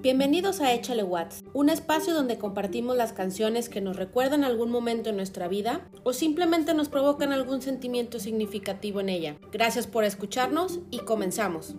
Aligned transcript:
Bienvenidos 0.00 0.60
a 0.60 0.72
Échale 0.72 1.04
Watts, 1.04 1.44
un 1.52 1.68
espacio 1.68 2.12
donde 2.14 2.38
compartimos 2.38 2.96
las 2.96 3.12
canciones 3.12 3.68
que 3.68 3.80
nos 3.80 3.96
recuerdan 3.96 4.42
algún 4.42 4.70
momento 4.70 5.10
en 5.10 5.16
nuestra 5.16 5.46
vida 5.46 5.88
o 6.02 6.12
simplemente 6.12 6.74
nos 6.74 6.88
provocan 6.88 7.32
algún 7.32 7.62
sentimiento 7.62 8.18
significativo 8.18 9.00
en 9.00 9.10
ella. 9.10 9.36
Gracias 9.52 9.86
por 9.86 10.02
escucharnos 10.02 10.80
y 10.90 11.00
comenzamos. 11.00 11.76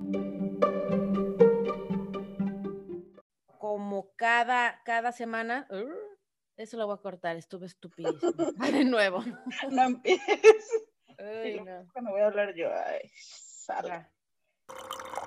Como 3.58 4.12
cada, 4.16 4.82
cada 4.86 5.12
semana, 5.12 5.68
uh, 5.72 6.09
eso 6.60 6.78
lo 6.78 6.86
voy 6.86 6.96
a 6.96 7.02
cortar, 7.02 7.38
estuve 7.38 7.66
estupidísimo. 7.66 8.34
De 8.72 8.86
nuevo. 8.86 9.24
No 9.72 9.84
empieces. 9.84 10.38
No. 11.66 11.86
Cuando 11.92 12.12
voy 12.12 12.22
a 12.22 12.28
hablar 12.28 12.56
yo, 12.56 12.68
ay, 12.70 13.12
salga. 13.14 14.10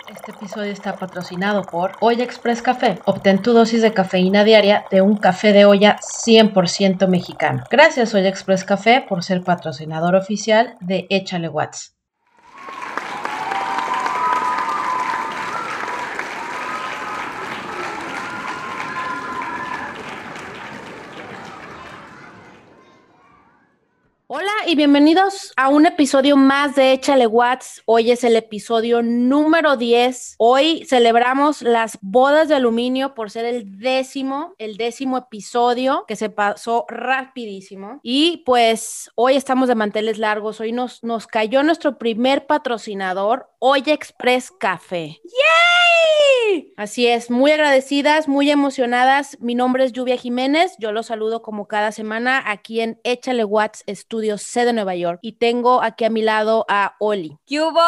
Este 0.08 0.30
episodio 0.30 0.72
está 0.72 0.96
patrocinado 0.96 1.64
por 1.64 1.92
Olla 2.00 2.24
Express 2.24 2.62
Café. 2.62 2.98
Obtén 3.04 3.42
tu 3.42 3.52
dosis 3.52 3.82
de 3.82 3.92
cafeína 3.92 4.42
diaria 4.42 4.86
de 4.90 5.02
un 5.02 5.18
café 5.18 5.52
de 5.52 5.66
olla 5.66 5.98
100% 5.98 7.08
mexicano. 7.08 7.64
Gracias 7.70 8.14
Olla 8.14 8.30
Express 8.30 8.64
Café 8.64 9.04
por 9.06 9.22
ser 9.22 9.44
patrocinador 9.44 10.14
oficial 10.14 10.78
de 10.80 11.06
Échale 11.10 11.50
Watts. 11.50 11.94
Hola 24.34 24.50
y 24.72 24.74
bienvenidos 24.74 25.52
a 25.56 25.68
un 25.68 25.84
episodio 25.84 26.34
más 26.34 26.74
de 26.76 26.94
Échale 26.94 27.26
Watts. 27.26 27.82
Hoy 27.84 28.10
es 28.10 28.24
el 28.24 28.36
episodio 28.36 29.02
número 29.02 29.76
10. 29.76 30.36
Hoy 30.38 30.86
celebramos 30.86 31.60
las 31.60 31.98
bodas 32.00 32.48
de 32.48 32.54
aluminio 32.54 33.14
por 33.14 33.30
ser 33.30 33.44
el 33.44 33.78
décimo, 33.80 34.54
el 34.56 34.78
décimo 34.78 35.18
episodio 35.18 36.06
que 36.08 36.16
se 36.16 36.30
pasó 36.30 36.86
rapidísimo. 36.88 38.00
Y 38.02 38.44
pues 38.46 39.10
hoy 39.14 39.36
estamos 39.36 39.68
de 39.68 39.74
manteles 39.74 40.16
largos. 40.16 40.58
Hoy 40.58 40.72
nos, 40.72 41.04
nos 41.04 41.26
cayó 41.26 41.62
nuestro 41.62 41.98
primer 41.98 42.46
patrocinador, 42.46 43.50
Olla 43.58 43.92
Express 43.92 44.50
Café. 44.58 45.20
¡Yay! 45.22 46.31
Así 46.76 47.06
es, 47.06 47.30
muy 47.30 47.50
agradecidas, 47.50 48.28
muy 48.28 48.50
emocionadas. 48.50 49.36
Mi 49.40 49.54
nombre 49.54 49.84
es 49.84 49.92
Lluvia 49.92 50.16
Jiménez. 50.16 50.74
Yo 50.78 50.92
los 50.92 51.06
saludo 51.06 51.42
como 51.42 51.66
cada 51.66 51.92
semana 51.92 52.42
aquí 52.44 52.80
en 52.80 53.00
Échale 53.04 53.44
Watts 53.44 53.84
Studio 53.88 54.38
C 54.38 54.64
de 54.64 54.72
Nueva 54.72 54.94
York. 54.94 55.18
Y 55.22 55.32
tengo 55.32 55.82
aquí 55.82 56.04
a 56.04 56.10
mi 56.10 56.22
lado 56.22 56.64
a 56.68 56.96
Oli. 56.98 57.38
¿Qué 57.46 57.60
hubo? 57.60 57.80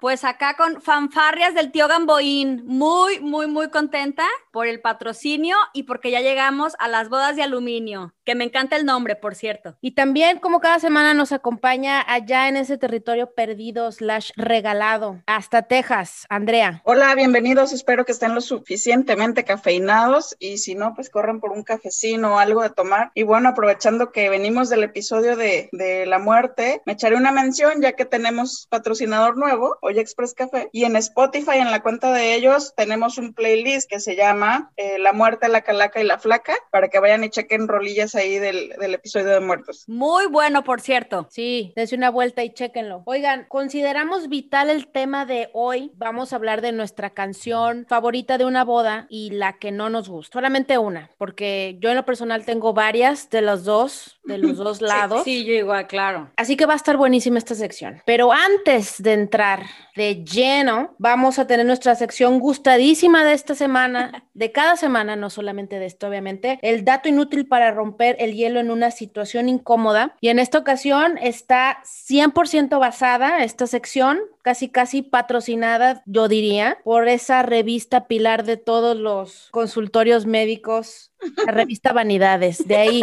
Pues 0.00 0.24
acá 0.24 0.56
con 0.56 0.80
fanfarrias 0.80 1.54
del 1.54 1.70
tío 1.70 1.88
Gamboín. 1.88 2.62
Muy, 2.66 3.20
muy, 3.20 3.46
muy 3.46 3.70
contenta 3.70 4.24
por 4.58 4.66
el 4.66 4.80
patrocinio 4.80 5.56
y 5.72 5.84
porque 5.84 6.10
ya 6.10 6.20
llegamos 6.20 6.72
a 6.80 6.88
las 6.88 7.08
bodas 7.08 7.36
de 7.36 7.44
aluminio, 7.44 8.12
que 8.24 8.34
me 8.34 8.42
encanta 8.42 8.74
el 8.74 8.84
nombre, 8.84 9.14
por 9.14 9.36
cierto. 9.36 9.76
Y 9.80 9.92
también, 9.92 10.40
como 10.40 10.58
cada 10.58 10.80
semana, 10.80 11.14
nos 11.14 11.30
acompaña 11.30 12.04
allá 12.04 12.48
en 12.48 12.56
ese 12.56 12.76
territorio 12.76 13.34
perdido 13.34 13.92
slash 13.92 14.32
regalado, 14.34 15.22
hasta 15.26 15.62
Texas, 15.62 16.26
Andrea. 16.28 16.82
Hola, 16.84 17.14
bienvenidos. 17.14 17.72
Espero 17.72 18.04
que 18.04 18.10
estén 18.10 18.34
lo 18.34 18.40
suficientemente 18.40 19.44
cafeinados 19.44 20.34
y 20.40 20.58
si 20.58 20.74
no, 20.74 20.92
pues 20.92 21.08
corren 21.08 21.38
por 21.38 21.52
un 21.52 21.62
cafecino 21.62 22.34
o 22.34 22.38
algo 22.40 22.64
de 22.64 22.70
tomar. 22.70 23.12
Y 23.14 23.22
bueno, 23.22 23.50
aprovechando 23.50 24.10
que 24.10 24.28
venimos 24.28 24.70
del 24.70 24.82
episodio 24.82 25.36
de, 25.36 25.68
de 25.70 26.04
la 26.04 26.18
muerte, 26.18 26.82
me 26.84 26.94
echaré 26.94 27.14
una 27.14 27.30
mención 27.30 27.80
ya 27.80 27.92
que 27.92 28.06
tenemos 28.06 28.66
patrocinador 28.68 29.36
nuevo, 29.36 29.78
Hoy 29.82 30.00
Express 30.00 30.34
Café. 30.34 30.68
Y 30.72 30.82
en 30.82 30.96
Spotify, 30.96 31.58
en 31.58 31.70
la 31.70 31.80
cuenta 31.80 32.12
de 32.12 32.34
ellos, 32.34 32.74
tenemos 32.76 33.18
un 33.18 33.34
playlist 33.34 33.88
que 33.88 34.00
se 34.00 34.16
llama 34.16 34.47
eh, 34.76 34.98
La 34.98 35.12
muerte, 35.12 35.48
la 35.48 35.62
calaca 35.62 36.00
y 36.00 36.04
la 36.04 36.18
flaca, 36.18 36.54
para 36.70 36.88
que 36.88 36.98
vayan 36.98 37.24
y 37.24 37.30
chequen 37.30 37.68
rolillas 37.68 38.14
ahí 38.14 38.38
del, 38.38 38.70
del 38.80 38.94
episodio 38.94 39.26
de 39.28 39.40
muertos. 39.40 39.84
Muy 39.88 40.26
bueno, 40.26 40.64
por 40.64 40.80
cierto. 40.80 41.26
Sí, 41.30 41.72
dense 41.76 41.94
una 41.94 42.10
vuelta 42.10 42.44
y 42.44 42.50
chéquenlo. 42.50 43.02
Oigan, 43.06 43.46
consideramos 43.48 44.28
vital 44.28 44.70
el 44.70 44.88
tema 44.88 45.26
de 45.26 45.50
hoy. 45.52 45.92
Vamos 45.96 46.32
a 46.32 46.36
hablar 46.36 46.60
de 46.60 46.72
nuestra 46.72 47.10
canción 47.10 47.86
favorita 47.88 48.38
de 48.38 48.44
una 48.44 48.64
boda 48.64 49.06
y 49.08 49.30
la 49.30 49.58
que 49.58 49.70
no 49.70 49.90
nos 49.90 50.08
gusta. 50.08 50.34
Solamente 50.34 50.78
una, 50.78 51.10
porque 51.18 51.76
yo 51.80 51.90
en 51.90 51.96
lo 51.96 52.04
personal 52.04 52.44
tengo 52.44 52.72
varias 52.72 53.30
de 53.30 53.42
los 53.42 53.64
dos, 53.64 54.18
de 54.24 54.38
los 54.38 54.56
dos 54.56 54.80
lados. 54.80 55.24
Sí, 55.24 55.44
yo 55.44 55.52
igual, 55.52 55.86
claro. 55.86 56.30
Así 56.36 56.56
que 56.56 56.66
va 56.66 56.74
a 56.74 56.76
estar 56.76 56.96
buenísima 56.96 57.38
esta 57.38 57.54
sección. 57.54 58.02
Pero 58.04 58.32
antes 58.32 59.02
de 59.02 59.12
entrar 59.12 59.62
de 59.96 60.24
lleno, 60.24 60.94
vamos 60.98 61.38
a 61.38 61.46
tener 61.46 61.66
nuestra 61.66 61.94
sección 61.94 62.38
gustadísima 62.38 63.24
de 63.24 63.32
esta 63.32 63.54
semana, 63.54 64.24
de 64.38 64.52
cada 64.52 64.76
semana, 64.76 65.16
no 65.16 65.30
solamente 65.30 65.80
de 65.80 65.86
esto, 65.86 66.06
obviamente, 66.06 66.60
el 66.62 66.84
dato 66.84 67.08
inútil 67.08 67.48
para 67.48 67.72
romper 67.72 68.14
el 68.20 68.34
hielo 68.34 68.60
en 68.60 68.70
una 68.70 68.92
situación 68.92 69.48
incómoda. 69.48 70.16
Y 70.20 70.28
en 70.28 70.38
esta 70.38 70.58
ocasión 70.58 71.18
está 71.18 71.82
100% 71.84 72.78
basada 72.78 73.42
esta 73.42 73.66
sección, 73.66 74.20
casi 74.42 74.68
casi 74.68 75.02
patrocinada, 75.02 76.02
yo 76.06 76.28
diría, 76.28 76.78
por 76.84 77.08
esa 77.08 77.42
revista 77.42 78.06
pilar 78.06 78.44
de 78.44 78.56
todos 78.56 78.96
los 78.96 79.48
consultorios 79.50 80.24
médicos, 80.24 81.10
la 81.44 81.52
revista 81.52 81.92
Vanidades, 81.92 82.66
de 82.66 82.76
ahí. 82.76 83.02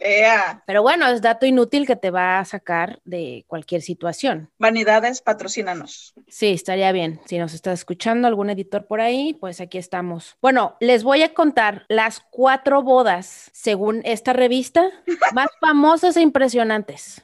Ea, 0.00 0.62
Pero 0.66 0.82
bueno, 0.82 1.06
es 1.08 1.22
dato 1.22 1.46
inútil 1.46 1.86
que 1.86 1.96
te 1.96 2.10
va 2.10 2.38
a 2.38 2.44
sacar 2.44 3.00
de 3.04 3.44
cualquier 3.46 3.82
situación. 3.82 4.50
Vanidades, 4.58 5.22
patrocínanos. 5.22 6.14
Sí, 6.28 6.48
estaría 6.52 6.92
bien. 6.92 7.20
Si 7.26 7.38
nos 7.38 7.54
está 7.54 7.72
escuchando 7.72 8.28
algún 8.28 8.50
editor 8.50 8.86
por 8.86 9.00
ahí, 9.00 9.34
pues 9.34 9.60
aquí 9.60 9.78
estamos. 9.78 10.36
Bueno, 10.40 10.76
les 10.80 11.04
voy 11.04 11.22
a 11.22 11.34
contar 11.34 11.84
las 11.88 12.20
cuatro 12.30 12.82
bodas, 12.82 13.50
según 13.52 14.02
esta 14.04 14.32
revista, 14.32 14.90
más 15.34 15.48
famosas 15.60 16.16
e 16.16 16.22
impresionantes. 16.22 17.22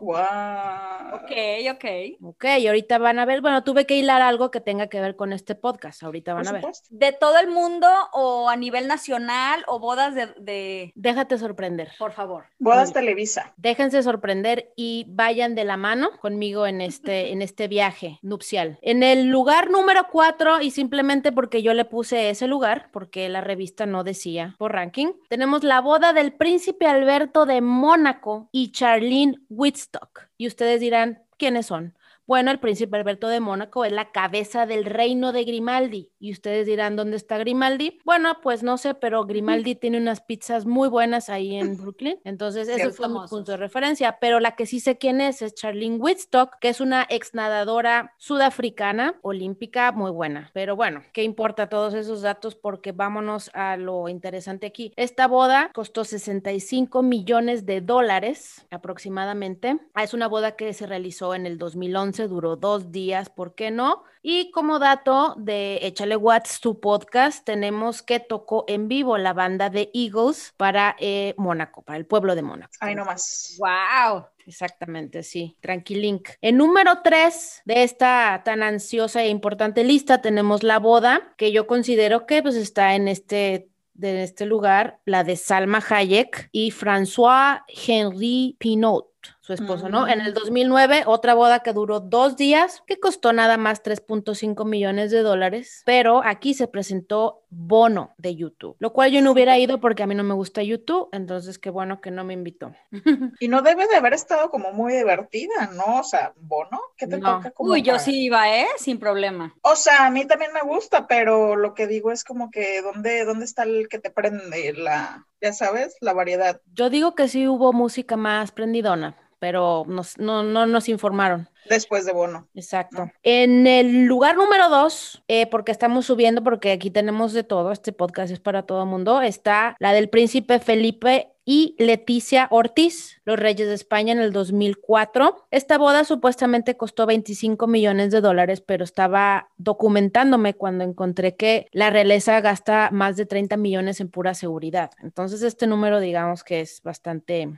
Wow. 0.00 1.14
Ok, 1.14 1.32
ok. 1.72 1.84
Ok, 2.22 2.44
y 2.58 2.66
ahorita 2.66 2.98
van 2.98 3.18
a 3.18 3.24
ver, 3.24 3.40
bueno, 3.40 3.64
tuve 3.64 3.86
que 3.86 3.96
hilar 3.96 4.22
algo 4.22 4.50
que 4.50 4.60
tenga 4.60 4.88
que 4.88 5.00
ver 5.00 5.16
con 5.16 5.32
este 5.32 5.54
podcast, 5.54 6.02
ahorita 6.02 6.34
van 6.34 6.48
a 6.48 6.52
ver. 6.52 6.64
¿De 6.90 7.12
todo 7.12 7.38
el 7.38 7.48
mundo 7.48 7.88
o 8.12 8.48
a 8.48 8.56
nivel 8.56 8.88
nacional 8.88 9.63
o 9.66 9.78
bodas 9.78 10.14
de, 10.14 10.26
de... 10.38 10.92
Déjate 10.94 11.38
sorprender. 11.38 11.92
Por 11.98 12.12
favor. 12.12 12.44
Bodas 12.58 12.92
Televisa. 12.92 13.52
Déjense 13.56 14.02
sorprender 14.02 14.72
y 14.76 15.06
vayan 15.08 15.54
de 15.54 15.64
la 15.64 15.76
mano 15.76 16.10
conmigo 16.20 16.66
en 16.66 16.80
este, 16.80 17.30
en 17.32 17.42
este 17.42 17.68
viaje 17.68 18.18
nupcial. 18.22 18.78
En 18.82 19.02
el 19.02 19.28
lugar 19.28 19.70
número 19.70 20.06
cuatro, 20.10 20.60
y 20.60 20.70
simplemente 20.70 21.32
porque 21.32 21.62
yo 21.62 21.74
le 21.74 21.84
puse 21.84 22.30
ese 22.30 22.46
lugar, 22.46 22.88
porque 22.92 23.28
la 23.28 23.40
revista 23.40 23.86
no 23.86 24.04
decía 24.04 24.54
por 24.58 24.72
ranking, 24.72 25.12
tenemos 25.28 25.64
la 25.64 25.80
boda 25.80 26.12
del 26.12 26.32
príncipe 26.32 26.86
Alberto 26.86 27.46
de 27.46 27.60
Mónaco 27.60 28.48
y 28.52 28.72
Charlene 28.72 29.38
Whitstock. 29.48 30.28
Y 30.36 30.46
ustedes 30.46 30.80
dirán, 30.80 31.22
¿quiénes 31.38 31.66
son? 31.66 31.94
Bueno, 32.26 32.50
el 32.50 32.58
príncipe 32.58 32.96
Alberto 32.96 33.28
de 33.28 33.40
Mónaco 33.40 33.84
es 33.84 33.92
la 33.92 34.10
cabeza 34.12 34.64
del 34.66 34.84
reino 34.86 35.32
de 35.32 35.44
Grimaldi. 35.44 36.10
Y 36.18 36.32
ustedes 36.32 36.66
dirán, 36.66 36.96
¿dónde 36.96 37.16
está 37.16 37.36
Grimaldi? 37.36 37.98
Bueno, 38.04 38.38
pues 38.42 38.62
no 38.62 38.78
sé, 38.78 38.94
pero 38.94 39.24
Grimaldi 39.26 39.74
tiene 39.74 39.98
unas 39.98 40.22
pizzas 40.22 40.64
muy 40.64 40.88
buenas 40.88 41.28
ahí 41.28 41.54
en 41.56 41.76
Brooklyn. 41.82 42.18
Entonces, 42.24 42.68
ese 42.68 42.76
Cierto. 42.76 42.94
fue 42.96 43.08
mi 43.08 43.18
punto 43.28 43.52
de 43.52 43.58
referencia. 43.58 44.18
Pero 44.20 44.40
la 44.40 44.56
que 44.56 44.64
sí 44.64 44.80
sé 44.80 44.96
quién 44.96 45.20
es 45.20 45.42
es 45.42 45.54
Charlene 45.54 45.96
Whitstock, 45.96 46.58
que 46.60 46.68
es 46.70 46.80
una 46.80 47.06
ex 47.10 47.34
nadadora 47.34 48.14
sudafricana 48.18 49.16
olímpica 49.22 49.92
muy 49.92 50.10
buena. 50.10 50.50
Pero 50.54 50.76
bueno, 50.76 51.02
¿qué 51.12 51.24
importa 51.24 51.68
todos 51.68 51.92
esos 51.94 52.22
datos? 52.22 52.54
Porque 52.54 52.92
vámonos 52.92 53.50
a 53.52 53.76
lo 53.76 54.08
interesante 54.08 54.66
aquí. 54.66 54.92
Esta 54.96 55.26
boda 55.28 55.70
costó 55.74 56.04
65 56.04 57.02
millones 57.02 57.66
de 57.66 57.80
dólares 57.80 58.66
aproximadamente. 58.70 59.76
Ah, 59.94 60.04
Es 60.04 60.14
una 60.14 60.28
boda 60.28 60.56
que 60.56 60.72
se 60.72 60.86
realizó 60.86 61.34
en 61.34 61.46
el 61.46 61.58
2011, 61.58 62.13
duró 62.22 62.56
dos 62.56 62.92
días, 62.92 63.28
¿por 63.28 63.54
qué 63.54 63.70
no? 63.70 64.04
Y 64.22 64.50
como 64.52 64.78
dato 64.78 65.34
de 65.36 65.80
Échale 65.82 66.16
Watts, 66.16 66.60
tu 66.60 66.80
podcast, 66.80 67.44
tenemos 67.44 68.02
que 68.02 68.20
tocó 68.20 68.64
en 68.68 68.88
vivo 68.88 69.18
la 69.18 69.32
banda 69.32 69.68
de 69.68 69.90
Eagles 69.92 70.54
para 70.56 70.96
eh, 70.98 71.34
Mónaco, 71.36 71.82
para 71.82 71.98
el 71.98 72.06
pueblo 72.06 72.34
de 72.34 72.42
Mónaco. 72.42 72.72
Ay, 72.80 72.94
no 72.94 73.04
más. 73.04 73.58
Wow. 73.58 74.26
Exactamente, 74.46 75.22
sí. 75.22 75.56
Tranquilink. 75.60 76.28
En 76.40 76.56
número 76.56 77.00
3 77.02 77.62
de 77.64 77.82
esta 77.82 78.42
tan 78.44 78.62
ansiosa 78.62 79.22
e 79.22 79.28
importante 79.28 79.84
lista 79.84 80.22
tenemos 80.22 80.62
la 80.62 80.78
boda, 80.78 81.34
que 81.36 81.52
yo 81.52 81.66
considero 81.66 82.26
que 82.26 82.42
pues 82.42 82.54
está 82.54 82.94
en 82.94 83.08
este 83.08 83.68
de 83.94 84.24
este 84.24 84.44
lugar, 84.44 85.00
la 85.04 85.22
de 85.24 85.36
Salma 85.36 85.82
Hayek 85.88 86.48
y 86.52 86.72
François 86.72 87.62
Henri 87.68 88.56
Pinot. 88.58 89.06
Su 89.44 89.52
esposo, 89.52 89.90
¿no? 89.90 90.08
En 90.08 90.22
el 90.22 90.32
2009, 90.32 91.02
otra 91.04 91.34
boda 91.34 91.60
que 91.60 91.74
duró 91.74 92.00
dos 92.00 92.34
días, 92.34 92.82
que 92.86 92.98
costó 92.98 93.34
nada 93.34 93.58
más 93.58 93.82
3.5 93.82 94.64
millones 94.64 95.10
de 95.10 95.20
dólares, 95.20 95.82
pero 95.84 96.22
aquí 96.24 96.54
se 96.54 96.66
presentó 96.66 97.42
Bono 97.50 98.14
de 98.16 98.36
YouTube, 98.36 98.74
lo 98.78 98.94
cual 98.94 99.12
yo 99.12 99.20
no 99.20 99.32
hubiera 99.32 99.58
ido 99.58 99.80
porque 99.80 100.02
a 100.02 100.06
mí 100.06 100.14
no 100.14 100.24
me 100.24 100.32
gusta 100.32 100.62
YouTube, 100.62 101.10
entonces 101.12 101.58
qué 101.58 101.68
bueno 101.68 102.00
que 102.00 102.10
no 102.10 102.24
me 102.24 102.32
invitó. 102.32 102.72
Y 103.38 103.48
no 103.48 103.60
debe 103.60 103.86
de 103.86 103.96
haber 103.96 104.14
estado 104.14 104.48
como 104.48 104.72
muy 104.72 104.94
divertida, 104.94 105.70
¿no? 105.74 106.00
O 106.00 106.04
sea, 106.04 106.32
Bono, 106.36 106.80
¿qué 106.96 107.06
te 107.06 107.18
no. 107.18 107.36
toca 107.36 107.50
como 107.50 107.72
Uy, 107.72 107.82
yo 107.82 107.98
sí 107.98 108.24
iba, 108.24 108.50
¿eh? 108.56 108.66
Sin 108.78 108.98
problema. 108.98 109.54
O 109.60 109.76
sea, 109.76 110.06
a 110.06 110.10
mí 110.10 110.24
también 110.24 110.52
me 110.54 110.62
gusta, 110.62 111.06
pero 111.06 111.54
lo 111.54 111.74
que 111.74 111.86
digo 111.86 112.10
es 112.10 112.24
como 112.24 112.50
que 112.50 112.80
¿dónde, 112.80 113.24
dónde 113.26 113.44
está 113.44 113.64
el 113.64 113.88
que 113.88 113.98
te 113.98 114.10
prende 114.10 114.72
la, 114.72 115.26
ya 115.44 115.52
sabes, 115.52 115.96
la 116.00 116.12
variedad? 116.14 116.60
Yo 116.72 116.88
digo 116.90 117.14
que 117.14 117.28
sí 117.28 117.46
hubo 117.46 117.72
música 117.72 118.16
más 118.16 118.50
prendidona, 118.50 119.14
pero 119.38 119.84
nos- 119.86 120.18
no, 120.18 120.42
no 120.42 120.66
nos 120.66 120.88
informaron. 120.88 121.48
después 121.68 122.04
de 122.04 122.12
Bono. 122.12 122.46
Exacto. 122.54 123.06
No. 123.06 123.12
En 123.22 123.66
el 123.66 124.04
lugar 124.04 124.36
número 124.36 124.68
dos, 124.68 125.22
eh, 125.28 125.46
porque 125.46 125.72
estamos 125.72 126.04
subiendo, 126.06 126.42
porque 126.42 126.72
aquí 126.72 126.90
tenemos 126.90 127.32
de 127.32 127.42
todo, 127.42 127.72
este 127.72 127.92
podcast 127.92 128.30
es 128.32 128.40
para 128.40 128.64
todo 128.64 128.82
el 128.82 128.88
mundo, 128.88 129.22
está 129.22 129.74
la 129.78 129.92
del 129.94 130.10
príncipe 130.10 130.58
Felipe 130.58 131.30
y 131.44 131.76
Leticia 131.78 132.48
Ortiz, 132.50 133.20
los 133.24 133.38
reyes 133.38 133.68
de 133.68 133.74
España 133.74 134.12
en 134.12 134.20
el 134.20 134.32
2004. 134.32 135.46
Esta 135.50 135.78
boda 135.78 136.04
supuestamente 136.04 136.76
costó 136.76 137.06
25 137.06 137.66
millones 137.66 138.10
de 138.10 138.20
dólares, 138.20 138.60
pero 138.60 138.84
estaba 138.84 139.50
documentándome 139.56 140.54
cuando 140.54 140.84
encontré 140.84 141.36
que 141.36 141.68
la 141.72 141.90
realeza 141.90 142.40
gasta 142.40 142.90
más 142.92 143.16
de 143.16 143.26
30 143.26 143.56
millones 143.56 144.00
en 144.00 144.08
pura 144.08 144.34
seguridad. 144.34 144.90
Entonces 145.02 145.42
este 145.42 145.66
número 145.66 146.00
digamos 146.00 146.44
que 146.44 146.60
es 146.60 146.80
bastante... 146.82 147.50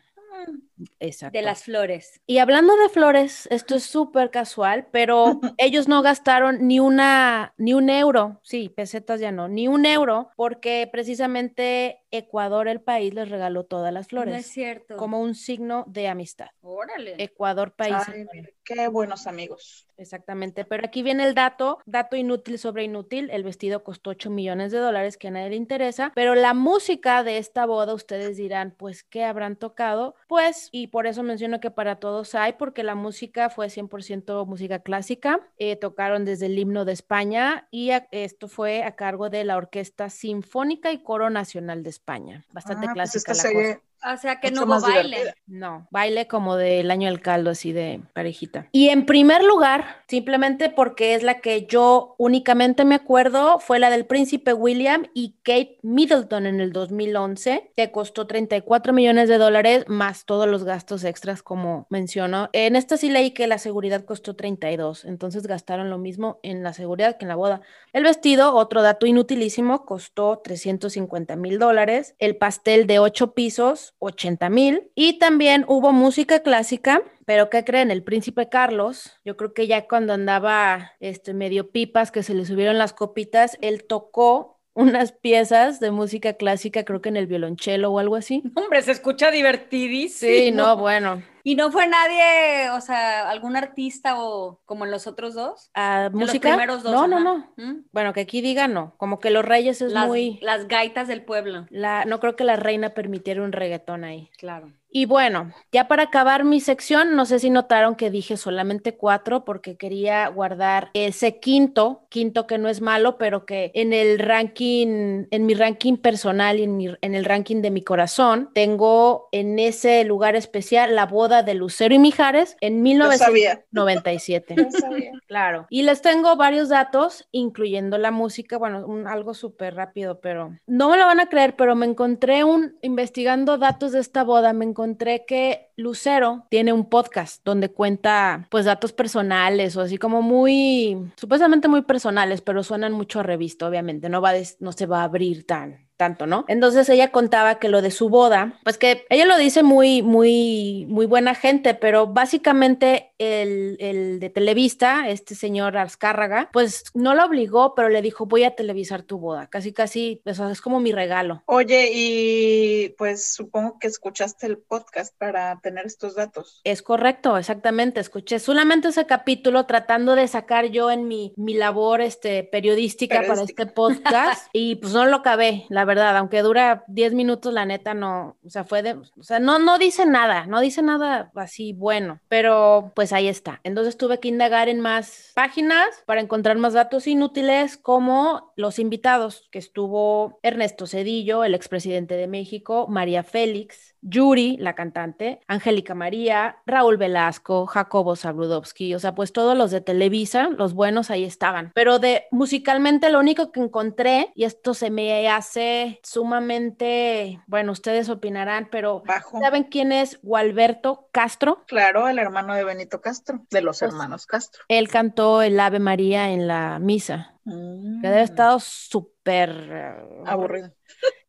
Exacto. 1.00 1.38
De 1.38 1.42
las 1.44 1.64
flores. 1.64 2.20
Y 2.26 2.38
hablando 2.38 2.76
de 2.76 2.88
flores, 2.88 3.48
esto 3.50 3.74
es 3.76 3.84
súper 3.84 4.30
casual, 4.30 4.88
pero 4.90 5.40
ellos 5.58 5.88
no 5.88 6.02
gastaron 6.02 6.66
ni 6.66 6.80
una, 6.80 7.54
ni 7.56 7.74
un 7.74 7.90
euro, 7.90 8.40
sí, 8.42 8.68
pesetas 8.68 9.20
ya 9.20 9.32
no, 9.32 9.48
ni 9.48 9.68
un 9.68 9.86
euro, 9.86 10.30
porque 10.36 10.88
precisamente 10.90 12.00
Ecuador, 12.10 12.68
el 12.68 12.80
país, 12.80 13.12
les 13.14 13.28
regaló 13.28 13.64
todas 13.64 13.92
las 13.92 14.12
No 14.12 14.22
es 14.22 14.26
flores 14.26 14.46
cierto. 14.46 14.96
como 14.96 15.20
un 15.20 15.34
signo 15.34 15.84
de 15.86 16.08
amistad. 16.08 16.48
Órale. 16.62 17.14
Ecuador, 17.18 17.74
país. 17.74 17.96
Ay, 18.08 18.24
qué 18.64 18.88
buenos 18.88 19.26
amigos. 19.26 19.86
Exactamente, 19.98 20.64
pero 20.64 20.84
aquí 20.86 21.02
viene 21.02 21.24
el 21.24 21.34
dato, 21.34 21.78
dato 21.86 22.16
inútil 22.16 22.58
sobre 22.58 22.84
inútil, 22.84 23.30
el 23.30 23.44
vestido 23.44 23.82
costó 23.82 24.10
8 24.10 24.30
millones 24.30 24.70
de 24.70 24.78
dólares, 24.78 25.16
que 25.16 25.28
a 25.28 25.30
nadie 25.30 25.50
le 25.50 25.56
interesa, 25.56 26.12
pero 26.14 26.34
la 26.34 26.52
música 26.52 27.22
de 27.22 27.38
esta 27.38 27.64
boda, 27.64 27.94
ustedes 27.94 28.36
dirán, 28.36 28.74
pues, 28.76 29.04
¿qué 29.04 29.24
habrán 29.24 29.56
tocado? 29.56 30.14
Pues, 30.28 30.65
y 30.72 30.88
por 30.88 31.06
eso 31.06 31.22
menciono 31.22 31.60
que 31.60 31.70
para 31.70 31.96
todos 31.96 32.34
hay, 32.34 32.54
porque 32.54 32.82
la 32.82 32.94
música 32.94 33.50
fue 33.50 33.70
100% 33.70 34.44
música 34.46 34.80
clásica, 34.80 35.40
eh, 35.58 35.76
tocaron 35.76 36.24
desde 36.24 36.46
el 36.46 36.58
himno 36.58 36.84
de 36.84 36.92
España 36.92 37.68
y 37.70 37.90
a- 37.90 38.08
esto 38.10 38.48
fue 38.48 38.82
a 38.84 38.96
cargo 38.96 39.30
de 39.30 39.44
la 39.44 39.56
Orquesta 39.56 40.10
Sinfónica 40.10 40.92
y 40.92 41.02
Coro 41.02 41.30
Nacional 41.30 41.82
de 41.82 41.90
España, 41.90 42.44
bastante 42.52 42.86
Ah, 42.86 42.94
pues 42.94 43.24
clásica 43.24 43.32
la 43.34 43.42
cosa. 43.42 43.80
O 44.04 44.16
sea 44.16 44.40
que 44.40 44.50
no 44.50 44.64
hubo 44.64 44.80
baile. 44.80 45.16
divertida. 45.18 45.34
No, 45.46 45.88
baile 45.90 46.26
como 46.28 46.56
del 46.56 46.90
año 46.90 47.08
del 47.08 47.20
caldo, 47.20 47.50
así 47.50 47.72
de 47.72 48.00
parejita. 48.12 48.68
Y 48.72 48.88
en 48.88 49.06
primer 49.06 49.42
lugar, 49.42 50.02
simplemente 50.08 50.70
porque 50.70 51.14
es 51.14 51.22
la 51.22 51.40
que 51.40 51.66
yo 51.66 52.14
únicamente 52.18 52.84
me 52.84 52.94
acuerdo, 52.94 53.58
fue 53.58 53.78
la 53.78 53.90
del 53.90 54.06
príncipe 54.06 54.52
William 54.52 55.06
y 55.14 55.36
Kate 55.42 55.78
Middleton 55.82 56.46
en 56.46 56.60
el 56.60 56.72
2011, 56.72 57.72
que 57.76 57.90
costó 57.90 58.26
34 58.26 58.92
millones 58.92 59.28
de 59.28 59.38
dólares 59.38 59.84
más 59.88 60.24
todos 60.24 60.48
los 60.48 60.64
gastos 60.64 61.04
extras, 61.04 61.42
como 61.42 61.86
mencionó. 61.90 62.48
En 62.52 62.76
esta 62.76 62.96
sí 62.96 63.10
leí 63.10 63.32
que 63.32 63.46
la 63.46 63.58
seguridad 63.58 64.04
costó 64.04 64.36
32, 64.36 65.04
entonces 65.04 65.46
gastaron 65.46 65.90
lo 65.90 65.98
mismo 65.98 66.38
en 66.42 66.62
la 66.62 66.72
seguridad 66.72 67.16
que 67.16 67.24
en 67.24 67.28
la 67.28 67.36
boda. 67.36 67.60
El 67.92 68.04
vestido, 68.04 68.54
otro 68.54 68.82
dato 68.82 69.06
inutilísimo, 69.06 69.84
costó 69.84 70.40
350 70.42 71.36
mil 71.36 71.58
dólares. 71.58 72.14
El 72.18 72.36
pastel 72.36 72.86
de 72.86 72.98
8 72.98 73.32
pisos, 73.34 73.85
80 73.98 74.48
mil. 74.50 74.90
Y 74.94 75.18
también 75.18 75.64
hubo 75.68 75.92
música 75.92 76.40
clásica. 76.40 77.02
Pero 77.24 77.50
¿qué 77.50 77.64
creen? 77.64 77.90
El 77.90 78.04
príncipe 78.04 78.48
Carlos, 78.48 79.18
yo 79.24 79.36
creo 79.36 79.52
que 79.52 79.66
ya 79.66 79.88
cuando 79.88 80.12
andaba 80.12 80.92
este, 81.00 81.34
medio 81.34 81.70
pipas, 81.70 82.12
que 82.12 82.22
se 82.22 82.34
le 82.34 82.44
subieron 82.44 82.78
las 82.78 82.92
copitas, 82.92 83.58
él 83.60 83.84
tocó 83.84 84.55
unas 84.76 85.10
piezas 85.10 85.80
de 85.80 85.90
música 85.90 86.34
clásica, 86.34 86.84
creo 86.84 87.00
que 87.00 87.08
en 87.08 87.16
el 87.16 87.26
violonchelo 87.26 87.90
o 87.90 87.98
algo 87.98 88.14
así. 88.14 88.42
Hombre, 88.54 88.82
se 88.82 88.92
escucha 88.92 89.30
divertidísimo. 89.30 90.32
Sí, 90.32 90.52
no, 90.52 90.76
bueno. 90.76 91.22
Y 91.42 91.54
no 91.54 91.70
fue 91.70 91.86
nadie, 91.86 92.70
o 92.70 92.80
sea, 92.80 93.30
algún 93.30 93.56
artista 93.56 94.20
o 94.20 94.60
como 94.66 94.84
en 94.84 94.90
los 94.90 95.06
otros 95.06 95.34
dos. 95.34 95.70
Ah, 95.74 96.10
De 96.12 96.18
los 96.18 96.28
¿Música? 96.28 96.50
primeros 96.50 96.82
dos, 96.82 96.92
no, 96.92 97.06
no, 97.06 97.20
no. 97.20 97.52
¿Mm? 97.56 97.84
Bueno, 97.92 98.12
que 98.12 98.20
aquí 98.20 98.40
diga 98.40 98.68
no. 98.68 98.94
Como 98.96 99.20
que 99.20 99.30
los 99.30 99.44
reyes 99.44 99.80
es 99.80 99.92
Las, 99.92 100.08
muy... 100.08 100.38
las 100.42 100.68
gaitas 100.68 101.08
del 101.08 101.22
pueblo. 101.24 101.66
La, 101.70 102.04
no 102.04 102.20
creo 102.20 102.36
que 102.36 102.44
la 102.44 102.56
reina 102.56 102.90
permitiera 102.90 103.42
un 103.42 103.52
reggaetón 103.52 104.04
ahí. 104.04 104.28
Claro. 104.38 104.72
Y 104.98 105.04
bueno, 105.04 105.52
ya 105.72 105.88
para 105.88 106.04
acabar 106.04 106.44
mi 106.44 106.58
sección, 106.58 107.16
no 107.16 107.26
sé 107.26 107.38
si 107.38 107.50
notaron 107.50 107.96
que 107.96 108.08
dije 108.10 108.38
solamente 108.38 108.96
cuatro 108.96 109.44
porque 109.44 109.76
quería 109.76 110.26
guardar 110.28 110.88
ese 110.94 111.38
quinto, 111.38 112.06
quinto 112.08 112.46
que 112.46 112.56
no 112.56 112.70
es 112.70 112.80
malo, 112.80 113.18
pero 113.18 113.44
que 113.44 113.70
en 113.74 113.92
el 113.92 114.18
ranking, 114.18 115.26
en 115.30 115.44
mi 115.44 115.52
ranking 115.52 115.98
personal 115.98 116.58
y 116.58 116.62
en, 116.62 116.78
mi- 116.78 116.94
en 117.02 117.14
el 117.14 117.26
ranking 117.26 117.60
de 117.60 117.70
mi 117.70 117.82
corazón, 117.82 118.48
tengo 118.54 119.28
en 119.32 119.58
ese 119.58 120.02
lugar 120.04 120.34
especial 120.34 120.94
la 120.96 121.04
boda 121.04 121.42
de 121.42 121.52
Lucero 121.52 121.94
y 121.94 121.98
Mijares 121.98 122.56
en 122.62 122.76
sabía. 123.18 123.66
1997. 123.74 124.56
No 124.56 124.70
sabía. 124.70 125.12
Claro. 125.26 125.66
Y 125.68 125.82
les 125.82 126.00
tengo 126.00 126.36
varios 126.36 126.70
datos, 126.70 127.28
incluyendo 127.32 127.98
la 127.98 128.10
música, 128.12 128.56
bueno, 128.56 128.86
un- 128.86 129.06
algo 129.06 129.34
súper 129.34 129.74
rápido, 129.74 130.20
pero 130.22 130.56
no 130.66 130.88
me 130.88 130.96
lo 130.96 131.04
van 131.04 131.20
a 131.20 131.26
creer, 131.28 131.54
pero 131.54 131.76
me 131.76 131.84
encontré 131.84 132.44
un, 132.44 132.78
investigando 132.80 133.58
datos 133.58 133.92
de 133.92 134.00
esta 134.00 134.24
boda, 134.24 134.54
me 134.54 134.64
encontré 134.64 134.85
que 135.26 135.70
Lucero 135.76 136.46
tiene 136.48 136.72
un 136.72 136.88
podcast 136.88 137.44
donde 137.44 137.70
cuenta 137.70 138.46
pues 138.50 138.64
datos 138.64 138.92
personales 138.92 139.76
o 139.76 139.80
así 139.80 139.98
como 139.98 140.22
muy, 140.22 141.10
supuestamente 141.16 141.68
muy 141.68 141.82
personales, 141.82 142.40
pero 142.40 142.62
suenan 142.62 142.92
mucho 142.92 143.20
a 143.20 143.22
revista, 143.24 143.66
obviamente, 143.66 144.08
no 144.08 144.20
va 144.20 144.32
no 144.60 144.72
se 144.72 144.86
va 144.86 145.00
a 145.00 145.04
abrir 145.04 145.46
tan 145.46 145.85
tanto, 145.96 146.26
¿no? 146.26 146.44
Entonces 146.48 146.88
ella 146.88 147.10
contaba 147.10 147.58
que 147.58 147.68
lo 147.68 147.82
de 147.82 147.90
su 147.90 148.08
boda, 148.08 148.58
pues 148.64 148.78
que 148.78 149.06
ella 149.08 149.26
lo 149.26 149.36
dice 149.36 149.62
muy, 149.62 150.02
muy, 150.02 150.86
muy 150.88 151.06
buena 151.06 151.34
gente, 151.34 151.74
pero 151.74 152.06
básicamente 152.06 153.12
el, 153.18 153.76
el 153.80 154.20
de 154.20 154.30
Televista, 154.30 155.08
este 155.08 155.34
señor 155.34 155.76
Azcárraga, 155.78 156.50
pues 156.52 156.84
no 156.94 157.14
la 157.14 157.24
obligó, 157.24 157.74
pero 157.74 157.88
le 157.88 158.02
dijo, 158.02 158.26
voy 158.26 158.44
a 158.44 158.54
televisar 158.54 159.02
tu 159.02 159.18
boda, 159.18 159.46
casi, 159.48 159.72
casi, 159.72 160.20
eso 160.24 160.50
es 160.50 160.60
como 160.60 160.80
mi 160.80 160.92
regalo. 160.92 161.42
Oye, 161.46 161.90
y 161.92 162.88
pues 162.98 163.32
supongo 163.32 163.78
que 163.78 163.86
escuchaste 163.86 164.46
el 164.46 164.58
podcast 164.58 165.16
para 165.16 165.58
tener 165.60 165.86
estos 165.86 166.14
datos. 166.14 166.60
Es 166.64 166.82
correcto, 166.82 167.38
exactamente. 167.38 168.00
Escuché 168.00 168.38
solamente 168.38 168.88
ese 168.88 169.06
capítulo 169.06 169.64
tratando 169.66 170.14
de 170.14 170.28
sacar 170.28 170.66
yo 170.66 170.90
en 170.90 171.08
mi, 171.08 171.32
mi 171.36 171.54
labor 171.54 172.00
este, 172.00 172.44
periodística, 172.44 173.22
para 173.26 173.42
este 173.42 173.66
podcast 173.66 174.48
y 174.52 174.76
pues 174.76 174.92
no 174.92 175.06
lo 175.06 175.16
acabé, 175.16 175.64
la 175.68 175.85
verdad, 175.86 176.16
aunque 176.16 176.42
dura 176.42 176.84
10 176.88 177.14
minutos, 177.14 177.52
la 177.52 177.64
neta 177.64 177.94
no, 177.94 178.36
o 178.44 178.50
sea, 178.50 178.64
fue 178.64 178.82
de, 178.82 178.92
o 178.92 179.22
sea, 179.22 179.38
no, 179.38 179.58
no 179.58 179.78
dice 179.78 180.04
nada, 180.04 180.46
no 180.46 180.60
dice 180.60 180.82
nada 180.82 181.30
así 181.34 181.72
bueno, 181.72 182.20
pero 182.28 182.92
pues 182.94 183.12
ahí 183.12 183.28
está. 183.28 183.60
Entonces 183.64 183.96
tuve 183.96 184.20
que 184.20 184.28
indagar 184.28 184.68
en 184.68 184.80
más 184.80 185.32
páginas 185.34 185.86
para 186.04 186.20
encontrar 186.20 186.58
más 186.58 186.74
datos 186.74 187.06
inútiles 187.06 187.76
como 187.76 188.52
los 188.56 188.78
invitados, 188.78 189.48
que 189.50 189.58
estuvo 189.58 190.38
Ernesto 190.42 190.86
Cedillo, 190.86 191.44
el 191.44 191.54
expresidente 191.54 192.16
de 192.16 192.26
México, 192.26 192.86
María 192.88 193.22
Félix, 193.22 193.94
Yuri, 194.02 194.56
la 194.58 194.74
cantante, 194.74 195.40
Angélica 195.48 195.94
María, 195.94 196.58
Raúl 196.64 196.96
Velasco, 196.96 197.66
Jacobo 197.66 198.14
Zabludovsky, 198.14 198.94
o 198.94 198.98
sea, 198.98 199.14
pues 199.14 199.32
todos 199.32 199.56
los 199.56 199.70
de 199.70 199.80
Televisa, 199.80 200.48
los 200.48 200.74
buenos 200.74 201.10
ahí 201.10 201.24
estaban. 201.24 201.72
Pero 201.74 201.98
de 201.98 202.24
musicalmente 202.30 203.10
lo 203.10 203.18
único 203.18 203.50
que 203.50 203.60
encontré, 203.60 204.32
y 204.34 204.44
esto 204.44 204.74
se 204.74 204.90
me 204.90 205.28
hace 205.28 205.75
sumamente, 206.02 207.40
bueno, 207.46 207.72
ustedes 207.72 208.08
opinarán, 208.08 208.68
pero 208.70 209.02
Bajo. 209.06 209.40
¿saben 209.40 209.64
quién 209.64 209.92
es 209.92 210.20
Gualberto 210.22 211.08
Castro? 211.12 211.64
Claro, 211.66 212.08
el 212.08 212.18
hermano 212.18 212.54
de 212.54 212.64
Benito 212.64 213.00
Castro, 213.00 213.44
de 213.50 213.60
los 213.62 213.78
Pues- 213.80 213.90
hermanos 213.92 214.26
Castro. 214.26 214.62
Él 214.68 214.88
cantó 214.88 215.42
el 215.42 215.58
Ave 215.60 215.78
María 215.78 216.30
en 216.30 216.46
la 216.46 216.78
misa, 216.78 217.34
que 217.44 217.52
debe 217.52 218.08
haber 218.08 218.20
estado 218.20 218.58
súper 218.60 219.50
eh, 219.70 219.94
aburrido. 220.26 220.72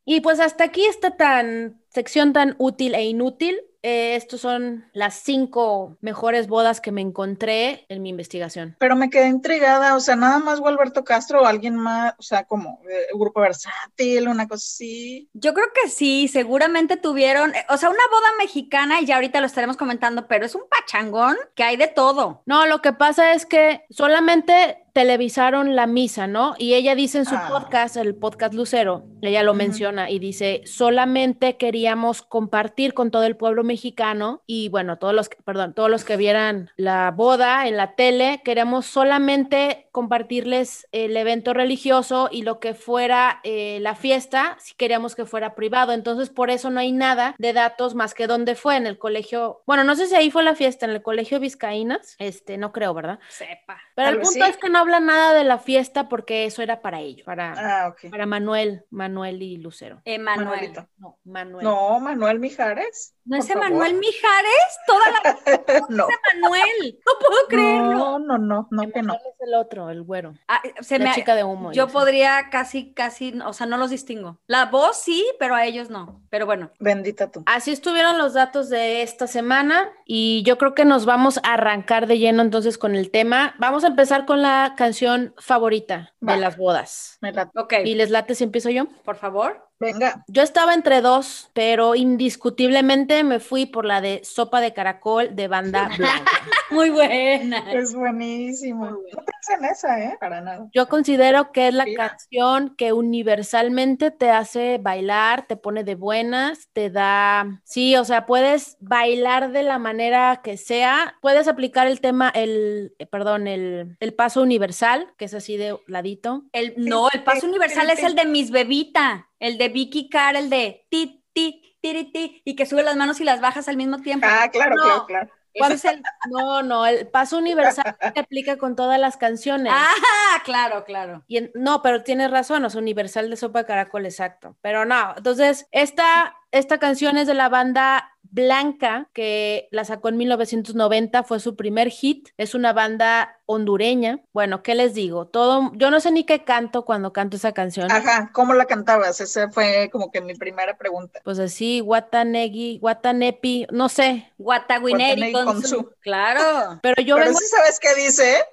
Y 0.06 0.22
pues 0.22 0.40
hasta 0.40 0.64
aquí 0.64 0.86
esta 0.86 1.18
tan 1.18 1.82
sección 1.90 2.32
tan 2.34 2.56
útil 2.60 2.96
e 2.96 3.04
inútil. 3.06 3.60
Eh, 3.88 4.18
estos 4.18 4.42
son 4.42 4.84
las 4.92 5.14
cinco 5.14 5.98
mejores 6.02 6.50
bodas 6.50 6.82
que 6.82 6.92
me 6.92 7.00
encontré 7.00 7.86
en 7.88 8.02
mi 8.02 8.10
investigación. 8.10 8.76
Pero 8.80 8.98
me 8.98 9.10
quedé 9.10 9.28
intrigada, 9.28 9.96
o 9.96 10.02
sea, 10.02 10.18
nada 10.18 10.40
más 10.40 10.60
Gualberto 10.60 11.06
Castro 11.06 11.44
o 11.44 11.46
alguien 11.46 11.78
más, 11.78 12.14
o 12.18 12.22
sea, 12.22 12.44
como 12.44 12.82
eh, 12.90 13.08
grupo 13.14 13.40
versátil, 13.40 14.28
una 14.28 14.46
cosa 14.46 14.66
así. 14.66 15.30
Yo 15.32 15.54
creo 15.54 15.68
que 15.74 15.90
sí, 15.90 16.28
seguramente 16.28 16.98
tuvieron, 16.98 17.56
eh, 17.56 17.66
o 17.70 17.78
sea, 17.78 17.90
una 17.90 18.04
boda 18.12 18.28
mexicana, 18.40 19.00
y 19.00 19.06
ya 19.06 19.16
ahorita 19.16 19.40
lo 19.40 19.48
estaremos 19.48 19.78
comentando, 19.78 20.28
pero 20.28 20.46
es 20.46 20.54
un 20.54 20.64
pachangón 20.70 21.38
que 21.56 21.64
hay 21.64 21.78
de 21.78 21.88
todo. 21.88 22.42
No, 22.46 22.66
lo 22.66 22.82
que 22.82 22.92
pasa 22.92 23.32
es 23.32 23.46
que 23.46 23.86
solamente 23.90 24.84
televisaron 25.02 25.76
la 25.76 25.86
misa, 25.86 26.26
¿no? 26.26 26.56
Y 26.58 26.74
ella 26.74 26.96
dice 26.96 27.20
en 27.20 27.26
su 27.26 27.36
Ah. 27.36 27.50
podcast, 27.50 27.98
el 27.98 28.16
podcast 28.16 28.56
Lucero, 28.56 29.04
ella 29.22 29.44
lo 29.44 29.54
menciona 29.54 30.10
y 30.10 30.18
dice, 30.18 30.64
solamente 30.66 31.56
queríamos 31.56 32.24
compartir 32.24 32.96
con 32.96 33.12
todo 33.12 33.22
el 33.26 33.36
pueblo 33.38 33.64
mexicano 33.64 34.42
y 34.48 34.70
bueno, 34.70 34.98
todos 34.98 35.14
los, 35.14 35.30
que- 35.30 35.38
perdón, 35.44 35.76
todos 35.76 35.92
los 35.92 36.04
que 36.04 36.18
vieran 36.18 36.72
la 36.78 37.12
boda 37.16 37.68
en 37.68 37.78
la 37.78 37.94
tele, 37.94 38.42
queríamos 38.44 38.88
solamente 38.88 39.88
compartirles 39.92 40.88
el 40.92 41.16
evento 41.16 41.54
religioso 41.54 42.30
y 42.32 42.42
lo 42.42 42.60
que 42.60 42.74
fuera 42.74 43.40
eh, 43.44 43.78
la 43.82 43.94
fiesta, 43.94 44.58
si 44.60 44.74
queríamos 44.74 45.16
que 45.16 45.26
fuera 45.26 45.54
privado. 45.54 45.94
Entonces, 45.94 46.32
por 46.32 46.50
eso 46.50 46.72
no 46.72 46.80
hay 46.80 46.92
nada 46.92 47.36
de 47.38 47.54
datos 47.54 47.94
más 47.94 48.16
que 48.16 48.26
dónde 48.26 48.56
fue 48.56 48.78
en 48.78 48.88
el 48.88 48.98
colegio. 48.98 49.62
Bueno, 49.68 49.84
no 49.84 49.96
sé 49.96 50.08
si 50.08 50.16
ahí 50.16 50.32
fue 50.32 50.44
la 50.44 50.56
fiesta, 50.56 50.88
en 50.88 50.92
el 50.94 51.04
colegio 51.04 51.40
Vizcaínas, 51.40 52.16
este, 52.18 52.58
no 52.58 52.72
creo, 52.72 52.96
¿verdad? 52.96 53.20
Sepa. 53.30 53.78
Pero 53.96 54.10
el 54.10 54.16
Tal 54.16 54.24
punto 54.24 54.46
sí. 54.46 54.52
es 54.52 54.58
que 54.58 54.70
no 54.70 54.80
habla 54.88 55.00
nada 55.00 55.34
de 55.34 55.44
la 55.44 55.58
fiesta 55.60 56.08
porque 56.08 56.46
eso 56.46 56.62
era 56.62 56.82
para 56.82 57.02
ellos, 57.02 57.26
para, 57.26 57.88
Ah, 57.88 57.96
para 58.10 58.26
Manuel, 58.26 58.86
Manuel 58.90 59.42
y 59.42 59.58
Lucero. 59.58 60.02
Emanuel. 60.06 60.48
Manuelito. 60.48 60.88
No, 60.98 61.20
Manuel. 61.26 61.64
No, 61.66 62.00
Manuel 62.00 62.40
Mijares. 62.40 63.14
¿No 63.30 63.38
es. 63.38 63.50
Emanuel 63.50 63.94
Mijares? 63.96 64.80
Toda 64.86 65.00
la 65.12 65.82
no. 65.90 66.08
Emanuel. 66.40 67.00
No 67.06 67.12
puedo 67.20 67.48
creerlo. 67.50 67.92
No, 67.98 68.20
no, 68.20 68.38
no, 68.38 68.68
no 68.72 68.82
que 68.84 69.02
no. 69.02 69.14
Emanuel 69.14 69.22
es 69.34 69.48
el 69.48 69.54
otro, 69.56 69.90
el 69.90 70.04
güero. 70.04 70.34
Ah, 70.48 70.62
se 70.82 70.98
la 71.00 71.10
me- 71.10 71.16
chica 71.16 71.36
de 71.36 71.44
humo. 71.44 71.72
yo 71.72 71.84
ya 71.84 71.88
sé. 71.88 71.94
podría 71.94 72.50
casi, 72.50 72.94
casi, 72.94 73.38
o 73.46 73.54
sea, 73.54 73.68
no 73.68 73.78
los 73.78 73.90
distingo. 73.90 74.40
La 74.48 74.66
voz 74.66 74.98
sí, 74.98 75.26
pero 75.40 75.56
a 75.56 75.66
ellos 75.66 75.90
no. 75.90 76.22
Pero 76.30 76.46
bueno. 76.46 76.72
Bendita 76.80 77.32
tú. 77.32 77.44
Así 77.46 77.72
estuvieron 77.72 78.18
los 78.18 78.34
datos 78.34 78.70
de 78.70 79.02
esta 79.02 79.28
semana 79.28 79.90
y 80.06 80.44
yo 80.44 80.58
creo 80.58 80.74
que 80.74 80.86
nos 80.86 81.06
vamos 81.06 81.40
a 81.44 81.54
arrancar 81.54 82.08
de 82.08 82.20
lleno 82.20 82.42
entonces 82.42 82.78
con 82.78 82.96
el 82.96 83.12
tema. 83.12 83.56
Vamos 83.60 83.84
a 83.84 83.88
empezar 83.88 84.26
con 84.26 84.42
la 84.42 84.74
canción 84.78 85.34
favorita 85.38 86.14
de 86.20 86.34
Va. 86.34 86.38
las 86.38 86.58
bodas. 86.58 87.18
Me 87.22 87.32
la- 87.34 87.52
Ok, 87.56 87.74
¿Y 87.86 87.96
les 87.96 88.10
late 88.10 88.36
si 88.36 88.44
empiezo 88.44 88.70
yo? 88.70 88.86
por 89.04 89.16
favor. 89.18 89.67
Venga. 89.80 90.24
Yo 90.28 90.42
estaba 90.42 90.74
entre 90.74 91.02
dos, 91.02 91.50
pero 91.54 91.94
indiscutiblemente 91.96 93.24
me 93.24 93.40
fui 93.40 93.66
por 93.66 93.86
la 93.86 94.02
de 94.02 94.22
Sopa 94.24 94.60
de 94.60 94.74
Caracol 94.74 95.36
de 95.36 95.48
Banda 95.48 95.90
Blanca. 95.98 96.32
Muy 96.72 96.90
buena. 96.90 97.72
Es 97.72 97.94
buenísimo. 97.94 98.86
No 98.90 99.24
pensé 99.26 99.54
en 99.58 99.66
esa, 99.66 100.04
¿eh? 100.04 100.18
Para 100.20 100.42
nada. 100.42 100.68
Yo 100.74 100.90
considero 100.90 101.52
que 101.52 101.70
es 101.70 101.74
la 101.74 101.86
Mira. 101.86 102.10
canción 102.10 102.76
que 102.76 102.92
universalmente 102.92 104.12
te 104.12 104.32
hace 104.32 104.78
bailar, 104.78 105.48
te 105.48 105.56
pone 105.56 105.84
de 105.86 105.96
buenas, 105.96 106.68
te 106.74 106.90
da, 106.90 107.62
sí, 107.64 107.96
o 107.96 108.04
sea, 108.04 108.26
puedes 108.26 108.78
bailar 108.82 109.52
de 109.52 109.64
la 109.64 109.80
manera 109.80 110.42
que 110.44 110.58
sea, 110.58 111.16
puedes 111.22 111.48
aplicar 111.48 111.88
el 111.88 112.02
tema, 112.02 112.30
el, 112.36 112.94
eh, 113.00 113.06
perdón, 113.06 113.48
el, 113.48 113.96
el 114.00 114.14
paso 114.14 114.42
universal, 114.42 115.14
que 115.18 115.26
es 115.26 115.34
así 115.34 115.56
de 115.56 115.78
ladito. 115.88 116.44
El, 116.52 116.74
no, 116.78 117.08
el 117.14 117.24
paso 117.24 117.48
universal 117.48 117.90
es 117.90 118.04
el 118.04 118.16
de 118.16 118.26
Miss 118.26 118.52
Bebita, 118.52 119.27
el 119.40 119.58
de 119.58 119.70
Vicky 119.70 120.10
Carr, 120.10 120.36
el 120.36 120.50
de 120.50 120.86
ti, 120.90 121.24
ti, 121.34 121.78
tiri, 121.82 122.12
ti, 122.12 122.42
y 122.46 122.56
que 122.56 122.66
sube 122.66 122.84
las 122.84 122.96
manos 122.96 123.20
y 123.22 123.24
las 123.24 123.42
bajas 123.42 123.68
al 123.68 123.78
mismo 123.78 124.00
tiempo. 124.02 124.26
Ah, 124.30 124.50
claro, 124.52 124.76
No. 124.76 124.82
claro, 124.84 125.06
claro. 125.06 125.30
Ese 125.54 125.74
es 125.74 125.86
el... 125.86 126.02
No, 126.32 126.62
no, 126.62 126.86
el 126.86 127.08
paso 127.10 127.38
universal 127.38 127.96
se 128.14 128.20
aplica 128.20 128.58
con 128.58 128.76
todas 128.76 129.00
las 129.00 129.18
canciones. 129.18 129.74
Ah, 129.76 130.42
claro, 130.44 130.84
claro. 130.86 131.24
Y 131.28 131.38
en- 131.38 131.52
no, 131.56 131.82
pero 131.82 132.04
tienes 132.04 132.30
razón, 132.32 132.64
o 132.66 132.70
sea, 132.70 132.80
Universal 132.82 133.30
de 133.30 133.38
Sopa 133.38 133.60
de 133.60 133.66
Caracol, 133.66 134.06
exacto. 134.06 134.58
Pero 134.62 134.86
no, 134.86 135.14
entonces, 135.18 135.68
esta, 135.72 136.36
esta 136.52 136.78
canción 136.80 137.18
es 137.18 137.28
de 137.28 137.34
la 137.34 137.50
banda 137.50 138.12
Blanca, 138.30 139.10
que 139.14 139.70
la 139.72 139.86
sacó 139.86 140.10
en 140.10 140.18
1990, 140.18 141.24
fue 141.24 141.40
su 141.40 141.56
primer 141.56 141.90
hit. 141.90 142.30
Es 142.38 142.56
una 142.56 142.74
banda 142.74 143.40
hondureña. 143.46 144.22
Bueno, 144.34 144.64
¿qué 144.64 144.76
les 144.76 144.94
digo? 144.94 145.28
Todo, 145.28 145.72
yo 145.76 145.92
no 145.92 146.00
sé 146.02 146.12
ni 146.12 146.26
qué 146.26 146.44
canto 146.44 146.84
cuando 146.84 147.14
canto 147.14 147.38
esa 147.38 147.54
canción. 147.54 147.90
Ajá, 147.90 148.30
¿cómo 148.34 148.54
la 148.54 148.66
cantabas? 148.66 149.22
Esa 149.22 149.50
fue 149.50 149.90
como 149.92 150.12
que 150.12 150.20
mi 150.22 150.34
primera 150.36 150.78
pregunta. 150.78 151.22
Pues 151.24 151.40
así, 151.40 151.80
Guatanegui, 151.80 152.80
Guatanepi, 152.80 153.68
no 153.72 153.88
sé, 153.88 154.34
Guataguineri 154.38 155.32
con, 155.32 155.46
con 155.46 155.64
su... 155.64 155.92
Claro. 156.02 156.80
pero 156.84 157.02
yo 157.02 157.16
Pero 157.16 157.28
vengo, 157.28 157.40
sí 157.40 157.46
sabes 157.46 157.80
qué 157.80 157.96
dice, 157.96 158.40
¿eh? 158.40 158.44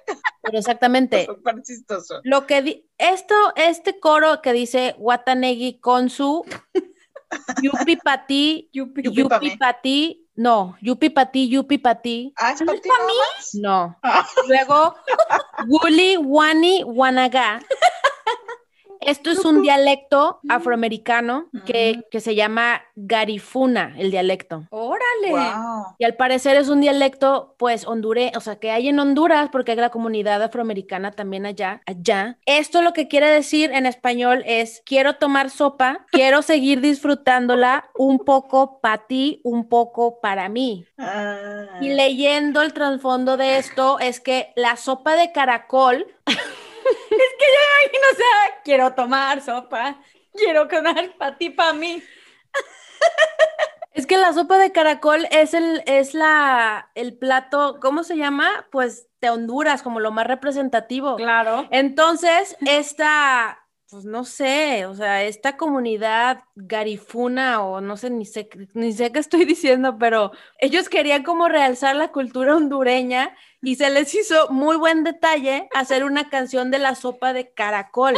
pero 0.41 0.57
exactamente. 0.57 1.25
Súper 1.35 1.61
chistoso. 1.63 2.21
Lo 2.23 2.47
que 2.47 2.61
di- 2.61 2.89
esto, 2.97 3.35
este 3.57 3.99
coro 3.99 4.41
que 4.41 4.53
dice 4.53 4.95
Guatanegui 4.97 5.79
con 5.79 6.09
su 6.09 6.45
Yupi 7.61 7.95
Pati, 7.97 8.69
Yupi. 8.73 9.01
Yupi 9.03 9.23
pa' 9.23 9.39
Yupi. 9.41 9.57
Pati, 9.57 9.97
no, 10.37 10.75
Yupi 10.81 11.09
Pati, 11.09 11.47
Yupi 11.47 11.77
Pati, 11.77 12.33
Ah, 12.37 12.51
¿es 12.51 12.61
¿No 12.61 12.67
para 12.67 12.79
ti 12.81 12.89
no. 13.61 13.95
Ah. 14.03 14.25
Luego, 14.47 14.95
Wuli 15.67 16.17
Wani 16.17 16.83
Wanaga. 16.83 17.59
Esto 19.05 19.29
es 19.29 19.45
un 19.45 19.61
dialecto 19.61 20.39
afroamericano 20.49 21.49
que, 21.65 22.03
que 22.09 22.19
se 22.19 22.35
llama 22.35 22.81
Garifuna, 22.95 23.93
el 23.97 24.11
dialecto. 24.11 24.65
Órale. 24.71 25.29
Wow. 25.29 25.95
Y 25.99 26.05
al 26.05 26.15
parecer 26.15 26.57
es 26.57 26.69
un 26.69 26.81
dialecto, 26.81 27.55
pues, 27.57 27.85
hondureño, 27.85 28.31
o 28.35 28.39
sea, 28.41 28.57
que 28.57 28.71
hay 28.71 28.87
en 28.87 28.99
Honduras, 28.99 29.49
porque 29.51 29.71
hay 29.71 29.77
la 29.77 29.89
comunidad 29.89 30.41
afroamericana 30.41 31.11
también 31.11 31.45
allá, 31.45 31.81
allá. 31.85 32.37
Esto 32.45 32.81
lo 32.81 32.93
que 32.93 33.07
quiere 33.07 33.27
decir 33.27 33.71
en 33.71 33.85
español 33.85 34.43
es, 34.45 34.81
quiero 34.85 35.15
tomar 35.15 35.49
sopa, 35.49 36.05
quiero 36.11 36.41
seguir 36.41 36.81
disfrutándola, 36.81 37.89
un 37.95 38.19
poco 38.19 38.79
para 38.79 39.05
ti, 39.05 39.41
un 39.43 39.69
poco 39.69 40.19
para 40.19 40.49
mí. 40.49 40.85
Ah. 40.97 41.77
Y 41.81 41.89
leyendo 41.89 42.61
el 42.61 42.73
trasfondo 42.73 43.37
de 43.37 43.57
esto 43.57 43.99
es 43.99 44.19
que 44.19 44.53
la 44.55 44.77
sopa 44.77 45.15
de 45.15 45.31
caracol, 45.31 46.07
Y 47.85 47.97
no 47.97 48.17
sé, 48.17 48.53
quiero 48.63 48.93
tomar 48.93 49.41
sopa, 49.41 49.97
quiero 50.33 50.67
comer 50.67 51.15
para 51.17 51.37
ti, 51.37 51.49
para 51.49 51.73
mí. 51.73 52.01
es 53.93 54.05
que 54.07 54.17
la 54.17 54.33
sopa 54.33 54.57
de 54.57 54.71
caracol 54.71 55.27
es 55.31 55.53
el, 55.53 55.83
es 55.85 56.13
la, 56.13 56.91
el 56.95 57.17
plato, 57.17 57.79
¿cómo 57.81 58.03
se 58.03 58.17
llama? 58.17 58.67
Pues 58.71 59.07
de 59.21 59.29
Honduras, 59.29 59.81
como 59.81 59.99
lo 59.99 60.11
más 60.11 60.27
representativo. 60.27 61.15
Claro. 61.15 61.67
Entonces, 61.71 62.57
esta, 62.65 63.64
pues 63.95 64.03
no 64.03 64.25
sé, 64.25 64.85
o 64.87 64.93
sea, 64.93 65.23
esta 65.23 65.55
comunidad 65.55 66.43
garifuna 66.57 67.63
o 67.63 67.79
no 67.79 67.95
sé, 67.95 68.09
ni 68.09 68.25
sé, 68.25 68.49
ni 68.73 68.91
sé 68.91 69.13
qué 69.13 69.19
estoy 69.19 69.45
diciendo, 69.45 69.97
pero 69.97 70.33
ellos 70.59 70.89
querían 70.89 71.23
como 71.23 71.47
realzar 71.47 71.95
la 71.95 72.11
cultura 72.11 72.57
hondureña 72.57 73.33
y 73.61 73.75
se 73.75 73.89
les 73.89 74.13
hizo 74.13 74.49
muy 74.49 74.75
buen 74.75 75.05
detalle 75.05 75.69
hacer 75.73 76.03
una 76.03 76.27
canción 76.29 76.71
de 76.71 76.79
la 76.79 76.93
sopa 76.95 77.31
de 77.31 77.53
caracol. 77.53 78.15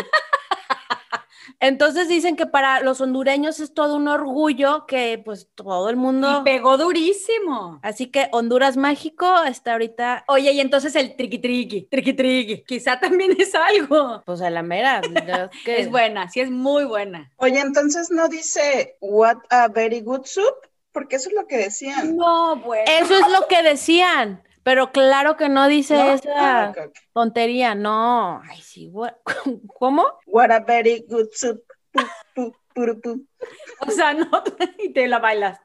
Entonces 1.59 2.07
dicen 2.07 2.35
que 2.35 2.45
para 2.45 2.81
los 2.81 2.99
hondureños 3.01 3.59
es 3.59 3.73
todo 3.73 3.95
un 3.95 4.07
orgullo 4.07 4.85
que 4.85 5.21
pues 5.23 5.47
todo 5.55 5.89
el 5.89 5.95
mundo... 5.95 6.39
Y 6.41 6.43
pegó 6.43 6.77
durísimo. 6.77 7.79
Así 7.83 8.07
que 8.07 8.27
Honduras 8.31 8.77
Mágico 8.77 9.43
está 9.43 9.73
ahorita, 9.73 10.25
Oye, 10.27 10.51
y 10.51 10.59
entonces 10.59 10.95
el 10.95 11.15
triqui 11.15 11.39
triqui, 11.39 11.81
triqui 11.89 12.13
triqui, 12.13 12.63
quizá 12.63 12.99
también 12.99 13.35
es 13.39 13.55
algo. 13.55 14.21
pues 14.25 14.41
a 14.41 14.49
la 14.49 14.61
mera. 14.63 15.01
que- 15.65 15.79
Es 15.81 15.89
buena, 15.89 16.29
sí 16.29 16.41
es 16.41 16.51
muy 16.51 16.83
buena. 16.85 17.31
Oye, 17.37 17.59
entonces 17.59 18.11
no 18.11 18.27
dice 18.27 18.97
what 18.99 19.37
a 19.49 19.67
very 19.67 20.01
good 20.01 20.25
soup, 20.25 20.55
porque 20.91 21.15
eso 21.17 21.29
es 21.29 21.35
lo 21.35 21.47
que 21.47 21.57
decían. 21.57 22.15
No, 22.17 22.55
bueno. 22.57 22.83
Eso 22.99 23.13
es 23.13 23.27
lo 23.31 23.47
que 23.47 23.61
decían, 23.63 24.43
pero 24.67 24.91
claro 24.91 25.37
que 25.37 25.47
no 25.47 25.69
dice 25.69 25.95
¿no? 25.95 26.11
esa 26.11 26.29
Ah, 26.35 26.73
tontería, 27.13 27.73
no. 27.73 28.41
Ay, 28.43 28.59
sí, 28.61 28.91
¿cómo? 29.79 30.05
What 30.25 30.51
a 30.51 30.59
very 30.59 31.05
good 31.07 31.29
soup. 31.31 31.63
Pu, 31.93 32.01
pu, 32.35 32.53
puru, 32.75 32.99
pu. 32.99 33.25
O 33.87 33.91
sea, 33.91 34.13
no, 34.13 34.27
y 34.79 34.91
te 34.91 35.07
la 35.07 35.19
bailas. 35.19 35.59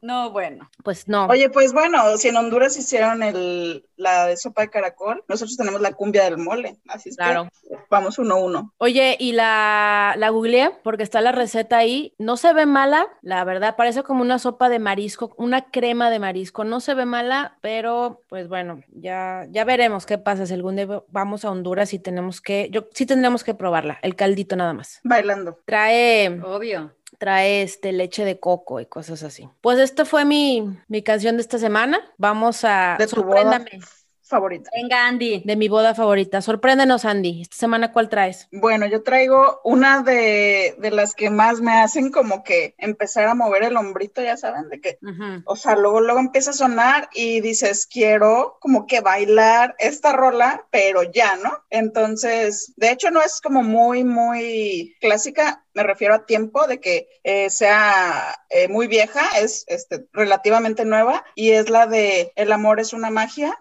No, 0.00 0.30
bueno. 0.30 0.70
Pues 0.82 1.06
no. 1.08 1.26
Oye, 1.26 1.50
pues 1.50 1.74
bueno, 1.74 2.16
si 2.16 2.28
en 2.28 2.36
Honduras 2.36 2.76
hicieron 2.78 3.22
el, 3.22 3.86
la 3.96 4.26
de 4.26 4.36
sopa 4.38 4.62
de 4.62 4.70
caracol, 4.70 5.22
nosotros 5.28 5.56
tenemos 5.56 5.82
la 5.82 5.92
cumbia 5.92 6.24
del 6.24 6.38
mole. 6.38 6.78
Así 6.88 7.10
es 7.10 7.16
Claro. 7.16 7.48
que 7.68 7.76
vamos 7.90 8.18
uno 8.18 8.34
a 8.36 8.38
uno. 8.38 8.74
Oye, 8.78 9.16
y 9.20 9.32
la, 9.32 10.14
la 10.16 10.30
googleé 10.30 10.70
porque 10.82 11.02
está 11.02 11.20
la 11.20 11.32
receta 11.32 11.76
ahí. 11.76 12.14
No 12.18 12.38
se 12.38 12.54
ve 12.54 12.64
mala, 12.64 13.06
la 13.20 13.44
verdad, 13.44 13.76
parece 13.76 14.02
como 14.02 14.22
una 14.22 14.38
sopa 14.38 14.70
de 14.70 14.78
marisco, 14.78 15.34
una 15.36 15.70
crema 15.70 16.08
de 16.10 16.18
marisco. 16.18 16.64
No 16.64 16.80
se 16.80 16.94
ve 16.94 17.04
mala, 17.04 17.58
pero 17.60 18.22
pues 18.30 18.48
bueno, 18.48 18.80
ya, 18.88 19.46
ya 19.50 19.64
veremos 19.64 20.06
qué 20.06 20.16
pasa 20.16 20.46
si 20.46 20.54
algún 20.54 20.76
día 20.76 21.02
vamos 21.08 21.44
a 21.44 21.50
Honduras 21.50 21.92
y 21.92 21.98
tenemos 21.98 22.40
que, 22.40 22.68
yo 22.70 22.86
sí 22.94 23.04
tendremos 23.04 23.44
que 23.44 23.54
probarla, 23.54 23.98
el 24.02 24.16
caldito 24.16 24.56
nada 24.56 24.72
más. 24.72 25.00
Bailando. 25.04 25.58
Trae 25.66 26.40
Obvio. 26.42 26.93
Trae 27.18 27.62
este 27.62 27.92
leche 27.92 28.24
de 28.24 28.38
coco 28.38 28.80
y 28.80 28.86
cosas 28.86 29.22
así. 29.22 29.48
Pues 29.60 29.78
esta 29.78 30.04
fue 30.04 30.24
mi, 30.24 30.78
mi 30.88 31.02
canción 31.02 31.36
de 31.36 31.42
esta 31.42 31.58
semana. 31.58 32.00
Vamos 32.18 32.64
a 32.64 32.96
De 32.98 33.06
tu 33.06 33.22
boda 33.22 33.64
sorpréndame 33.64 33.80
favorita. 34.24 34.70
Venga, 34.74 35.06
Andy. 35.06 35.42
de 35.44 35.56
mi 35.56 35.68
boda 35.68 35.94
favorita. 35.94 36.40
Sorpréndenos, 36.42 37.04
Andy. 37.04 37.42
Esta 37.42 37.56
semana 37.56 37.92
¿cuál 37.92 38.08
traes? 38.08 38.48
Bueno, 38.52 38.86
yo 38.86 39.02
traigo 39.02 39.60
una 39.64 40.02
de, 40.02 40.74
de 40.78 40.90
las 40.90 41.14
que 41.14 41.30
más 41.30 41.60
me 41.60 41.72
hacen 41.72 42.10
como 42.10 42.42
que 42.42 42.74
empezar 42.78 43.28
a 43.28 43.34
mover 43.34 43.64
el 43.64 43.76
hombrito, 43.76 44.22
ya 44.22 44.36
saben, 44.36 44.68
de 44.68 44.80
que, 44.80 44.98
o 45.44 45.56
sea, 45.56 45.76
luego, 45.76 46.00
luego 46.00 46.20
empieza 46.20 46.50
a 46.50 46.54
sonar 46.54 47.08
y 47.12 47.40
dices, 47.40 47.86
quiero 47.86 48.56
como 48.60 48.86
que 48.86 49.00
bailar 49.00 49.74
esta 49.78 50.12
rola, 50.12 50.66
pero 50.70 51.02
ya, 51.02 51.36
¿no? 51.36 51.50
Entonces, 51.70 52.72
de 52.76 52.90
hecho, 52.90 53.10
no 53.10 53.20
es 53.20 53.40
como 53.40 53.62
muy, 53.62 54.04
muy 54.04 54.96
clásica. 55.00 55.62
Me 55.74 55.82
refiero 55.82 56.14
a 56.14 56.24
tiempo 56.24 56.68
de 56.68 56.78
que 56.78 57.08
eh, 57.24 57.50
sea 57.50 58.36
eh, 58.48 58.68
muy 58.68 58.86
vieja, 58.86 59.20
es 59.40 59.64
este, 59.66 60.06
relativamente 60.12 60.84
nueva 60.84 61.24
y 61.34 61.50
es 61.50 61.68
la 61.68 61.88
de 61.88 62.32
El 62.36 62.52
amor 62.52 62.78
es 62.78 62.92
una 62.92 63.10
magia. 63.10 63.58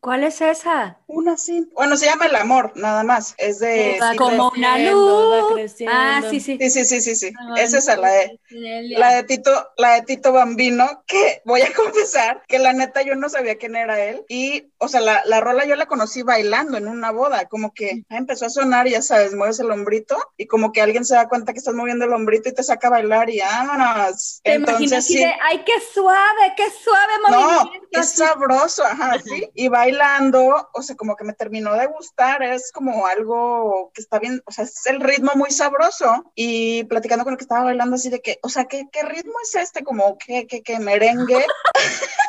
¿Cuál 0.00 0.24
es 0.24 0.40
esa? 0.40 0.98
Una 1.06 1.36
sí. 1.36 1.68
Bueno, 1.74 1.96
se 1.96 2.06
llama 2.06 2.26
El 2.26 2.36
amor, 2.36 2.72
nada 2.76 3.02
más. 3.02 3.34
Es 3.38 3.58
de. 3.58 3.98
Va 4.00 4.14
como 4.14 4.50
una 4.56 4.78
luz. 4.78 5.74
Ah, 5.88 6.22
sí, 6.30 6.40
sí. 6.40 6.56
Sí, 6.60 6.70
sí, 6.70 6.84
sí, 6.84 7.00
sí, 7.00 7.16
sí. 7.16 7.32
Es 7.56 7.74
esa, 7.74 7.96
la 7.96 8.10
de, 8.10 8.40
la 8.50 9.14
de 9.14 9.22
Tito, 9.24 9.50
la 9.76 9.94
de 9.94 10.02
Tito 10.02 10.32
Bambino, 10.32 10.86
que 11.06 11.42
voy 11.44 11.62
a 11.62 11.72
confesar 11.74 12.42
que 12.46 12.58
la 12.58 12.72
neta 12.72 13.02
yo 13.02 13.14
no 13.16 13.28
sabía 13.28 13.56
quién 13.56 13.74
era 13.76 13.98
él. 14.00 14.24
Y, 14.28 14.70
o 14.78 14.88
sea, 14.88 15.00
la, 15.00 15.22
la 15.24 15.40
rola 15.40 15.64
yo 15.66 15.76
la 15.76 15.86
conocí 15.86 16.22
bailando 16.22 16.76
en 16.76 16.88
una 16.88 17.10
boda, 17.10 17.46
como 17.46 17.72
que 17.72 18.04
empezó 18.08 18.46
a 18.46 18.50
sonar, 18.50 18.86
y 18.86 18.92
ya 18.92 19.02
sabes, 19.02 19.34
mueves 19.34 19.58
el 19.60 19.70
hombrito, 19.70 20.16
y 20.36 20.46
como 20.46 20.72
que 20.72 20.82
alguien 20.82 21.04
se 21.04 21.14
da 21.14 21.28
cuenta 21.28 21.52
que 21.52 21.58
estás 21.58 21.74
moviendo 21.74 22.04
el 22.04 22.12
hombrito 22.12 22.48
y 22.48 22.54
te 22.54 22.62
saca 22.62 22.88
a 22.88 22.90
bailar 22.90 23.30
y 23.30 23.40
vámonos. 23.40 24.40
Te 24.42 24.54
Entonces 24.54 25.06
sí. 25.06 25.18
de, 25.18 25.32
ay, 25.42 25.62
qué 25.64 25.72
suave, 25.92 26.52
qué 26.56 26.64
suave 26.82 27.12
No, 27.30 27.64
movimiento. 27.64 27.88
es 27.92 27.98
así. 28.00 28.16
sabroso, 28.18 28.84
ajá, 28.84 29.18
sí. 29.24 29.48
Y 29.54 29.68
bailando, 29.88 30.68
o 30.72 30.82
sea, 30.82 30.96
como 30.96 31.16
que 31.16 31.24
me 31.24 31.32
terminó 31.32 31.74
de 31.74 31.86
gustar, 31.86 32.42
es 32.42 32.70
como 32.72 33.06
algo 33.06 33.90
que 33.94 34.00
está 34.00 34.18
bien, 34.18 34.42
o 34.46 34.50
sea, 34.50 34.64
es 34.64 34.86
el 34.86 35.00
ritmo 35.00 35.32
muy 35.34 35.50
sabroso. 35.50 36.24
Y 36.34 36.84
platicando 36.84 37.24
con 37.24 37.34
el 37.34 37.38
que 37.38 37.44
estaba 37.44 37.64
bailando 37.64 37.96
así 37.96 38.10
de 38.10 38.20
que, 38.20 38.38
o 38.42 38.48
sea, 38.48 38.66
¿qué, 38.66 38.88
qué 38.92 39.02
ritmo 39.02 39.34
es 39.42 39.54
este? 39.54 39.82
Como 39.82 40.18
que, 40.18 40.46
que, 40.46 40.62
que 40.62 40.78
merengue. 40.78 41.44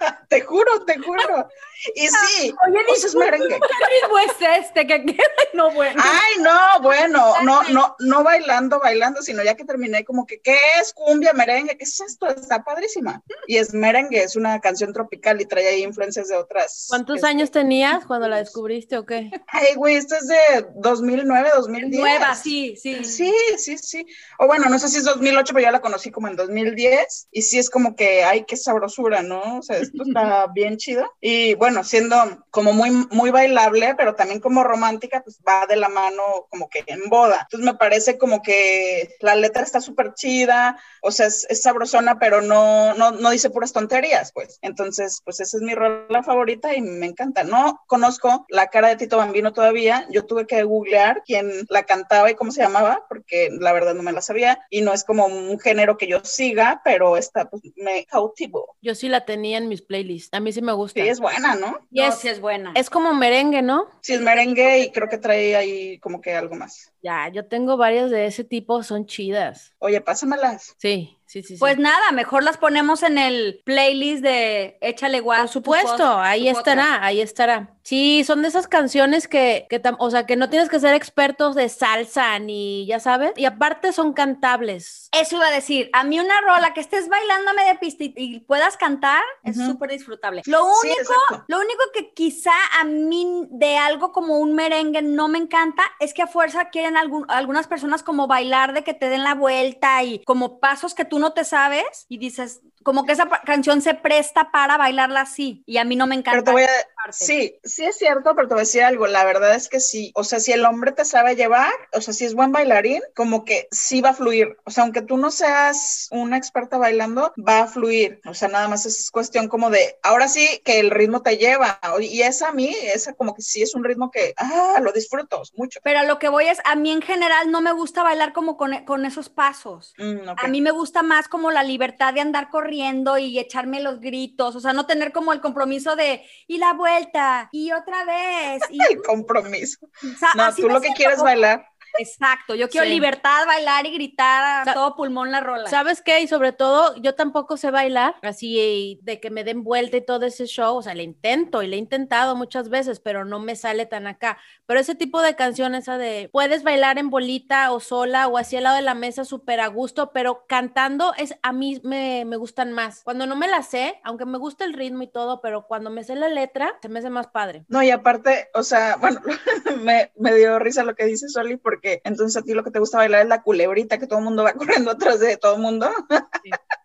te 0.28 0.40
juro, 0.40 0.84
te 0.84 0.98
juro. 0.98 1.48
Y 1.94 2.08
sí, 2.08 2.54
Oye, 2.66 2.78
o 2.90 2.94
sea, 2.96 3.08
es 3.08 3.14
merengue. 3.14 3.48
¿Qué 3.48 3.54
ritmo 3.54 4.18
es 4.18 4.64
este? 4.64 4.86
Que 4.86 5.04
que- 5.04 5.16
no, 5.54 5.70
bueno. 5.72 6.02
Ay, 6.02 6.42
no, 6.42 6.82
bueno, 6.82 7.34
no, 7.42 7.62
no, 7.64 7.96
no 7.98 8.24
bailando, 8.24 8.80
bailando, 8.80 9.22
sino 9.22 9.42
ya 9.42 9.54
que 9.54 9.64
terminé 9.64 10.04
como 10.04 10.26
que, 10.26 10.40
¿qué 10.40 10.56
es 10.80 10.92
cumbia, 10.92 11.32
merengue? 11.32 11.76
¿Qué 11.76 11.84
es 11.84 12.00
esto? 12.00 12.28
Está 12.28 12.64
padrísima. 12.64 13.22
Y 13.46 13.58
es 13.58 13.74
merengue, 13.74 14.22
es 14.22 14.36
una 14.36 14.60
canción 14.60 14.92
tropical 14.92 15.40
y 15.40 15.46
trae 15.46 15.68
ahí 15.68 15.82
influencias 15.82 16.28
de 16.28 16.36
otras. 16.36 16.86
¿Cuántos 16.88 17.16
este, 17.16 17.28
años 17.28 17.50
tenías 17.50 18.04
cuando 18.06 18.28
la 18.28 18.38
descubriste 18.38 18.96
o 18.98 19.04
qué? 19.04 19.30
Ay, 19.48 19.74
güey, 19.76 19.96
esto 19.96 20.16
es 20.16 20.26
de 20.26 20.66
2009, 20.76 21.50
2010. 21.56 22.00
Nueva, 22.00 22.34
sí, 22.34 22.76
sí. 22.76 23.04
Sí, 23.04 23.32
sí, 23.58 23.78
sí. 23.78 24.06
O 24.38 24.46
bueno, 24.46 24.68
no 24.68 24.78
sé 24.78 24.88
si 24.88 24.98
es 24.98 25.04
2008, 25.04 25.52
pero 25.52 25.64
ya 25.64 25.72
la 25.72 25.80
conocí 25.80 26.10
como 26.10 26.28
en 26.28 26.36
2010. 26.36 27.28
Y 27.30 27.42
sí 27.42 27.58
es 27.58 27.70
como 27.70 27.94
que, 27.94 28.24
ay, 28.24 28.44
qué 28.46 28.56
sabrosura, 28.56 29.22
¿no? 29.22 29.58
O 29.58 29.62
sea, 29.62 29.78
esto 29.86 30.02
está 30.04 30.46
bien 30.48 30.76
chido. 30.76 31.10
Y 31.20 31.54
bueno, 31.54 31.84
siendo 31.84 32.16
como 32.50 32.72
muy, 32.72 32.90
muy 33.10 33.30
bailable, 33.30 33.94
pero 33.96 34.14
también 34.14 34.40
como 34.40 34.64
romántica, 34.64 35.22
pues 35.22 35.40
va 35.46 35.66
de 35.66 35.76
la 35.76 35.88
mano 35.88 36.22
como 36.50 36.68
que 36.68 36.84
en 36.86 37.08
boda. 37.08 37.40
Entonces 37.42 37.64
me 37.64 37.78
parece 37.78 38.18
como 38.18 38.42
que 38.42 39.16
la 39.20 39.34
letra 39.34 39.62
está 39.62 39.80
súper 39.80 40.14
chida, 40.14 40.78
o 41.02 41.10
sea, 41.10 41.26
es, 41.26 41.46
es 41.48 41.62
sabrosona, 41.62 42.18
pero 42.18 42.42
no, 42.42 42.94
no, 42.94 43.12
no 43.12 43.30
dice 43.30 43.50
puras 43.50 43.72
tonterías, 43.72 44.32
pues. 44.32 44.58
Entonces, 44.62 45.20
pues 45.24 45.40
esa 45.40 45.56
es 45.56 45.62
mi 45.62 45.74
rola 45.74 46.22
favorita 46.22 46.74
y 46.74 46.80
me 46.80 47.06
encanta. 47.06 47.44
No 47.44 47.82
conozco 47.86 48.46
la 48.48 48.68
cara 48.68 48.88
de 48.88 48.96
Tito 48.96 49.16
Bambino 49.16 49.52
todavía. 49.52 50.06
Yo 50.10 50.24
tuve 50.24 50.46
que 50.46 50.62
googlear 50.62 51.22
quién 51.24 51.66
la 51.68 51.84
cantaba 51.84 52.30
y 52.30 52.34
cómo 52.34 52.50
se 52.50 52.62
llamaba, 52.62 53.04
porque 53.08 53.50
la 53.60 53.72
verdad 53.72 53.94
no 53.94 54.02
me 54.02 54.12
la 54.12 54.22
sabía. 54.22 54.66
Y 54.70 54.82
no 54.82 54.92
es 54.92 55.04
como 55.04 55.26
un 55.26 55.58
género 55.58 55.96
que 55.96 56.08
yo 56.08 56.20
siga, 56.24 56.80
pero 56.84 57.16
esta 57.16 57.48
pues 57.48 57.62
me 57.76 58.04
cautivó. 58.06 58.76
Yo 58.82 58.94
sí 58.94 59.08
la 59.08 59.24
tenía 59.24 59.58
en 59.58 59.68
mis 59.76 59.82
playlists. 59.82 60.34
A 60.34 60.40
mí 60.40 60.52
sí 60.52 60.62
me 60.62 60.72
gusta. 60.72 61.00
Sí, 61.00 61.06
es 61.08 61.20
buena, 61.20 61.54
¿no? 61.54 61.78
Y 61.90 62.00
No, 62.00 62.08
es, 62.08 62.14
sí 62.16 62.28
es 62.28 62.40
buena. 62.40 62.72
es 62.74 62.88
como 62.88 63.12
merengue, 63.14 63.60
¿no? 63.62 63.88
Sí, 64.00 64.14
es 64.14 64.20
merengue 64.20 64.80
y 64.80 64.90
creo 64.92 65.08
que 65.08 65.18
trae 65.18 65.54
ahí 65.56 65.98
como 65.98 66.20
que 66.20 66.34
algo 66.34 66.54
más. 66.54 66.92
Ya, 67.02 67.28
yo 67.28 67.46
tengo 67.46 67.76
varias 67.76 68.10
de 68.10 68.26
ese 68.26 68.42
tipo, 68.44 68.82
son 68.82 69.06
chidas. 69.06 69.74
Oye, 69.78 70.00
pásamelas. 70.00 70.74
Sí, 70.78 71.16
sí, 71.42 71.48
sí. 71.48 71.54
sí. 71.54 71.60
Pues 71.60 71.78
nada, 71.78 72.12
mejor 72.12 72.42
las 72.42 72.56
ponemos 72.58 73.02
en 73.02 73.18
el 73.18 73.60
playlist 73.64 74.22
de 74.22 74.78
Échale 74.80 75.20
Guas. 75.20 75.40
Por 75.40 75.48
supuesto, 75.48 76.18
ahí 76.18 76.48
estará, 76.48 77.04
ahí 77.04 77.20
estará. 77.20 77.70
Sí, 77.82 78.24
son 78.24 78.42
de 78.42 78.48
esas 78.48 78.66
canciones 78.66 79.28
que, 79.28 79.66
que 79.70 79.80
tam- 79.80 79.94
o 80.00 80.10
sea, 80.10 80.26
que 80.26 80.34
no 80.34 80.50
tienes 80.50 80.68
que 80.68 80.80
ser 80.80 80.94
expertos 80.94 81.54
de 81.54 81.68
salsa 81.68 82.36
ni, 82.40 82.84
ya 82.86 82.98
sabes, 82.98 83.32
y 83.36 83.44
aparte 83.44 83.92
son 83.92 84.12
cantables. 84.12 85.08
Eso 85.12 85.36
iba 85.36 85.46
a 85.46 85.50
decir, 85.52 85.88
a 85.92 86.02
mí 86.04 86.18
una 86.18 86.40
rola 86.40 86.74
que 86.74 86.80
estés 86.80 87.08
bailando 87.08 87.50
a 87.50 87.54
media 87.54 87.78
pista 87.78 88.04
y, 88.04 88.12
y 88.16 88.40
puedas 88.40 88.76
cantar 88.76 89.22
es 89.44 89.56
súper 89.56 89.90
disfrutable. 89.90 90.42
Lo 90.46 90.64
único, 90.64 91.44
lo 91.46 91.58
único 91.58 91.82
que 91.94 92.12
quizá 92.12 92.50
a 92.80 92.84
mí 92.84 93.46
de 93.50 93.76
algo 93.76 94.10
como 94.12 94.38
un 94.38 94.54
merengue 94.54 95.02
no 95.02 95.28
me 95.28 95.38
encanta 95.38 95.82
es 96.00 96.12
que 96.12 96.22
a 96.22 96.26
fuerza 96.26 96.70
quieren 96.70 96.96
algún- 96.96 97.26
algunas 97.28 97.66
personas 97.68 98.02
como 98.02 98.26
bailar 98.26 98.72
de 98.72 98.82
que 98.82 98.94
te 98.94 99.08
den 99.08 99.22
la 99.24 99.34
vuelta 99.34 100.02
y 100.02 100.24
como 100.24 100.58
pasos 100.58 100.94
que 100.94 101.04
tú 101.04 101.18
no 101.18 101.25
te 101.32 101.44
sabes 101.44 102.06
y 102.08 102.18
dices, 102.18 102.62
como 102.86 103.04
que 103.04 103.10
esa 103.10 103.28
canción 103.44 103.82
se 103.82 103.94
presta 103.94 104.52
para 104.52 104.76
bailarla 104.76 105.22
así 105.22 105.64
y 105.66 105.78
a 105.78 105.84
mí 105.84 105.96
no 105.96 106.06
me 106.06 106.14
encanta. 106.14 106.30
Pero 106.30 106.44
te 106.44 106.52
voy 106.52 106.62
a... 106.62 106.68
parte. 106.94 107.16
Sí, 107.18 107.58
sí 107.64 107.84
es 107.84 107.98
cierto, 107.98 108.36
pero 108.36 108.46
te 108.46 108.54
voy 108.54 108.60
a 108.60 108.62
decir 108.62 108.84
algo. 108.84 109.08
La 109.08 109.24
verdad 109.24 109.56
es 109.56 109.68
que 109.68 109.80
sí. 109.80 110.12
O 110.14 110.22
sea, 110.22 110.38
si 110.38 110.52
el 110.52 110.64
hombre 110.64 110.92
te 110.92 111.04
sabe 111.04 111.34
llevar, 111.34 111.72
o 111.92 112.00
sea, 112.00 112.14
si 112.14 112.24
es 112.24 112.34
buen 112.34 112.52
bailarín, 112.52 113.02
como 113.16 113.44
que 113.44 113.66
sí 113.72 114.02
va 114.02 114.10
a 114.10 114.14
fluir. 114.14 114.56
O 114.62 114.70
sea, 114.70 114.84
aunque 114.84 115.02
tú 115.02 115.16
no 115.16 115.32
seas 115.32 116.06
una 116.12 116.36
experta 116.36 116.78
bailando, 116.78 117.34
va 117.36 117.62
a 117.62 117.66
fluir. 117.66 118.20
O 118.24 118.34
sea, 118.34 118.46
nada 118.46 118.68
más 118.68 118.86
es 118.86 119.10
cuestión 119.10 119.48
como 119.48 119.68
de, 119.68 119.98
ahora 120.04 120.28
sí 120.28 120.62
que 120.64 120.78
el 120.78 120.92
ritmo 120.92 121.22
te 121.22 121.38
lleva. 121.38 121.80
Y 122.00 122.22
esa 122.22 122.50
a 122.50 122.52
mí, 122.52 122.72
esa 122.94 123.14
como 123.14 123.34
que 123.34 123.42
sí 123.42 123.62
es 123.62 123.74
un 123.74 123.82
ritmo 123.82 124.12
que, 124.12 124.32
ah, 124.36 124.78
lo 124.80 124.92
disfruto 124.92 125.42
mucho. 125.56 125.80
Pero 125.82 125.98
a 125.98 126.04
lo 126.04 126.20
que 126.20 126.28
voy 126.28 126.46
es, 126.46 126.60
a 126.64 126.76
mí 126.76 126.92
en 126.92 127.02
general 127.02 127.50
no 127.50 127.60
me 127.60 127.72
gusta 127.72 128.04
bailar 128.04 128.32
como 128.32 128.56
con, 128.56 128.84
con 128.84 129.04
esos 129.06 129.28
pasos. 129.28 129.92
Mm, 129.98 130.28
ok. 130.28 130.44
A 130.44 130.46
mí 130.46 130.60
me 130.60 130.70
gusta 130.70 131.02
más 131.02 131.26
como 131.26 131.50
la 131.50 131.64
libertad 131.64 132.14
de 132.14 132.20
andar 132.20 132.48
corriendo 132.48 132.75
y 133.18 133.38
echarme 133.38 133.80
los 133.80 134.00
gritos, 134.00 134.54
o 134.56 134.60
sea, 134.60 134.72
no 134.72 134.86
tener 134.86 135.12
como 135.12 135.32
el 135.32 135.40
compromiso 135.40 135.96
de 135.96 136.22
y 136.46 136.58
la 136.58 136.74
vuelta 136.74 137.48
y 137.52 137.72
otra 137.72 138.04
vez. 138.04 138.62
Y, 138.70 138.78
El 138.90 139.02
compromiso. 139.02 139.78
o 139.86 140.18
sea, 140.18 140.30
No, 140.34 140.54
tú 140.54 140.68
lo 140.68 140.74
que 140.80 140.86
siento 140.88 140.96
quieres 140.96 141.16
como- 141.16 141.24
bailar. 141.26 141.66
Exacto, 141.98 142.54
yo 142.54 142.68
quiero 142.68 142.86
Sí. 142.86 142.92
libertad, 142.92 143.46
bailar 143.46 143.86
y 143.86 143.92
gritar 143.94 144.62
a 144.62 144.64
Sa- 144.64 144.74
todo 144.74 144.96
pulmón 144.96 145.30
la 145.30 145.40
rola. 145.40 145.68
¿Sabes 145.68 146.02
qué? 146.02 146.20
Y 146.20 146.28
sobre 146.28 146.52
todo, 146.52 146.94
yo 146.96 147.14
tampoco 147.14 147.56
sé 147.56 147.70
bailar, 147.70 148.14
así 148.22 148.98
de 149.02 149.20
que 149.20 149.30
me 149.30 149.44
den 149.44 149.64
vuelta 149.64 149.96
y 149.96 150.04
todo 150.04 150.26
ese 150.26 150.46
show, 150.46 150.76
o 150.76 150.82
sea, 150.82 150.94
le 150.94 151.02
intento 151.02 151.62
y 151.62 151.66
le 151.68 151.76
he 151.76 151.78
intentado 151.78 152.36
muchas 152.36 152.68
veces, 152.68 153.00
pero 153.00 153.24
no 153.24 153.38
me 153.40 153.56
sale 153.56 153.86
tan 153.86 154.06
acá. 154.06 154.38
Pero 154.66 154.80
ese 154.80 154.94
tipo 154.94 155.22
de 155.22 155.36
canción, 155.36 155.74
esa 155.74 155.98
de 155.98 156.28
puedes 156.32 156.62
bailar 156.62 156.98
en 156.98 157.10
bolita 157.10 157.72
o 157.72 157.80
sola 157.80 158.26
o 158.28 158.38
así 158.38 158.56
al 158.56 158.64
lado 158.64 158.76
de 158.76 158.82
la 158.82 158.94
mesa 158.94 159.24
súper 159.24 159.60
a 159.60 159.68
gusto, 159.68 160.12
pero 160.12 160.44
cantando 160.48 161.14
es 161.16 161.36
a 161.42 161.52
mí 161.52 161.80
me, 161.84 162.24
me 162.24 162.36
gustan 162.36 162.72
más. 162.72 163.02
Cuando 163.04 163.26
no 163.26 163.36
me 163.36 163.48
la 163.48 163.62
sé, 163.62 164.00
aunque 164.04 164.26
me 164.26 164.38
gusta 164.38 164.64
el 164.64 164.72
ritmo 164.72 165.02
y 165.02 165.08
todo, 165.08 165.40
pero 165.40 165.66
cuando 165.66 165.90
me 165.90 166.04
sé 166.04 166.14
la 166.16 166.28
letra, 166.28 166.76
se 166.82 166.88
me 166.88 166.98
hace 166.98 167.10
más 167.10 167.28
padre. 167.28 167.64
No, 167.68 167.82
y 167.82 167.90
aparte, 167.90 168.48
o 168.54 168.62
sea, 168.62 168.96
bueno, 168.96 169.20
me, 169.82 170.10
me 170.16 170.34
dio 170.34 170.58
risa 170.58 170.84
lo 170.84 170.94
que 170.94 171.04
dice 171.04 171.28
Soli, 171.28 171.56
porque 171.56 171.85
entonces 172.04 172.40
a 172.40 172.44
ti 172.44 172.52
lo 172.52 172.64
que 172.64 172.70
te 172.70 172.78
gusta 172.78 172.98
bailar 172.98 173.22
es 173.22 173.28
la 173.28 173.42
culebrita, 173.42 173.98
que 173.98 174.06
todo 174.06 174.18
el 174.18 174.24
mundo 174.24 174.42
va 174.44 174.52
corriendo 174.54 174.90
atrás 174.90 175.20
de 175.20 175.36
todo 175.36 175.56
el 175.56 175.62
mundo. 175.62 175.90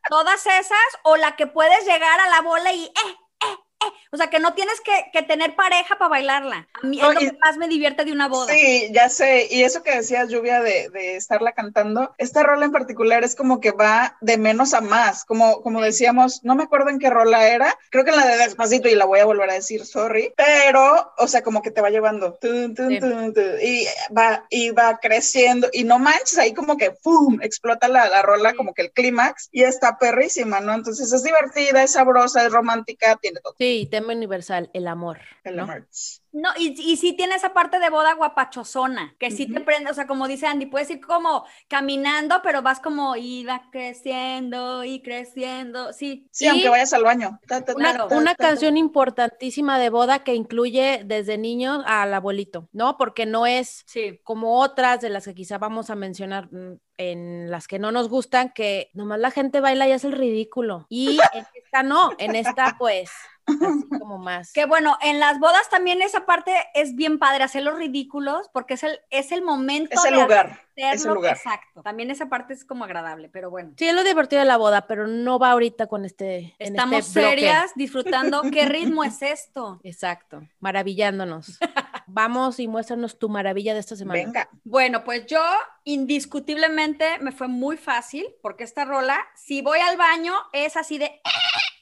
Todas 0.10 0.46
esas 0.46 0.80
o 1.04 1.18
la 1.18 1.36
que 1.36 1.48
puedes 1.48 1.86
llegar 1.86 2.20
a 2.20 2.30
la 2.30 2.42
bola 2.42 2.74
y 2.74 2.86
eh, 2.86 2.92
eh, 2.96 3.58
eh. 3.86 3.94
O 4.14 4.18
sea, 4.18 4.30
que 4.30 4.40
no 4.40 4.54
tienes 4.54 4.82
que, 4.82 4.92
que 5.14 5.22
tener 5.26 5.56
pareja 5.56 5.98
para 5.98 6.10
bailarla. 6.10 6.68
A 6.74 6.86
mí 6.86 6.98
No, 6.98 7.10
es 7.12 7.16
lo 7.16 7.22
y- 7.22 7.30
que 7.32 7.38
más 7.44 7.56
me 7.58 7.70
divierte 7.70 8.04
de 8.04 8.12
una 8.12 8.28
boda. 8.28 8.54
Sí, 8.54 8.90
ya 8.94 9.08
sé. 9.08 9.48
Y 9.50 9.64
eso 9.64 9.84
que 9.84 9.96
decías, 9.96 10.30
Lluvia, 10.30 10.62
de, 10.62 10.90
de 10.90 11.16
estarla 11.16 11.54
cantando, 11.54 12.14
esta 12.18 12.44
rola 12.44 12.66
en 12.66 12.74
particular 12.74 13.24
es 13.24 13.36
como 13.36 13.62
que 13.62 13.72
va 13.72 14.18
de 14.20 14.38
menos 14.38 14.74
a 14.74 14.82
más. 14.82 15.24
Como, 15.24 15.62
como 15.62 15.82
decíamos, 15.82 16.44
no 16.44 16.56
me 16.56 16.64
acuerdo 16.64 16.90
en 16.90 17.00
qué 17.00 17.10
rola 17.10 17.48
era, 17.48 17.74
creo 17.90 18.04
que 18.04 18.10
en 18.10 18.18
la 18.18 18.28
de 18.28 18.38
Despacito, 18.38 18.90
y 18.90 18.96
la 18.96 19.06
voy 19.06 19.20
a 19.20 19.26
volver 19.26 19.50
a 19.50 19.54
decir, 19.54 19.86
sorry, 19.86 20.34
pero, 20.36 21.14
o 21.18 21.28
sea, 21.28 21.42
como 21.42 21.62
que 21.62 21.72
te 21.72 21.80
va 21.80 21.90
llevando. 21.90 22.34
Tun, 22.42 22.76
tun, 22.76 22.90
Sí. 22.90 23.00
tun, 23.00 23.34
tun, 23.34 23.44
y, 23.62 23.86
va, 24.16 24.46
y 24.50 24.72
va 24.72 25.00
creciendo. 25.02 25.70
Y 25.72 25.86
no 25.86 26.00
manches, 26.00 26.38
ahí 26.38 26.54
como 26.54 26.76
que 26.76 26.92
¡pum! 26.92 27.40
explota 27.42 27.88
la, 27.88 28.10
la 28.10 28.22
rola, 28.24 28.56
como 28.56 28.74
que 28.74 28.82
el 28.82 28.92
clímax, 28.92 29.48
y 29.54 29.64
está 29.64 29.98
perrísima, 29.98 30.60
¿no? 30.60 30.74
Entonces 30.74 31.14
es 31.14 31.24
divertida, 31.24 31.82
es 31.84 31.94
sabrosa, 31.94 32.46
es 32.46 32.52
romántica, 32.52 33.16
tiene 33.22 33.40
todo. 33.40 33.56
Sí, 33.58 33.88
te 33.90 34.01
tema 34.02 34.14
universal, 34.14 34.70
el 34.74 34.88
amor. 34.88 35.20
El 35.44 35.56
¿no? 35.58 35.64
amor. 35.64 35.88
No, 36.34 36.50
y, 36.58 36.74
y 36.80 36.96
sí 36.98 37.14
tiene 37.14 37.36
esa 37.36 37.54
parte 37.54 37.80
de 37.80 37.90
boda 37.90 38.14
guapachosona, 38.14 39.16
que 39.20 39.32
sí 39.32 39.48
te 39.52 39.60
prende, 39.60 39.92
o 39.92 39.94
sea, 39.94 40.08
como 40.08 40.28
dice 40.30 40.48
Andy, 40.48 40.66
puedes 40.66 40.90
ir 40.90 41.02
como 41.02 41.46
caminando, 41.68 42.42
pero 42.42 42.62
vas 42.62 42.80
como 42.80 43.16
y 43.18 43.44
va 43.44 43.64
creciendo 43.72 44.84
y 44.84 45.02
creciendo, 45.02 45.92
sí. 45.94 46.28
Sí, 46.32 46.46
Y- 46.46 46.48
aunque 46.48 46.70
vayas 46.70 46.94
al 46.94 47.04
baño. 47.04 47.40
Ta, 47.48 47.64
ta, 47.66 47.76
Una, 47.76 47.92
ta, 47.98 48.08
ta, 48.08 48.18
una 48.18 48.32
ta, 48.36 48.38
ta. 48.44 48.48
canción 48.50 48.78
importantísima 48.78 49.78
de 49.80 49.90
boda 49.90 50.24
que 50.24 50.34
incluye 50.36 51.02
desde 51.06 51.38
niños 51.38 51.84
al 51.86 52.14
abuelito, 52.14 52.70
¿no? 52.72 52.98
Porque 52.98 53.26
no 53.26 53.46
es 53.46 53.84
Sí. 53.88 54.20
como 54.24 54.60
otras 54.62 55.02
de 55.02 55.10
las 55.10 55.26
que 55.26 55.34
quizá 55.36 55.58
vamos 55.58 55.90
a 55.90 55.96
mencionar 55.96 56.52
mm, 56.52 56.78
en 56.98 57.52
las 57.52 57.68
que 57.68 57.80
no 57.80 57.92
nos 57.92 58.10
gustan, 58.10 58.52
que 58.54 58.90
nomás 58.94 59.20
la 59.20 59.32
gente 59.32 59.60
baila 59.60 59.88
y 59.88 59.92
hace 59.92 60.08
el 60.08 60.14
ridículo. 60.14 60.86
Y 60.90 61.20
en 61.34 61.46
esta 61.56 61.84
no, 61.84 62.12
en 62.20 62.36
esta 62.36 62.76
pues, 62.80 63.12
así 63.48 63.88
como 64.00 64.18
más. 64.18 64.54
Que 64.54 64.66
bueno, 64.66 64.98
en 65.02 65.20
las 65.20 65.40
bodas 65.40 65.70
también 65.70 66.02
esa 66.02 66.26
parte 66.26 66.54
es 66.74 66.96
bien 66.96 67.20
padre, 67.20 67.44
hacer 67.44 67.64
los 67.64 67.76
ridículos, 67.78 68.50
porque 68.54 68.76
es 68.76 68.84
el, 68.84 69.00
es 69.10 69.32
el 69.32 69.42
momento 69.42 69.94
Es 69.94 70.06
el 70.06 70.16
de 70.16 70.22
lugar. 70.22 70.46
hacerlo 70.48 70.62
es 70.76 71.06
el 71.06 71.14
lugar. 71.14 71.36
Exacto. 71.38 71.82
También 71.84 72.12
esa 72.12 72.28
parte 72.30 72.54
es 72.54 72.66
como 72.66 72.84
agradable, 72.86 73.30
pero 73.30 73.50
bueno. 73.50 73.74
Sí, 73.78 73.88
es 73.88 73.94
lo 73.94 74.04
divertido 74.04 74.40
de 74.42 74.48
la 74.48 74.58
boda, 74.58 74.88
pero 74.88 75.08
no 75.08 75.38
va 75.40 75.52
ahorita 75.52 75.88
con 75.88 76.06
este. 76.06 76.56
en 76.60 76.76
Estamos 76.76 77.00
este 77.08 77.20
bloque. 77.20 77.36
serias, 77.36 77.72
disfrutando. 77.76 78.42
¿Qué 78.52 78.66
ritmo 78.66 79.04
es 79.04 79.22
esto? 79.22 79.80
Exacto, 79.84 80.42
maravillándonos. 80.60 81.60
Vamos 82.14 82.60
y 82.60 82.68
muéstranos 82.68 83.18
tu 83.20 83.30
maravilla 83.30 83.74
de 83.74 83.80
esta 83.80 83.96
semana. 83.96 84.22
Venga. 84.22 84.50
Bueno, 84.66 85.04
pues 85.06 85.26
yo 85.28 85.42
indiscutiblemente 85.86 87.20
me 87.20 87.32
fue 87.32 87.48
muy 87.48 87.78
fácil 87.78 88.28
porque 88.42 88.64
esta 88.66 88.84
rola, 88.86 89.18
si 89.36 89.62
voy 89.62 89.80
al 89.80 89.96
baño, 89.98 90.34
es 90.52 90.76
así 90.76 90.98
de 90.98 91.22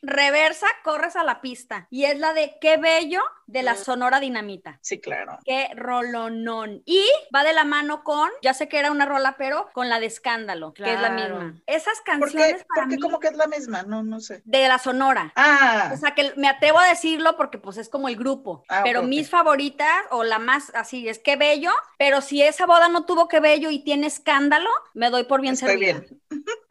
reversa, 0.02 0.68
corres 0.84 1.16
a 1.16 1.24
la 1.24 1.42
pista. 1.42 1.88
Y 1.90 2.06
es 2.06 2.18
la 2.20 2.34
de 2.34 2.58
Qué 2.62 2.78
bello 2.78 3.22
de 3.48 3.64
la 3.64 3.76
Sonora 3.76 4.20
Dinamita. 4.20 4.78
Sí, 4.82 5.00
claro. 5.02 5.40
Qué 5.44 5.70
rolonón. 5.76 6.84
Y 6.86 7.04
va 7.36 7.44
de 7.44 7.54
la 7.54 7.64
mano 7.64 8.04
con, 8.04 8.30
ya 8.44 8.54
sé 8.54 8.68
que 8.68 8.78
era 8.78 8.92
una 8.92 9.06
rola, 9.06 9.36
pero 9.38 9.68
con 9.74 9.90
la 9.90 10.00
de 10.00 10.06
Escándalo, 10.06 10.74
que 10.74 10.94
es 10.94 11.02
la 11.02 11.10
misma. 11.10 11.56
Esas 11.66 11.96
¿Por 11.98 12.04
canciones 12.06 12.58
qué? 12.58 12.66
para 12.68 12.82
Porque 12.84 12.96
mí 12.98 13.02
como 13.02 13.20
que 13.20 13.28
es 13.30 13.36
la 13.38 13.48
misma, 13.48 13.84
no, 13.84 14.04
no 14.04 14.20
sé. 14.20 14.42
de 14.46 14.68
la 14.68 14.78
Sonora. 14.78 15.32
Ah, 15.36 15.92
O 15.94 15.98
sea, 15.98 16.14
que 16.14 16.32
me 16.38 16.48
atrevo 16.48 16.80
a 16.80 16.88
decirlo 16.88 17.36
porque 17.38 17.58
pues 17.58 17.78
es 17.78 17.90
como 17.90 18.08
el 18.08 18.16
grupo. 18.16 18.64
Ah, 18.70 18.82
pero 18.84 19.02
mis 19.04 19.30
favoritas 19.30 19.90
o 20.12 20.24
la 20.24 20.38
más 20.40 20.72
así 20.76 21.08
es 21.10 21.18
que 21.20 21.36
bello, 21.36 21.72
pero 21.98 22.22
si 22.22 22.42
esa 22.44 22.66
boda 22.68 22.88
no 22.88 23.06
tuvo 23.06 23.28
que 23.28 23.40
bello 23.40 23.70
y 23.72 23.80
tiene 23.84 24.08
escándalo, 24.08 24.70
me 24.94 25.10
doy 25.10 25.24
por 25.24 25.42
bien 25.42 25.56
estoy 25.56 25.70
servida. 25.70 26.00
bien. 26.00 26.22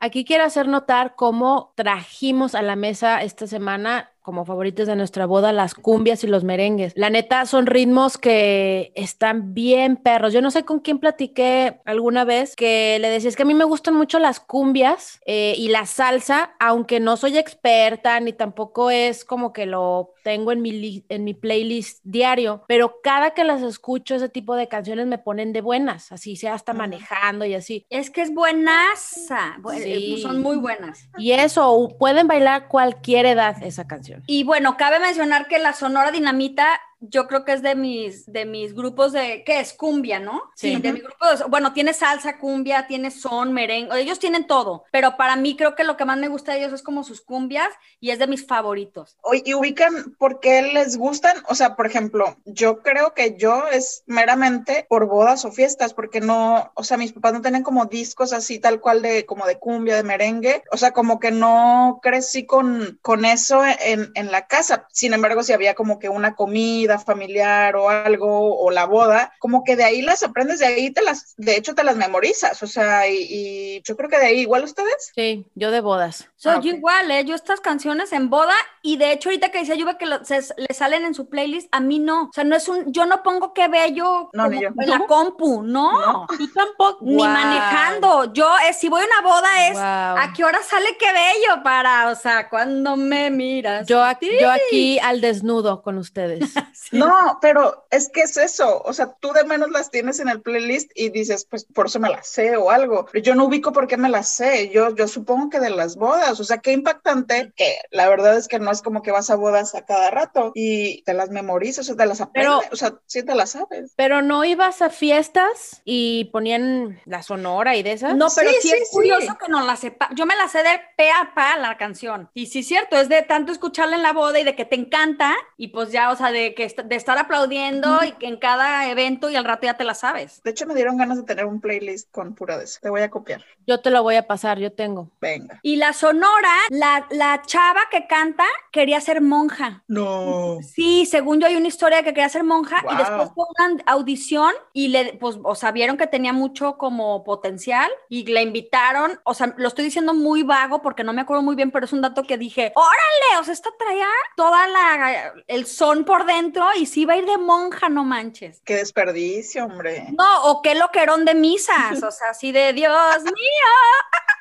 Aquí 0.01 0.25
quiero 0.25 0.45
hacer 0.45 0.69
notar 0.69 1.17
cómo 1.17 1.73
trajimos 1.77 2.55
a 2.55 2.63
la 2.63 2.77
mesa 2.77 3.18
esta 3.23 3.47
semana 3.47 4.11
como 4.29 4.45
favoritos 4.45 4.87
de 4.87 4.95
nuestra 4.95 5.25
boda 5.25 5.53
las 5.53 5.73
cumbias 5.73 6.23
y 6.23 6.27
los 6.27 6.45
merengues. 6.45 6.93
La 6.97 7.09
neta 7.09 7.47
son 7.47 7.65
ritmos 7.65 8.19
que 8.19 8.93
están 8.95 9.55
bien 9.55 9.97
perros. 9.97 10.35
Yo 10.35 10.43
no 10.43 10.51
sé 10.51 10.67
con 10.67 10.81
quién 10.81 10.99
platiqué 10.99 11.81
alguna 11.87 12.27
vez 12.27 12.55
que 12.55 12.99
le 13.01 13.09
decía, 13.09 13.31
es 13.31 13.37
que 13.37 13.45
a 13.45 13.47
mí 13.47 13.55
me 13.55 13.65
gustan 13.65 13.95
mucho 13.95 14.19
las 14.19 14.39
cumbias 14.39 15.19
eh, 15.25 15.55
y 15.57 15.69
la 15.69 15.87
salsa, 15.87 16.51
aunque 16.61 17.01
no 17.01 17.17
soy 17.17 17.39
experta 17.39 18.21
ni 18.21 18.35
tampoco 18.35 18.91
es 18.91 19.25
como 19.25 19.55
que 19.55 19.65
lo 19.65 20.13
tengo 20.23 20.53
en 20.53 20.61
mi, 20.61 21.07
en 21.09 21.25
mi 21.25 21.33
playlist 21.33 22.01
diario, 22.05 22.65
pero 22.69 23.01
cada 23.03 23.31
que 23.31 23.45
las 23.45 23.63
escucho 23.63 24.15
ese 24.15 24.29
tipo 24.29 24.57
de 24.57 24.69
canciones 24.69 25.07
me 25.07 25.17
ponen 25.17 25.55
de 25.55 25.63
buenas, 25.63 26.13
así 26.13 26.37
sea 26.37 26.53
hasta 26.53 26.75
manejando 26.75 27.47
y 27.47 27.55
así. 27.55 27.87
Es 27.89 28.11
que 28.11 28.21
es 28.21 28.35
buenaza. 28.35 29.57
Sí. 29.83 30.19
Son 30.21 30.43
muy 30.43 30.59
buenas. 30.59 31.09
Y 31.17 31.33
eso, 31.33 31.97
pueden 31.99 32.29
bailar 32.29 32.69
cualquier 32.69 33.25
edad 33.25 33.57
esa 33.63 33.87
canción. 33.87 34.18
Y 34.27 34.45
bueno, 34.45 34.77
cabe 34.77 34.99
mencionar 35.01 35.49
que 35.49 35.59
la 35.59 35.73
Sonora 35.73 36.11
Dinamita 36.11 36.81
yo 37.01 37.27
creo 37.29 37.45
que 37.45 37.53
es 37.53 37.63
de 37.63 37.75
mis, 37.75 38.27
de 38.33 38.45
mis 38.45 38.75
grupos 38.75 39.13
de, 39.13 39.43
¿qué 39.45 39.61
es? 39.61 39.73
Cumbia, 39.73 40.19
¿no? 40.19 40.43
Sí. 40.57 40.77
de 40.77 40.93
mi 40.93 41.01
grupo, 41.01 41.27
de- 41.27 41.45
bueno, 41.49 41.73
tiene 41.73 41.93
salsa, 41.95 42.39
cumbia, 42.39 42.87
tiene 42.87 43.11
son, 43.11 43.53
merengue, 43.53 44.01
ellos 44.01 44.19
tienen 44.19 44.47
todo, 44.47 44.85
pero 44.91 45.17
para 45.17 45.37
mí 45.37 45.57
creo 45.57 45.75
que 45.75 45.85
lo 45.85 45.97
que 45.97 46.05
más 46.05 46.19
me 46.19 46.29
gusta 46.29 46.53
de 46.53 46.59
ellos 46.59 46.73
es 46.73 46.83
como 46.83 47.05
sus 47.05 47.21
cumbias 47.21 47.69
y 48.01 48.11
es 48.11 48.19
de 48.19 48.27
mis 48.27 48.47
favoritos. 48.47 49.17
¿Y 49.45 49.55
ubican 49.55 50.15
por 50.19 50.41
qué 50.41 50.63
les 50.63 50.97
gustan? 50.97 51.37
O 51.49 51.55
sea, 51.55 51.77
por 51.77 51.87
ejemplo, 51.87 52.37
yo 52.45 52.83
creo 52.83 53.15
que 53.15 53.37
yo 53.37 53.69
es 53.69 54.03
meramente 54.07 54.87
por 54.89 55.07
bodas 55.07 55.45
o 55.45 55.53
fiestas, 55.53 55.95
porque 55.95 56.21
no, 56.21 56.73
o 56.75 56.85
sea, 56.85 56.97
mis 56.97 57.13
papás 57.13 57.33
no 57.33 57.43
tenían 57.43 57.63
como 57.63 57.87
discos 57.87 58.33
así 58.33 58.59
tal 58.59 58.81
cual 58.81 59.03
de 59.03 59.27
como 59.27 59.47
de 59.47 59.59
cumbia, 59.59 59.97
de 59.97 60.03
merengue, 60.03 60.63
o 60.73 60.77
sea, 60.77 60.93
como 60.93 61.21
que 61.21 61.31
no 61.31 62.01
crecí 62.03 62.47
con, 62.47 62.99
con 63.03 63.25
eso 63.25 63.63
en, 63.65 64.11
en 64.15 64.31
la 64.33 64.47
casa. 64.47 64.87
Sin 64.93 65.13
embargo, 65.13 65.43
si 65.43 65.53
había 65.53 65.75
como 65.75 65.99
que 65.99 66.09
una 66.09 66.35
comida 66.35 66.88
familiar 66.97 67.77
o 67.77 67.91
algo, 67.91 68.57
o 68.59 68.71
la 68.71 68.87
boda, 68.87 69.33
como 69.41 69.65
que 69.65 69.75
de 69.77 69.83
ahí 69.85 70.01
las 70.01 70.23
aprendes, 70.23 70.61
de 70.61 70.67
ahí 70.67 70.91
te 70.93 71.03
las, 71.03 71.35
de 71.37 71.57
hecho 71.57 71.75
te 71.75 71.83
las 71.85 71.97
memorizas, 71.97 72.63
o 72.63 72.67
sea, 72.69 73.09
y, 73.09 73.27
y 73.29 73.83
yo 73.83 73.97
creo 73.97 74.09
que 74.09 74.19
de 74.19 74.27
ahí 74.27 74.41
igual 74.41 74.63
ustedes. 74.63 75.11
Sí, 75.15 75.45
yo 75.57 75.71
de 75.73 75.81
bodas. 75.81 76.29
Soy 76.37 76.55
Ah, 76.55 76.61
igual, 76.63 77.11
¿eh? 77.11 77.25
Yo 77.25 77.35
estas 77.35 77.61
canciones 77.61 78.13
en 78.13 78.31
boda 78.31 78.55
y 78.81 78.97
de 78.97 79.11
hecho 79.11 79.29
ahorita 79.29 79.51
que 79.51 79.59
decía 79.59 79.75
Yuba 79.75 79.99
que 79.99 80.07
lo- 80.07 80.25
se- 80.25 80.55
le 80.57 80.73
salen 80.73 81.05
en 81.05 81.13
su 81.15 81.29
playlist, 81.29 81.69
a 81.73 81.81
mí 81.81 81.99
no. 81.99 82.25
O 82.27 82.33
sea, 82.33 82.45
no 82.45 82.55
es 82.55 82.69
un, 82.69 82.93
yo 82.93 83.07
no 83.07 83.25
pongo 83.25 83.53
qué 83.53 83.67
bello 83.67 84.31
No, 84.33 84.45
como 84.45 84.49
ni 84.51 84.63
yo. 84.63 84.69
en 84.79 84.89
la 84.91 85.01
compu, 85.07 85.63
no. 85.65 85.91
No. 86.01 86.27
Tú 86.29 86.49
tampoco. 86.53 86.99
Ni 87.05 87.17
manejando. 87.25 88.33
Yo, 88.33 88.49
eh, 88.69 88.73
si 88.73 88.89
voy 88.89 89.03
a 89.03 89.07
una 89.07 89.29
boda 89.29 89.69
es. 89.69 89.77
¿a 89.79 90.33
qué 90.37 90.45
hora 90.45 90.61
sale 90.63 90.97
qué 90.97 91.07
bello 91.13 91.63
para, 91.65 92.09
o 92.11 92.15
sea, 92.15 92.49
cuando 92.49 92.95
me 92.97 93.31
miras? 93.31 93.87
Yo 93.89 94.03
aquí, 94.05 94.31
yo 94.41 94.51
aquí 94.51 94.99
al 95.01 95.21
desnudo 95.21 95.83
con 95.83 95.99
ustedes. 95.99 96.41
No, 96.93 97.39
pero 97.43 97.87
es 97.91 98.09
que 98.09 98.23
es 98.23 98.37
eso, 98.37 98.83
o 98.85 98.93
sea, 98.93 99.13
tú 99.21 99.33
de 99.33 99.45
menos 99.45 99.71
las 99.71 99.91
tienes 99.91 100.21
en 100.21 100.29
el 100.29 100.41
playlist 100.41 100.91
y 100.95 101.11
dices, 101.11 101.47
pues 101.49 101.65
por 101.65 101.87
eso 101.87 101.99
me 102.01 102.09
las 102.09 102.27
sé 102.29 102.57
o 102.57 102.71
algo, 102.71 103.07
pero 103.13 103.23
yo 103.23 103.35
no 103.35 103.45
ubico 103.45 103.73
por 103.73 103.87
qué 103.87 103.97
me 103.97 104.09
las 104.09 104.29
sé, 104.29 104.71
yo, 104.71 104.95
yo 104.95 105.07
supongo 105.09 105.51
que 105.51 105.61
de 105.61 105.71
las 105.71 105.97
bodas, 105.97 106.39
o 106.41 106.45
sea, 106.45 106.59
qué 106.59 106.73
impactante, 106.73 107.53
que 107.57 107.77
la 107.91 108.09
verdad 108.09 108.37
es 108.37 108.49
que 108.49 108.59
no 108.59 108.71
es 108.71 108.81
como 108.83 109.03
que 109.03 109.11
vas 109.13 109.31
a 109.31 109.37
bodas 109.37 109.75
a 109.75 109.85
cada 109.85 110.11
rato 110.11 110.53
y 110.55 111.03
te 111.03 111.15
las 111.15 111.31
memorizas 111.31 111.89
o 111.91 111.97
te 111.97 112.07
las 112.07 112.21
aprendes, 112.21 112.55
Pero- 112.61 112.73
o 112.73 112.77
sea, 112.77 112.95
sí 113.07 113.23
te 113.23 113.35
las 113.35 113.51
sabes. 113.51 113.93
Pero 113.97 114.23
no 114.23 114.45
ibas 114.45 114.81
a 114.83 114.91
fiestas 114.91 115.83
y 115.85 116.27
ponían 116.27 117.01
la 117.07 117.23
sonora 117.23 117.77
y 117.77 117.83
de 117.83 117.93
esas. 117.93 118.15
No, 118.17 118.29
pero 118.35 118.51
Sí, 118.51 118.57
sí, 118.63 118.69
sí, 118.69 118.75
es 118.77 118.89
sí. 118.89 118.95
curioso 118.95 119.37
que 119.39 119.49
no 119.51 119.65
la 119.67 119.77
sepa. 119.77 120.09
Yo 120.15 120.27
me 120.27 120.37
la 120.37 120.49
sé 120.49 120.59
de 120.63 120.81
pe 120.97 121.11
a 121.11 121.33
pa 121.35 121.57
la 121.59 121.77
canción. 121.77 122.31
Y 122.35 122.47
sí, 122.47 122.61
es 122.61 122.69
cierto, 122.69 122.97
es 122.97 123.09
de 123.09 123.23
tanto 123.23 123.53
escucharla 123.53 123.97
en 123.97 124.03
la 124.03 124.13
boda 124.13 124.39
y 124.39 124.45
de 124.45 124.55
que 124.57 124.65
te 124.65 124.77
encanta. 124.77 125.35
Y 125.57 125.69
pues 125.69 125.91
ya, 125.93 126.11
o 126.11 126.17
sea, 126.17 126.31
de 126.31 126.55
que 126.55 126.68
de 126.77 126.97
estar 126.97 127.19
aplaudiendo 127.19 127.99
y 128.07 128.13
que 128.13 128.27
en 128.27 128.37
cada 128.37 128.91
evento 128.91 129.31
y 129.31 129.37
al 129.37 129.45
rato 129.45 129.67
ya 129.67 129.75
te 129.75 129.85
la 129.85 129.95
sabes. 129.95 130.43
De 130.43 130.51
hecho, 130.51 130.67
me 130.67 130.75
dieron 130.75 130.97
ganas 130.97 131.19
de 131.19 131.25
tener 131.25 131.45
un 131.45 131.61
playlist 131.61 132.11
con 132.11 132.35
pura 132.35 132.59
de 132.59 132.65
eso. 132.65 132.79
Te 132.83 132.91
voy 132.91 133.03
a 133.03 133.11
copiar. 133.11 133.45
Yo 133.67 133.81
te 133.81 133.91
lo 133.91 134.03
voy 134.03 134.17
a 134.17 134.27
pasar, 134.27 134.59
yo 134.59 134.73
tengo. 134.73 135.11
Venga. 135.21 135.61
Y 135.63 135.77
la 135.77 135.93
sonora, 135.93 136.55
la, 136.71 137.07
la 137.11 137.43
chava 137.45 137.81
que 137.91 138.07
canta 138.07 138.45
quería 138.73 139.01
ser 139.01 139.21
monja. 139.21 139.85
No. 139.89 140.59
Sí, 140.63 141.07
según 141.07 141.41
yo 141.41 141.47
hay 141.47 141.57
una 141.57 141.69
historia 141.69 141.99
de 141.99 142.05
que 142.05 142.15
quería 142.15 142.29
ser 142.29 142.45
monja 142.45 142.83
y 142.91 142.97
después 142.97 143.31
fue 143.35 143.45
una 143.59 143.83
audición 143.87 144.53
y 144.73 144.89
le, 144.89 145.15
pues, 145.15 145.39
o 145.43 145.55
sea, 145.55 145.73
vieron 145.73 145.97
que 145.97 146.07
tenía 146.07 146.33
mucho 146.33 146.79
como 146.79 147.25
potencial 147.25 147.91
y 148.09 148.27
la 148.27 148.43
invitaron, 148.43 149.21
o 149.25 149.35
sea, 149.35 149.55
lo 149.57 149.69
estoy 149.69 149.85
diciendo 149.85 150.15
muy 150.15 150.43
vago 150.43 150.83
porque 150.83 151.05
no 151.05 151.13
me 151.13 151.21
acuerdo 151.21 151.43
muy 151.43 151.57
bien, 151.57 151.71
pero 151.71 151.85
es 151.85 151.93
un 151.93 152.01
dato 152.01 152.23
que 152.23 152.39
dije, 152.39 152.73
órale, 152.75 153.41
o 153.41 153.45
sea, 153.45 153.55
esta 153.55 153.71
traía 153.79 154.07
toda 154.37 154.67
la, 154.69 155.35
el 155.47 155.67
son 155.67 156.05
por 156.05 156.27
dentro 156.27 156.58
y 156.77 156.87
sí 156.87 157.03
iba 157.03 157.15
a 157.15 157.17
ir 157.17 157.27
de 157.27 157.39
monja, 157.39 157.89
no 157.89 158.05
manches. 158.05 158.61
Qué 158.65 158.77
desperdicio, 158.77 159.65
hombre. 159.65 160.07
No, 160.17 160.45
o 160.45 160.63
qué 160.63 160.75
loquerón 160.75 161.25
de 161.25 161.35
misas, 161.35 162.03
o 162.03 162.11
sea, 162.11 162.31
así 162.31 162.53
de 162.53 162.73
Dios 162.73 163.23
mío. 163.23 163.33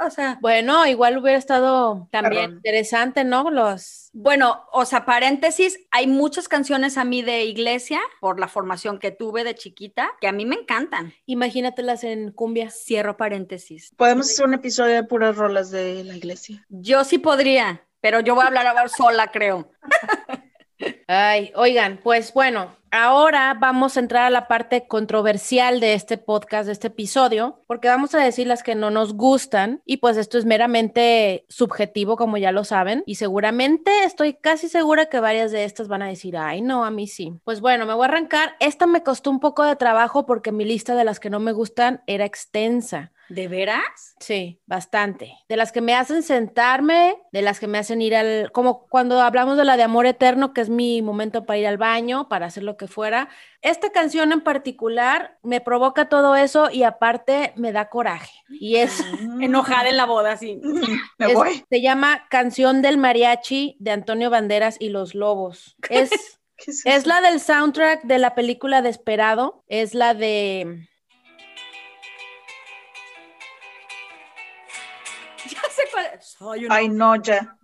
O 0.00 0.10
sea, 0.10 0.38
Bueno, 0.40 0.86
igual 0.86 1.18
hubiera 1.18 1.38
estado 1.38 2.08
también. 2.10 2.42
Perdón. 2.42 2.56
interesante, 2.58 3.24
¿no? 3.24 3.50
Los. 3.50 4.10
Bueno, 4.12 4.64
o 4.72 4.84
sea, 4.84 5.04
paréntesis, 5.04 5.78
hay 5.90 6.06
muchas 6.06 6.48
canciones 6.48 6.96
a 6.98 7.04
mí 7.04 7.22
de 7.22 7.44
iglesia, 7.44 8.00
por 8.20 8.38
la 8.38 8.48
formación 8.48 8.98
que 8.98 9.10
tuve 9.10 9.42
de 9.44 9.54
chiquita, 9.54 10.10
que 10.20 10.28
a 10.28 10.32
mí 10.32 10.46
me 10.46 10.56
encantan. 10.56 11.14
Imagínatelas 11.26 12.04
en 12.04 12.30
cumbia. 12.32 12.70
Cierro 12.70 13.16
paréntesis. 13.16 13.92
Podemos 13.96 14.30
hacer 14.30 14.46
un 14.46 14.54
episodio 14.54 14.94
de 14.94 15.04
puras 15.04 15.36
rolas 15.36 15.70
de 15.70 16.04
la 16.04 16.14
iglesia. 16.14 16.64
Yo 16.68 17.04
sí 17.04 17.18
podría, 17.18 17.84
pero 18.00 18.20
yo 18.20 18.34
voy 18.34 18.44
a 18.44 18.48
hablar 18.48 18.66
ahora 18.66 18.88
sola, 18.88 19.30
creo. 19.32 19.70
Ay, 21.06 21.52
oigan, 21.56 21.98
pues 22.02 22.32
bueno, 22.32 22.76
ahora 22.90 23.56
vamos 23.58 23.96
a 23.96 24.00
entrar 24.00 24.24
a 24.24 24.30
la 24.30 24.46
parte 24.46 24.86
controversial 24.86 25.80
de 25.80 25.94
este 25.94 26.18
podcast, 26.18 26.66
de 26.66 26.72
este 26.72 26.88
episodio, 26.88 27.62
porque 27.66 27.88
vamos 27.88 28.14
a 28.14 28.22
decir 28.22 28.46
las 28.46 28.62
que 28.62 28.74
no 28.74 28.90
nos 28.90 29.14
gustan 29.14 29.82
y 29.84 29.98
pues 29.98 30.16
esto 30.16 30.38
es 30.38 30.44
meramente 30.44 31.44
subjetivo, 31.48 32.16
como 32.16 32.36
ya 32.36 32.52
lo 32.52 32.64
saben, 32.64 33.02
y 33.06 33.16
seguramente 33.16 34.04
estoy 34.04 34.34
casi 34.34 34.68
segura 34.68 35.06
que 35.06 35.20
varias 35.20 35.50
de 35.50 35.64
estas 35.64 35.88
van 35.88 36.02
a 36.02 36.08
decir, 36.08 36.36
ay, 36.36 36.62
no, 36.62 36.84
a 36.84 36.90
mí 36.90 37.06
sí. 37.06 37.32
Pues 37.44 37.60
bueno, 37.60 37.86
me 37.86 37.94
voy 37.94 38.04
a 38.04 38.08
arrancar. 38.08 38.54
Esta 38.60 38.86
me 38.86 39.02
costó 39.02 39.30
un 39.30 39.40
poco 39.40 39.64
de 39.64 39.76
trabajo 39.76 40.26
porque 40.26 40.52
mi 40.52 40.64
lista 40.64 40.94
de 40.94 41.04
las 41.04 41.20
que 41.20 41.30
no 41.30 41.40
me 41.40 41.52
gustan 41.52 42.02
era 42.06 42.24
extensa. 42.24 43.12
¿De 43.28 43.46
veras? 43.48 44.14
Sí, 44.20 44.60
bastante. 44.66 45.34
De 45.48 45.56
las 45.56 45.70
que 45.72 45.80
me 45.80 45.94
hacen 45.94 46.22
sentarme, 46.22 47.16
de 47.30 47.42
las 47.42 47.60
que 47.60 47.66
me 47.66 47.76
hacen 47.78 48.00
ir 48.00 48.16
al, 48.16 48.50
como 48.52 48.86
cuando 48.88 49.20
hablamos 49.20 49.56
de 49.58 49.64
la 49.64 49.76
de 49.76 49.82
amor 49.82 50.06
eterno, 50.06 50.54
que 50.54 50.62
es 50.62 50.70
mi 50.70 51.02
momento 51.02 51.44
para 51.44 51.58
ir 51.58 51.66
al 51.66 51.76
baño, 51.76 52.28
para 52.28 52.46
hacer 52.46 52.62
lo 52.62 52.76
que 52.76 52.88
fuera. 52.88 53.28
Esta 53.60 53.90
canción 53.90 54.32
en 54.32 54.40
particular 54.40 55.38
me 55.42 55.60
provoca 55.60 56.08
todo 56.08 56.36
eso 56.36 56.70
y 56.70 56.84
aparte 56.84 57.52
me 57.56 57.72
da 57.72 57.90
coraje. 57.90 58.32
Y 58.48 58.76
es 58.76 59.04
enojada 59.40 59.88
en 59.90 59.96
la 59.98 60.06
boda, 60.06 60.36
sí. 60.36 60.60
Me 61.18 61.26
es- 61.26 61.34
voy. 61.34 61.64
se 61.68 61.80
llama 61.82 62.26
Canción 62.30 62.80
del 62.82 62.96
Mariachi 62.98 63.76
de 63.78 63.90
Antonio 63.90 64.30
Banderas 64.30 64.76
y 64.80 64.88
los 64.88 65.14
Lobos. 65.14 65.76
Es, 65.90 66.10
¿Qué 66.56 66.70
es 66.72 66.86
es 66.86 67.06
la 67.06 67.20
del 67.20 67.40
soundtrack 67.40 68.02
de 68.04 68.18
la 68.18 68.34
película 68.34 68.82
Desperado. 68.82 69.64
Es 69.68 69.94
la 69.94 70.14
de 70.14 70.88
sé 76.20 76.36
cuál 76.38 76.58
es. 76.58 76.60
Soy 76.60 76.66
un 76.66 76.72
Ay, 76.72 76.88
no, 76.88 77.16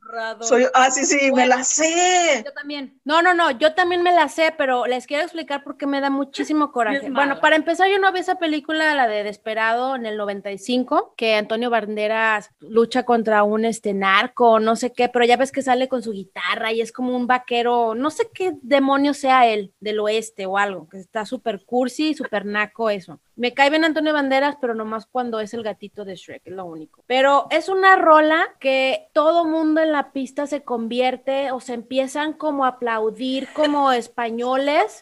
honrado. 0.04 0.44
Soy, 0.44 0.66
ah, 0.74 0.90
sí, 0.90 1.04
sí, 1.04 1.32
me 1.32 1.46
la 1.46 1.64
sé. 1.64 2.42
Yo 2.44 2.52
también. 2.52 3.00
No, 3.04 3.22
no, 3.22 3.34
no, 3.34 3.50
yo 3.50 3.74
también 3.74 4.02
me 4.02 4.12
la 4.12 4.28
sé, 4.28 4.54
pero 4.56 4.86
les 4.86 5.06
quiero 5.06 5.22
explicar 5.22 5.64
por 5.64 5.76
qué 5.76 5.86
me 5.86 6.00
da 6.00 6.10
muchísimo 6.10 6.72
coraje. 6.72 7.10
Bueno, 7.10 7.40
para 7.40 7.56
empezar, 7.56 7.88
yo 7.88 7.98
no 7.98 8.12
vi 8.12 8.20
esa 8.20 8.36
película, 8.36 8.94
la 8.94 9.08
de 9.08 9.24
Desperado, 9.24 9.96
en 9.96 10.06
el 10.06 10.16
95, 10.16 11.14
que 11.16 11.34
Antonio 11.34 11.70
Banderas 11.70 12.50
lucha 12.60 13.04
contra 13.04 13.42
un 13.42 13.64
este 13.64 13.94
narco, 13.94 14.60
no 14.60 14.76
sé 14.76 14.92
qué, 14.92 15.08
pero 15.08 15.24
ya 15.24 15.36
ves 15.36 15.52
que 15.52 15.62
sale 15.62 15.88
con 15.88 16.02
su 16.02 16.12
guitarra 16.12 16.72
y 16.72 16.80
es 16.80 16.92
como 16.92 17.16
un 17.16 17.26
vaquero, 17.26 17.94
no 17.94 18.10
sé 18.10 18.28
qué 18.34 18.52
demonio 18.62 19.14
sea 19.14 19.46
él, 19.46 19.72
del 19.80 20.00
oeste 20.00 20.46
o 20.46 20.58
algo, 20.58 20.88
que 20.88 20.98
está 20.98 21.24
súper 21.24 21.64
cursi, 21.64 22.14
súper 22.14 22.44
naco 22.46 22.90
eso. 22.90 23.20
Me 23.36 23.52
cae 23.52 23.70
bien 23.70 23.84
Antonio 23.84 24.12
Banderas, 24.12 24.56
pero 24.60 24.74
nomás 24.74 25.06
cuando 25.06 25.40
es 25.40 25.54
el 25.54 25.64
gatito 25.64 26.04
de 26.04 26.14
Shrek, 26.14 26.42
es 26.44 26.52
lo 26.52 26.64
único. 26.66 27.02
Pero 27.06 27.48
es 27.50 27.68
una 27.68 27.96
rola 27.96 28.46
que 28.60 29.08
todo 29.12 29.44
mundo 29.44 29.80
en 29.80 29.92
la 29.94 30.12
pista 30.12 30.46
se 30.46 30.64
convierte 30.64 31.52
o 31.52 31.60
se 31.60 31.74
empiezan 31.74 32.32
como 32.32 32.64
a 32.64 32.68
aplaudir 32.68 33.48
como 33.54 33.92
españoles. 33.92 35.00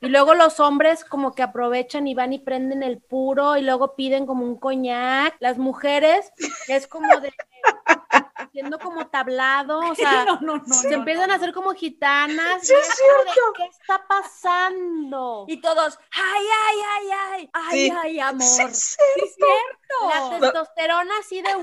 Y 0.00 0.08
luego 0.08 0.34
los 0.34 0.60
hombres 0.60 1.04
como 1.04 1.34
que 1.34 1.42
aprovechan 1.42 2.06
y 2.06 2.14
van 2.14 2.34
y 2.34 2.38
prenden 2.38 2.82
el 2.82 3.00
puro 3.00 3.56
y 3.56 3.62
luego 3.62 3.96
piden 3.96 4.26
como 4.26 4.44
un 4.44 4.56
coñac. 4.56 5.34
Las 5.40 5.56
mujeres 5.56 6.30
es 6.68 6.86
como 6.86 7.20
de 7.20 7.32
haciendo 8.54 8.78
como 8.78 9.08
tablado, 9.08 9.80
o 9.80 9.94
sea, 9.96 10.24
no, 10.24 10.38
no, 10.40 10.58
no. 10.58 10.74
se 10.74 10.88
no, 10.90 10.94
empiezan 10.98 11.26
no. 11.26 11.32
a 11.32 11.36
hacer 11.36 11.52
como 11.52 11.72
gitanas. 11.72 12.62
Sí, 12.62 12.72
es 12.72 12.86
cierto. 12.86 13.52
¿Qué 13.56 13.64
está 13.64 14.00
pasando? 14.08 15.44
Y 15.48 15.60
todos, 15.60 15.98
ay, 16.12 16.46
ay, 16.68 16.76
ay, 16.94 17.10
ay, 17.32 17.50
ay, 17.52 17.70
Sí. 17.88 17.92
ay, 18.02 18.20
amor. 18.20 18.42
Sí, 18.42 18.62
es 19.16 19.34
cierto. 19.34 20.30
La 20.32 20.38
testosterona 20.38 21.14
así 21.20 21.40
de 21.42 21.54
uh, 21.56 21.62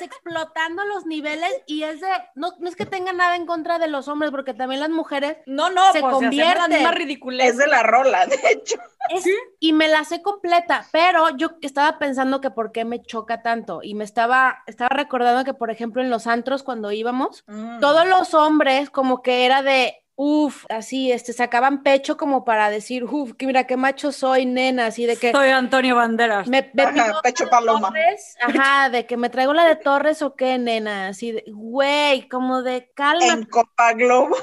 explotando 0.00 0.84
los 0.84 1.06
niveles 1.06 1.50
y 1.66 1.82
es 1.84 2.00
de 2.00 2.08
no, 2.34 2.52
no 2.58 2.68
es 2.68 2.76
que 2.76 2.86
tenga 2.86 3.12
nada 3.12 3.36
en 3.36 3.46
contra 3.46 3.78
de 3.78 3.88
los 3.88 4.08
hombres 4.08 4.30
porque 4.30 4.52
también 4.54 4.80
las 4.80 4.90
mujeres 4.90 5.38
No, 5.46 5.70
no, 5.70 5.80
Se 5.92 6.00
pues 6.00 6.14
hacemos 6.14 6.22
la 6.22 6.28
convierte. 6.28 6.68
misma 6.74 6.90
ridiculez. 6.92 7.50
Es 7.50 7.56
de 7.58 7.66
la 7.66 7.82
rola, 7.82 8.26
de 8.26 8.40
hecho. 8.50 8.76
es- 9.10 9.26
y 9.60 9.72
me 9.72 9.88
la 9.88 10.04
sé 10.04 10.22
completa, 10.22 10.86
pero 10.92 11.30
yo 11.36 11.52
estaba 11.60 11.98
pensando 11.98 12.40
que 12.40 12.50
por 12.50 12.72
qué 12.72 12.84
me 12.84 13.02
choca 13.02 13.42
tanto 13.42 13.80
y 13.82 13.94
me 13.94 14.04
estaba 14.04 14.62
estaba 14.66 14.88
recordando 14.90 15.44
que 15.44 15.54
por 15.54 15.70
ejemplo 15.70 16.02
en 16.02 16.10
los 16.10 16.21
antros 16.26 16.62
cuando 16.62 16.92
íbamos 16.92 17.44
Mm. 17.46 17.80
todos 17.80 18.06
los 18.06 18.34
hombres 18.34 18.90
como 18.90 19.22
que 19.22 19.44
era 19.46 19.62
de 19.62 19.98
Uf, 20.14 20.66
así, 20.68 21.10
este, 21.10 21.32
sacaban 21.32 21.82
pecho 21.82 22.18
como 22.18 22.44
para 22.44 22.68
decir, 22.68 23.04
uf, 23.04 23.32
que 23.32 23.46
mira 23.46 23.66
qué 23.66 23.78
macho 23.78 24.12
soy, 24.12 24.44
nena, 24.44 24.86
así 24.86 25.06
de 25.06 25.16
que 25.16 25.32
Soy 25.32 25.48
Antonio 25.48 25.96
Banderas. 25.96 26.46
me, 26.48 26.70
me 26.74 26.82
Ajá, 26.82 26.92
pidió 26.92 27.20
pecho 27.22 27.48
paloma. 27.48 27.88
Torres, 27.88 28.36
ajá, 28.42 28.90
de 28.90 29.06
que 29.06 29.16
me 29.16 29.30
traigo 29.30 29.54
la 29.54 29.64
de 29.64 29.74
Torres 29.74 30.20
o 30.20 30.36
qué, 30.36 30.58
nena, 30.58 31.08
así 31.08 31.32
de, 31.32 31.44
güey, 31.48 32.28
como 32.28 32.62
de 32.62 32.92
calma. 32.94 33.24
En 33.26 33.44
Copa 33.44 33.94
Globo. 33.94 34.36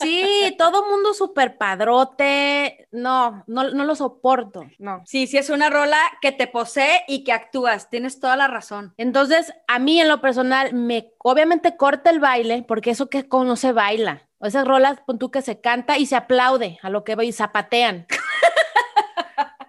Sí, 0.00 0.54
todo 0.58 0.88
mundo 0.90 1.12
súper 1.14 1.58
padrote. 1.58 2.79
No, 2.92 3.44
no, 3.46 3.70
no 3.70 3.84
lo 3.84 3.94
soporto, 3.94 4.66
no. 4.78 5.02
Sí, 5.06 5.26
sí, 5.26 5.38
es 5.38 5.48
una 5.50 5.70
rola 5.70 5.98
que 6.20 6.32
te 6.32 6.46
posee 6.48 7.04
y 7.06 7.22
que 7.22 7.32
actúas. 7.32 7.88
Tienes 7.88 8.18
toda 8.18 8.36
la 8.36 8.48
razón. 8.48 8.94
Entonces, 8.96 9.52
a 9.68 9.78
mí 9.78 10.00
en 10.00 10.08
lo 10.08 10.20
personal, 10.20 10.74
me 10.74 11.12
obviamente 11.18 11.76
corta 11.76 12.10
el 12.10 12.18
baile, 12.18 12.64
porque 12.66 12.90
eso 12.90 13.08
que 13.08 13.26
no 13.30 13.56
se 13.56 13.72
baila. 13.72 14.28
O 14.38 14.46
esas 14.46 14.66
rolas, 14.66 15.00
pon 15.06 15.18
tú 15.18 15.30
que 15.30 15.42
se 15.42 15.60
canta 15.60 15.98
y 15.98 16.06
se 16.06 16.16
aplaude 16.16 16.78
a 16.82 16.90
lo 16.90 17.04
que 17.04 17.14
voy 17.14 17.28
y 17.28 17.32
zapatean. 17.32 18.06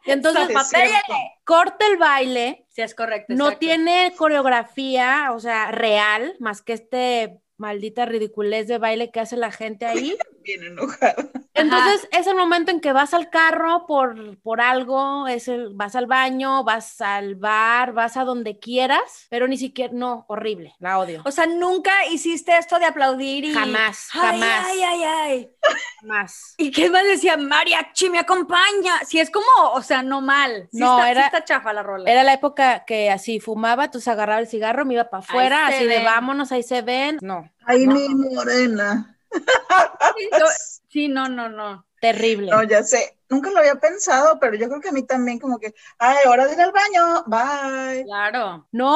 Y 0.06 0.12
Entonces, 0.12 0.48
cierto. 0.68 1.14
corta 1.44 1.86
el 1.88 1.98
baile, 1.98 2.66
Sí, 2.70 2.82
es 2.82 2.96
correcto. 2.96 3.34
no 3.36 3.46
exacto. 3.46 3.60
tiene 3.60 4.14
coreografía, 4.18 5.32
o 5.34 5.40
sea, 5.40 5.72
real, 5.72 6.36
más 6.40 6.62
que 6.62 6.74
este 6.74 7.42
maldita 7.58 8.06
ridiculez 8.06 8.68
de 8.68 8.80
baile 8.80 9.12
que 9.12 9.20
hace 9.20 9.38
la 9.38 9.52
gente 9.52 9.86
ahí. 9.86 10.18
Bien 10.44 10.64
enojada. 10.64 11.16
Entonces 11.54 12.08
es 12.12 12.28
el 12.28 12.36
momento 12.36 12.72
en 12.72 12.80
que 12.80 12.94
vas 12.94 13.14
al 13.14 13.30
carro 13.30 13.86
por, 13.86 14.38
por 14.42 14.62
algo, 14.62 15.28
es 15.28 15.48
el, 15.48 15.70
vas 15.74 15.96
al 15.96 16.06
baño, 16.08 16.64
vas 16.64 17.02
al 17.02 17.36
bar, 17.36 17.92
vas 17.94 18.16
a 18.18 18.24
donde 18.24 18.58
quieras, 18.60 19.28
pero 19.30 19.48
ni 19.48 19.58
siquiera, 19.58 19.92
no, 19.94 20.26
horrible, 20.30 20.74
la 20.80 20.98
odio. 20.98 21.22
O 21.26 21.32
sea, 21.32 21.48
nunca 21.48 21.92
hiciste 22.10 22.58
esto 22.58 22.80
de 22.80 22.86
aplaudir 22.86 23.46
y. 23.46 23.54
Jamás, 23.54 24.08
jamás. 24.12 24.66
Ay, 24.66 24.82
ay, 24.84 25.04
ay. 25.04 25.50
Más. 26.04 26.56
¿Y 26.58 26.72
qué 26.72 26.90
más 26.90 27.04
decía? 27.04 27.36
Mariachi, 27.38 28.10
me 28.10 28.20
acompaña. 28.20 29.00
Si 29.06 29.20
es 29.20 29.30
como, 29.30 29.46
o 29.74 29.82
sea, 29.82 30.04
no 30.04 30.22
mal. 30.22 30.70
Sí 30.72 30.80
No, 30.80 30.98
está, 30.98 31.06
sí 31.06 31.12
era- 31.12 31.26
está 31.26 31.44
chafa 31.44 31.74
la 31.74 31.84
rola. 31.84 32.10
Era 32.10 32.24
la 32.24 32.34
época 32.34 32.86
que 32.86 33.12
así 33.12 33.40
fumaba, 33.40 33.86
entonces 33.86 34.08
agarraba 34.08 34.40
el 34.40 34.48
cigarro, 34.48 34.86
me 34.86 34.94
iba 34.94 35.10
para 35.10 35.22
afuera, 35.24 35.68
así 35.68 35.86
de 35.86 36.04
vámonos, 36.04 36.52
ahí 36.52 36.64
se 36.64 36.82
ven. 36.82 37.18
No, 37.22 37.50
Ay, 37.66 37.86
No. 37.86 37.94
mi 37.96 38.08
morena. 38.16 39.18
Sí, 40.92 41.08
no, 41.08 41.28
no, 41.30 41.50
no. 41.50 41.88
terrible. 42.00 42.52
No, 42.52 42.64
ya 42.64 42.84
sé. 42.84 43.18
Nunca 43.30 43.52
lo 43.52 43.60
había 43.60 43.76
pensado, 43.76 44.40
pero 44.40 44.56
yo 44.58 44.68
creo 44.70 44.82
que 44.82 44.90
a 44.90 44.92
mí 44.92 45.04
también 45.06 45.40
como 45.40 45.60
que, 45.60 45.74
ay, 46.00 46.18
hora 46.28 46.48
de 46.48 46.54
ir 46.54 46.62
al 46.62 46.72
baño, 46.74 47.24
bye. 47.28 48.04
Claro. 48.06 48.68
No, 48.72 48.90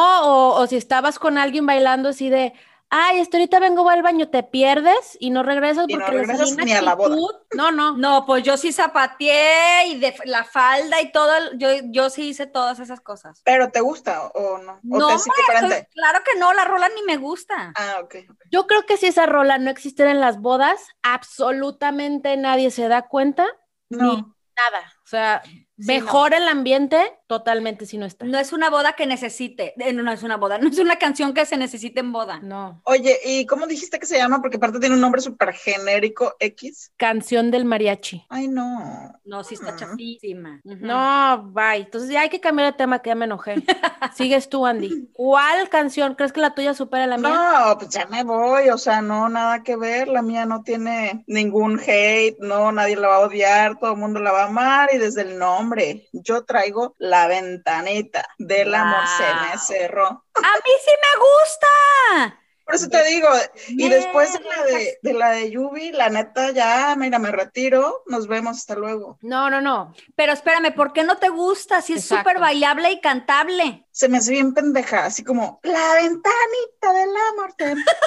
o, 0.56 0.62
o 0.62 0.68
si 0.68 0.78
estabas 0.78 1.20
con 1.20 1.38
alguien 1.38 1.66
bailando 1.66 2.10
así 2.10 2.30
de, 2.30 2.54
ay, 2.98 3.20
esto 3.20 3.36
ahorita 3.36 3.60
vengo 3.60 3.84
voy 3.84 3.94
al 3.94 4.02
baño, 4.04 4.30
te 4.30 4.42
pierdes 4.44 5.18
y 5.20 5.30
no 5.30 5.44
regresas 5.44 5.86
Y 5.90 5.94
no 5.94 6.00
porque 6.00 6.16
le 6.16 6.22
regresas 6.26 6.56
ni 6.56 6.72
a 6.72 6.82
la 6.82 6.96
boda. 6.96 7.16
No, 7.54 7.72
no. 7.72 7.98
No, 7.98 8.26
pues 8.26 8.44
yo 8.44 8.56
sí 8.56 8.72
zapateé 8.72 9.88
y 9.88 10.00
de 10.00 10.16
la 10.26 10.44
falda 10.46 11.02
y 11.02 11.12
todo. 11.12 11.32
Yo, 11.58 11.68
yo 11.92 12.10
sí 12.10 12.30
hice 12.30 12.48
todas 12.48 12.80
esas 12.80 13.02
cosas. 13.02 13.42
¿Pero 13.44 13.70
te 13.70 13.82
gusta 13.82 14.28
o, 14.28 14.58
no? 14.60 14.74
¿O 14.74 14.80
No, 14.84 15.08
te 15.08 15.14
es 15.16 15.22
hombre, 15.22 15.34
indiferente? 15.50 15.78
estoy- 15.80 15.94
claro 15.94 16.20
que 16.24 16.40
no, 16.40 16.54
la 16.54 16.64
rola 16.66 16.90
ni 16.96 17.04
me 17.04 17.18
gusta. 17.18 17.74
Ah, 17.76 17.98
ok. 18.02 18.16
Yo 18.52 18.66
creo 18.68 18.86
que 18.86 18.96
si 18.98 19.08
esa 19.08 19.26
rola 19.26 19.58
no 19.58 19.70
existiera 19.72 20.12
en 20.12 20.22
las 20.22 20.40
bodas, 20.40 20.80
absolutamente 21.02 22.38
nadie 22.38 22.72
se 22.72 22.88
da 22.88 23.04
cuenta, 23.04 23.46
No. 23.90 24.14
Ni- 24.16 24.22
nada. 24.22 24.94
O 25.04 25.08
sea, 25.08 25.44
Sí, 25.78 25.86
mejora 25.88 26.38
el 26.38 26.48
ambiente 26.48 26.98
totalmente 27.28 27.86
si 27.86 27.98
no 27.98 28.06
está. 28.06 28.26
No 28.26 28.38
es 28.38 28.54
una 28.54 28.70
boda 28.70 28.94
que 28.94 29.06
necesite. 29.08 29.74
eh, 29.78 29.92
No, 29.94 30.04
no 30.04 30.12
es 30.12 30.24
una 30.24 30.38
boda, 30.38 30.58
no 30.60 30.70
es 30.70 30.80
una 30.80 30.98
canción 30.98 31.34
que 31.34 31.46
se 31.46 31.58
necesite 31.58 32.00
en 32.00 32.12
boda. 32.12 32.40
No. 32.42 32.82
Oye, 32.86 33.18
¿y 33.26 33.46
cómo 33.46 33.68
dijiste 33.68 34.00
que 34.00 34.06
se 34.06 34.18
llama? 34.18 34.42
Porque 34.42 34.58
aparte 34.58 34.80
tiene 34.80 34.96
un 34.96 35.02
nombre 35.02 35.22
súper 35.22 35.54
genérico, 35.54 36.36
X. 36.40 36.92
Canción 36.98 37.52
del 37.52 37.66
mariachi. 37.66 38.26
Ay, 38.30 38.48
no. 38.48 39.14
No, 39.26 39.44
sí 39.44 39.56
está 39.56 39.72
Ah. 39.72 39.76
chafísima. 39.76 40.62
Ujú. 40.64 40.78
No, 40.86 41.44
bye. 41.52 41.78
Entonces 41.84 42.10
ya 42.10 42.22
hay 42.22 42.30
que 42.30 42.40
cambiar 42.40 42.72
de 42.72 42.78
tema 42.78 43.00
que 43.02 43.10
ya 43.10 43.16
me 43.16 43.26
enojé. 43.26 43.56
Sigues 44.16 44.48
tú, 44.50 44.66
Andy. 44.66 45.10
¿Cuál 45.14 45.68
canción 45.70 46.16
crees 46.16 46.32
que 46.32 46.40
la 46.42 46.54
tuya 46.56 46.74
supera 46.74 47.08
la 47.08 47.18
mía? 47.18 47.30
No, 47.30 47.78
pues 47.78 47.90
ya 47.90 48.06
me 48.06 48.24
voy, 48.24 48.70
o 48.70 48.78
sea, 48.78 49.02
no, 49.02 49.28
nada 49.30 49.64
que 49.64 49.76
ver, 49.76 50.08
la 50.08 50.22
mía 50.22 50.46
no 50.46 50.62
tiene 50.64 51.24
ningún 51.28 51.80
hate, 51.80 52.38
no, 52.40 52.72
nadie 52.72 52.96
la 52.96 53.08
va 53.08 53.16
a 53.16 53.20
odiar, 53.28 53.78
todo 53.80 53.92
el 53.94 53.98
mundo 53.98 54.20
la 54.20 54.32
va 54.32 54.44
a 54.44 54.48
amar 54.48 54.90
y 54.94 54.98
desde 55.00 55.24
el 55.24 55.38
nombre, 55.40 55.65
yo 56.12 56.46
traigo 56.46 56.96
la 56.98 57.28
ventanita 57.28 58.28
del 58.38 58.74
amor 58.76 59.08
se 59.08 59.24
me 59.24 59.50
Wow. 59.50 59.60
cerró. 59.60 60.06
¡A 60.08 60.42
mí 60.42 60.72
sí 60.84 60.92
me 61.02 61.20
gusta! 61.20 62.40
Por 62.66 62.74
eso 62.74 62.90
te 62.90 63.04
digo, 63.04 63.28
y 63.68 63.90
después 63.90 64.34
de 64.34 64.40
la 64.40 64.64
de, 64.64 64.98
de 65.04 65.14
la 65.14 65.30
de 65.32 65.52
Yubi, 65.52 65.92
la 65.92 66.10
neta, 66.10 66.50
ya, 66.52 66.96
mira, 66.98 67.20
me 67.20 67.32
retiro, 67.32 68.02
nos 68.08 68.28
vemos, 68.28 68.58
hasta 68.58 68.74
luego. 68.74 69.20
No, 69.22 69.52
no, 69.52 69.62
no. 69.62 69.94
Pero 70.16 70.34
espérame, 70.34 70.74
¿por 70.74 70.92
qué 70.92 71.04
no 71.04 71.18
te 71.18 71.30
gusta? 71.30 71.84
Si 71.84 71.94
es 71.94 72.04
súper 72.06 72.40
bailable 72.40 72.92
y 72.92 73.02
cantable. 73.02 73.85
Se 73.96 74.10
me 74.10 74.18
hace 74.18 74.32
bien 74.32 74.54
pendeja, 74.54 75.06
así 75.06 75.24
como 75.24 75.62
la 75.64 75.94
ventanita 75.94 76.94
del 76.94 77.10
amor. 77.32 77.56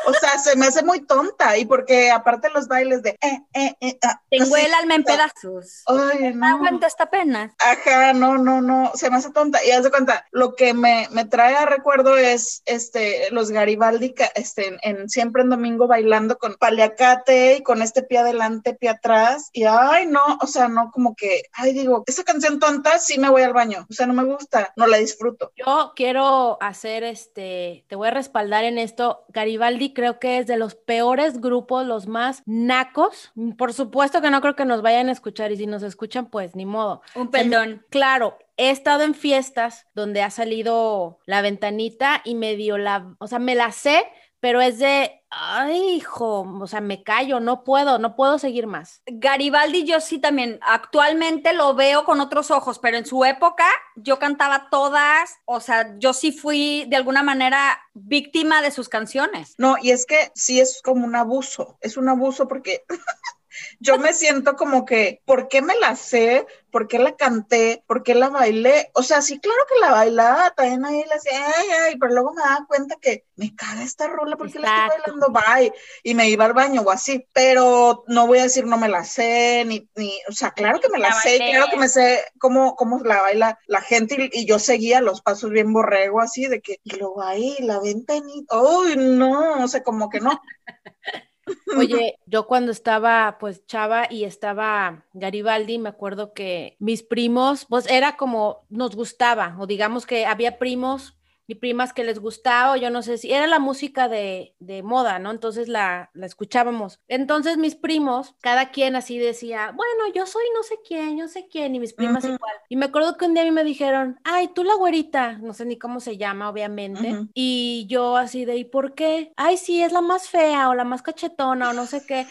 O 0.06 0.12
sea, 0.12 0.38
se 0.38 0.54
me 0.54 0.66
hace 0.66 0.82
muy 0.84 1.00
tonta 1.00 1.56
y 1.56 1.64
porque 1.64 2.10
aparte 2.10 2.50
los 2.50 2.68
bailes 2.68 3.02
de 3.02 3.16
eh, 3.22 3.42
eh, 3.54 3.74
eh, 3.80 3.98
ah, 4.04 4.20
tengo 4.30 4.54
el 4.58 4.74
alma 4.74 4.96
en 4.96 5.04
pedazos. 5.04 5.84
Ay, 5.86 6.34
no. 6.34 6.46
aguanto 6.46 6.86
esta 6.86 7.08
pena. 7.08 7.54
Ajá, 7.58 8.12
no, 8.12 8.36
no, 8.36 8.60
no, 8.60 8.92
se 8.96 9.08
me 9.08 9.16
hace 9.16 9.30
tonta. 9.30 9.64
Y 9.64 9.70
haz 9.70 9.82
de 9.82 9.90
cuenta, 9.90 10.26
lo 10.30 10.54
que 10.56 10.74
me, 10.74 11.08
me 11.10 11.24
trae 11.24 11.56
a 11.56 11.64
recuerdo 11.64 12.18
es 12.18 12.60
este 12.66 13.30
los 13.30 13.50
Garibaldi 13.50 14.14
este, 14.34 14.78
en, 14.82 15.08
siempre 15.08 15.40
en 15.40 15.48
domingo 15.48 15.86
bailando 15.86 16.36
con 16.36 16.56
paliacate 16.56 17.56
y 17.56 17.62
con 17.62 17.80
este 17.80 18.02
pie 18.02 18.18
adelante, 18.18 18.74
pie 18.74 18.90
atrás. 18.90 19.48
Y 19.54 19.64
ay, 19.64 20.06
no, 20.06 20.20
o 20.42 20.46
sea, 20.46 20.68
no 20.68 20.90
como 20.90 21.14
que, 21.14 21.44
ay, 21.52 21.72
digo, 21.72 22.04
esa 22.06 22.24
canción 22.24 22.58
tonta 22.58 22.98
sí 22.98 23.18
me 23.18 23.30
voy 23.30 23.40
al 23.40 23.54
baño. 23.54 23.86
O 23.88 23.94
sea, 23.94 24.06
no 24.06 24.12
me 24.12 24.24
gusta, 24.24 24.74
no 24.76 24.86
la 24.86 24.98
disfruto. 24.98 25.50
Yo 25.56 25.77
quiero 25.94 26.58
hacer 26.60 27.04
este, 27.04 27.84
te 27.88 27.96
voy 27.96 28.08
a 28.08 28.12
respaldar 28.12 28.64
en 28.64 28.78
esto. 28.78 29.24
Garibaldi 29.28 29.92
creo 29.92 30.18
que 30.18 30.38
es 30.38 30.46
de 30.46 30.56
los 30.56 30.74
peores 30.74 31.40
grupos, 31.40 31.86
los 31.86 32.06
más 32.06 32.42
nacos. 32.46 33.32
Por 33.56 33.72
supuesto 33.72 34.20
que 34.20 34.30
no 34.30 34.40
creo 34.40 34.56
que 34.56 34.64
nos 34.64 34.82
vayan 34.82 35.08
a 35.08 35.12
escuchar 35.12 35.52
y 35.52 35.56
si 35.56 35.66
nos 35.66 35.82
escuchan, 35.82 36.26
pues 36.26 36.54
ni 36.54 36.66
modo. 36.66 37.02
Un 37.14 37.30
perdón. 37.30 37.84
Claro, 37.90 38.38
he 38.56 38.70
estado 38.70 39.04
en 39.04 39.14
fiestas 39.14 39.86
donde 39.94 40.22
ha 40.22 40.30
salido 40.30 41.20
la 41.26 41.40
ventanita 41.42 42.20
y 42.24 42.34
me 42.34 42.56
dio 42.56 42.76
la, 42.76 43.14
o 43.18 43.26
sea, 43.26 43.38
me 43.38 43.54
la 43.54 43.72
sé, 43.72 44.04
pero 44.40 44.60
es 44.60 44.78
de, 44.78 45.22
ay, 45.30 45.96
hijo, 45.96 46.42
o 46.60 46.66
sea, 46.66 46.80
me 46.80 47.02
callo, 47.02 47.40
no 47.40 47.64
puedo, 47.64 47.98
no 47.98 48.16
puedo 48.16 48.38
seguir 48.38 48.66
más. 48.66 49.02
Garibaldi 49.06 49.84
yo 49.84 50.00
sí 50.00 50.18
también, 50.18 50.58
actualmente 50.62 51.52
lo 51.52 51.74
veo 51.74 52.04
con 52.04 52.20
otros 52.20 52.50
ojos, 52.50 52.78
pero 52.78 52.96
en 52.96 53.06
su 53.06 53.24
época 53.24 53.64
yo 53.96 54.18
cantaba 54.18 54.68
todas, 54.70 55.38
o 55.44 55.60
sea, 55.60 55.94
yo 55.98 56.12
sí 56.12 56.32
fui 56.32 56.86
de 56.88 56.96
alguna 56.96 57.22
manera 57.22 57.78
víctima 57.94 58.62
de 58.62 58.70
sus 58.70 58.88
canciones. 58.88 59.54
No, 59.58 59.76
y 59.80 59.90
es 59.90 60.06
que 60.06 60.30
sí 60.34 60.60
es 60.60 60.80
como 60.82 61.04
un 61.04 61.16
abuso, 61.16 61.78
es 61.80 61.96
un 61.96 62.08
abuso 62.08 62.46
porque 62.48 62.84
yo 63.80 63.98
me 63.98 64.12
siento 64.12 64.56
como 64.56 64.84
que, 64.84 65.22
¿por 65.24 65.48
qué 65.48 65.62
me 65.62 65.76
la 65.76 65.96
sé? 65.96 66.46
¿Por 66.70 66.86
qué 66.86 66.98
la 66.98 67.16
canté? 67.16 67.82
¿Por 67.86 68.02
qué 68.02 68.14
la 68.14 68.28
bailé? 68.28 68.90
O 68.94 69.02
sea, 69.02 69.22
sí, 69.22 69.40
claro 69.40 69.60
que 69.68 69.80
la 69.80 69.92
bailaba, 69.92 70.50
también 70.50 70.84
ahí 70.84 71.02
la 71.08 71.14
hacía, 71.14 71.46
ay, 71.46 71.66
ay, 71.84 71.96
pero 71.98 72.12
luego 72.12 72.34
me 72.34 72.42
daba 72.42 72.66
cuenta 72.66 72.96
que 73.00 73.24
me 73.36 73.54
caga 73.54 73.82
esta 73.82 74.06
rola, 74.06 74.36
¿por 74.36 74.52
qué 74.52 74.58
la 74.58 74.86
estoy 74.86 75.00
bailando? 75.00 75.28
Bye. 75.30 75.72
Y 76.02 76.14
me 76.14 76.28
iba 76.28 76.44
al 76.44 76.52
baño 76.52 76.82
o 76.82 76.90
así, 76.90 77.26
pero 77.32 78.04
no 78.06 78.26
voy 78.26 78.38
a 78.40 78.42
decir 78.42 78.66
no 78.66 78.76
me 78.76 78.88
la 78.88 79.04
sé, 79.04 79.64
ni, 79.66 79.88
ni 79.96 80.12
o 80.28 80.32
sea, 80.32 80.50
claro 80.50 80.80
que 80.80 80.88
me 80.88 80.98
la, 80.98 81.12
sé, 81.12 81.38
claro 81.38 81.66
que 81.70 81.76
me 81.76 81.88
sé 81.88 82.24
cómo, 82.38 82.76
cómo 82.76 83.00
la 83.02 83.22
baila 83.22 83.58
la 83.66 83.80
gente 83.80 84.30
y, 84.32 84.46
yo 84.46 84.58
seguía 84.58 85.00
los 85.00 85.22
pasos 85.22 85.50
bien 85.50 85.72
borrego 85.72 86.20
así, 86.20 86.46
de 86.46 86.60
que, 86.60 86.80
y 86.84 86.96
luego 86.96 87.22
ahí, 87.22 87.56
la 87.60 87.80
ventanita, 87.80 88.60
uy, 88.60 88.96
no, 88.96 89.64
o 89.64 89.68
sea, 89.68 89.82
como 89.82 90.08
que 90.08 90.20
no. 90.20 90.40
Oye, 91.76 92.18
yo 92.26 92.46
cuando 92.46 92.72
estaba 92.72 93.36
pues 93.38 93.66
chava 93.66 94.06
y 94.10 94.24
estaba 94.24 95.04
Garibaldi, 95.12 95.78
me 95.78 95.88
acuerdo 95.90 96.32
que 96.32 96.76
mis 96.78 97.02
primos, 97.02 97.66
pues 97.68 97.86
era 97.90 98.16
como 98.16 98.66
nos 98.68 98.96
gustaba, 98.96 99.56
o 99.58 99.66
digamos 99.66 100.06
que 100.06 100.26
había 100.26 100.58
primos 100.58 101.17
y 101.48 101.54
primas 101.54 101.94
que 101.94 102.04
les 102.04 102.18
gustaba, 102.18 102.72
o 102.72 102.76
yo 102.76 102.90
no 102.90 103.00
sé 103.00 103.16
si 103.16 103.32
era 103.32 103.46
la 103.46 103.58
música 103.58 104.06
de, 104.06 104.54
de 104.58 104.82
moda, 104.82 105.18
¿no? 105.18 105.30
Entonces 105.30 105.66
la, 105.66 106.10
la, 106.12 106.26
escuchábamos. 106.26 107.00
Entonces 107.08 107.56
mis 107.56 107.74
primos, 107.74 108.34
cada 108.42 108.70
quien 108.70 108.96
así 108.96 109.18
decía, 109.18 109.72
bueno, 109.74 110.12
yo 110.14 110.26
soy 110.26 110.44
no 110.54 110.62
sé 110.62 110.74
quién, 110.86 111.16
yo 111.16 111.26
sé 111.26 111.48
quién, 111.50 111.74
y 111.74 111.80
mis 111.80 111.94
primas 111.94 112.24
igual. 112.24 112.38
Y 112.68 112.76
me 112.76 112.86
acuerdo 112.86 113.16
que 113.16 113.24
un 113.24 113.32
día 113.32 113.44
a 113.44 113.46
mí 113.46 113.50
me 113.50 113.64
dijeron, 113.64 114.20
ay, 114.24 114.48
tú 114.48 114.62
la 114.62 114.74
güerita, 114.74 115.38
no 115.38 115.54
sé 115.54 115.64
ni 115.64 115.78
cómo 115.78 116.00
se 116.00 116.18
llama, 116.18 116.50
obviamente. 116.50 117.26
Y 117.32 117.86
yo 117.88 118.18
así 118.18 118.44
de, 118.44 118.56
¿y 118.56 118.64
por 118.64 118.94
qué? 118.94 119.32
Ay, 119.36 119.56
sí, 119.56 119.82
es 119.82 119.92
la 119.92 120.02
más 120.02 120.28
fea 120.28 120.68
o 120.68 120.74
la 120.74 120.84
más 120.84 121.00
cachetona 121.00 121.70
o 121.70 121.72
no 121.72 121.86
sé 121.86 122.04
qué. 122.06 122.26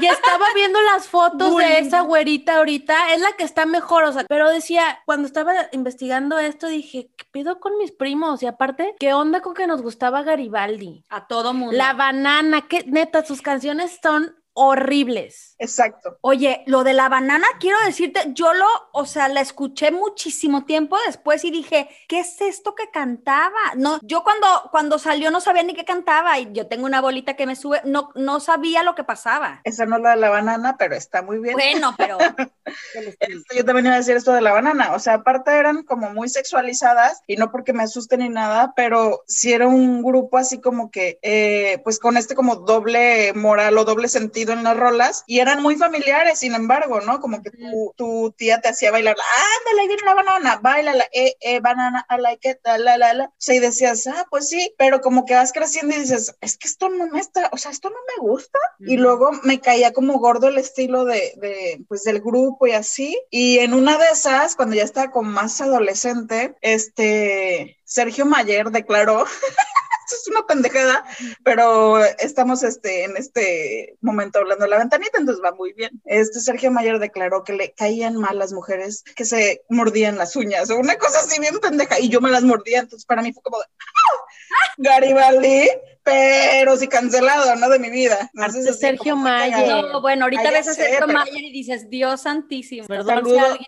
y 0.00 0.06
estaba 0.06 0.46
viendo 0.54 0.80
las 0.82 1.06
fotos 1.06 1.56
de 1.56 1.78
esa 1.78 2.00
güerita 2.00 2.56
ahorita, 2.56 3.14
es 3.14 3.20
la 3.20 3.32
que 3.32 3.44
está 3.44 3.66
mejor, 3.66 4.04
o 4.04 4.12
sea, 4.12 4.24
pero 4.28 4.48
decía, 4.48 5.00
cuando 5.06 5.26
estaba 5.26 5.52
investigando 5.72 6.38
esto, 6.38 6.66
dije, 6.66 7.10
¿qué 7.16 7.24
pido 7.30 7.60
con 7.60 7.76
mis 7.78 7.92
primos? 7.92 8.31
Y 8.40 8.46
aparte, 8.46 8.94
¿qué 9.00 9.12
onda 9.14 9.40
con 9.40 9.54
que 9.54 9.66
nos 9.66 9.82
gustaba 9.82 10.22
Garibaldi? 10.22 11.04
A 11.08 11.26
todo 11.26 11.52
mundo. 11.52 11.76
La 11.76 11.92
banana, 11.92 12.68
que 12.68 12.84
neta, 12.84 13.24
sus 13.24 13.42
canciones 13.42 13.98
son 14.00 14.36
horribles. 14.54 15.54
Exacto. 15.58 16.18
Oye, 16.20 16.62
lo 16.66 16.84
de 16.84 16.92
la 16.92 17.08
banana, 17.08 17.46
quiero 17.60 17.78
decirte, 17.86 18.20
yo 18.34 18.52
lo, 18.52 18.66
o 18.92 19.06
sea, 19.06 19.28
la 19.28 19.40
escuché 19.40 19.90
muchísimo 19.90 20.64
tiempo 20.64 20.96
después 21.06 21.44
y 21.44 21.50
dije, 21.50 21.88
¿qué 22.08 22.20
es 22.20 22.40
esto 22.40 22.74
que 22.74 22.90
cantaba? 22.90 23.74
No, 23.76 23.98
yo 24.02 24.22
cuando, 24.22 24.46
cuando 24.70 24.98
salió 24.98 25.30
no 25.30 25.40
sabía 25.40 25.62
ni 25.62 25.74
qué 25.74 25.84
cantaba 25.84 26.38
y 26.38 26.52
yo 26.52 26.66
tengo 26.66 26.84
una 26.84 27.00
bolita 27.00 27.34
que 27.34 27.46
me 27.46 27.56
sube, 27.56 27.80
no, 27.84 28.10
no 28.14 28.40
sabía 28.40 28.82
lo 28.82 28.94
que 28.94 29.04
pasaba. 29.04 29.60
Esa 29.64 29.86
no 29.86 29.96
es 29.96 30.02
la 30.02 30.10
de 30.10 30.16
la 30.16 30.30
banana, 30.30 30.76
pero 30.78 30.94
está 30.94 31.22
muy 31.22 31.38
bien. 31.38 31.54
Bueno, 31.54 31.94
pero... 31.96 32.18
yo 33.56 33.64
también 33.64 33.86
iba 33.86 33.94
a 33.94 33.98
decir 33.98 34.16
esto 34.16 34.32
de 34.32 34.40
la 34.40 34.52
banana, 34.52 34.92
o 34.94 34.98
sea, 34.98 35.14
aparte 35.14 35.50
eran 35.52 35.82
como 35.84 36.10
muy 36.10 36.28
sexualizadas 36.28 37.22
y 37.26 37.36
no 37.36 37.50
porque 37.50 37.72
me 37.72 37.84
asusten 37.84 38.20
ni 38.20 38.28
nada, 38.28 38.72
pero 38.76 39.22
sí 39.26 39.52
era 39.52 39.66
un 39.66 40.02
grupo 40.02 40.38
así 40.38 40.60
como 40.60 40.90
que, 40.90 41.18
eh, 41.22 41.80
pues 41.84 41.98
con 41.98 42.16
este 42.16 42.34
como 42.34 42.56
doble 42.56 43.32
moral 43.34 43.78
o 43.78 43.84
doble 43.84 44.08
sentido 44.08 44.41
en 44.50 44.64
las 44.64 44.76
rolas 44.76 45.24
y 45.26 45.38
eran 45.38 45.62
muy 45.62 45.76
familiares, 45.76 46.40
sin 46.40 46.54
embargo, 46.54 47.00
¿no? 47.00 47.20
Como 47.20 47.42
que 47.42 47.50
tu, 47.96 48.34
tía 48.36 48.60
te 48.60 48.68
hacía 48.68 48.90
bailar, 48.90 49.16
ándale, 49.16 49.86
viene 49.86 50.02
la 50.04 50.14
banana, 50.14 50.60
baila 50.62 50.94
la 50.94 51.04
eh, 51.12 51.36
eh, 51.40 51.60
banana, 51.60 52.06
I 52.10 52.20
like 52.20 52.50
it, 52.50 52.58
la, 52.64 52.96
la, 52.96 53.14
la. 53.14 53.24
O 53.26 53.34
sea, 53.38 53.54
y 53.54 53.60
decías, 53.60 54.06
ah, 54.06 54.26
pues 54.30 54.48
sí, 54.48 54.74
pero 54.78 55.00
como 55.00 55.24
que 55.24 55.34
vas 55.34 55.52
creciendo 55.52 55.94
y 55.94 56.00
dices, 56.00 56.34
es 56.40 56.58
que 56.58 56.66
esto 56.66 56.88
no 56.88 57.06
me 57.08 57.20
está, 57.20 57.48
o 57.52 57.56
sea, 57.56 57.70
esto 57.70 57.90
no 57.90 57.96
me 58.16 58.28
gusta. 58.28 58.58
Y 58.80 58.96
luego 58.96 59.30
me 59.44 59.60
caía 59.60 59.92
como 59.92 60.18
gordo 60.18 60.48
el 60.48 60.58
estilo 60.58 61.04
de, 61.04 61.34
de, 61.36 61.84
pues, 61.88 62.02
del 62.02 62.20
grupo 62.20 62.66
y 62.66 62.72
así. 62.72 63.20
Y 63.30 63.58
en 63.58 63.74
una 63.74 63.98
de 63.98 64.06
esas, 64.12 64.56
cuando 64.56 64.74
ya 64.74 64.82
estaba 64.82 65.10
como 65.10 65.30
más 65.30 65.60
adolescente, 65.60 66.56
este, 66.60 67.78
Sergio 67.84 68.24
Mayer 68.24 68.70
declaró 68.70 69.24
es 70.12 70.28
una 70.28 70.46
pendejada, 70.46 71.04
pero 71.44 72.04
estamos 72.04 72.62
este, 72.62 73.04
en 73.04 73.16
este 73.16 73.96
momento 74.00 74.38
hablando 74.38 74.64
de 74.64 74.70
la 74.70 74.78
ventanita, 74.78 75.18
entonces 75.18 75.42
va 75.44 75.52
muy 75.52 75.72
bien. 75.72 76.00
Este 76.04 76.40
Sergio 76.40 76.70
Mayer 76.70 76.98
declaró 76.98 77.44
que 77.44 77.52
le 77.52 77.72
caían 77.72 78.16
mal 78.16 78.38
las 78.38 78.52
mujeres 78.52 79.02
que 79.16 79.24
se 79.24 79.64
mordían 79.68 80.18
las 80.18 80.36
uñas, 80.36 80.70
o 80.70 80.76
una 80.76 80.96
cosa 80.96 81.20
así 81.20 81.40
bien 81.40 81.58
pendeja, 81.60 81.98
y 81.98 82.08
yo 82.08 82.20
me 82.20 82.30
las 82.30 82.42
mordía, 82.42 82.80
entonces 82.80 83.06
para 83.06 83.22
mí 83.22 83.32
fue 83.32 83.42
como, 83.42 83.58
¡Ah! 83.58 84.74
Garibaldi, 84.76 85.70
pero 86.02 86.76
sí 86.76 86.88
cancelado, 86.88 87.54
¿no? 87.56 87.68
De 87.68 87.78
mi 87.78 87.90
vida. 87.90 88.30
Sergio 88.78 89.16
Mayer. 89.16 89.84
bueno, 90.00 90.24
ahorita 90.24 90.50
ves 90.50 90.68
a 90.68 90.74
Sergio 90.74 91.06
Mayer 91.06 91.42
y 91.42 91.52
dices, 91.52 91.88
Dios 91.88 92.22
santísimo. 92.22 92.86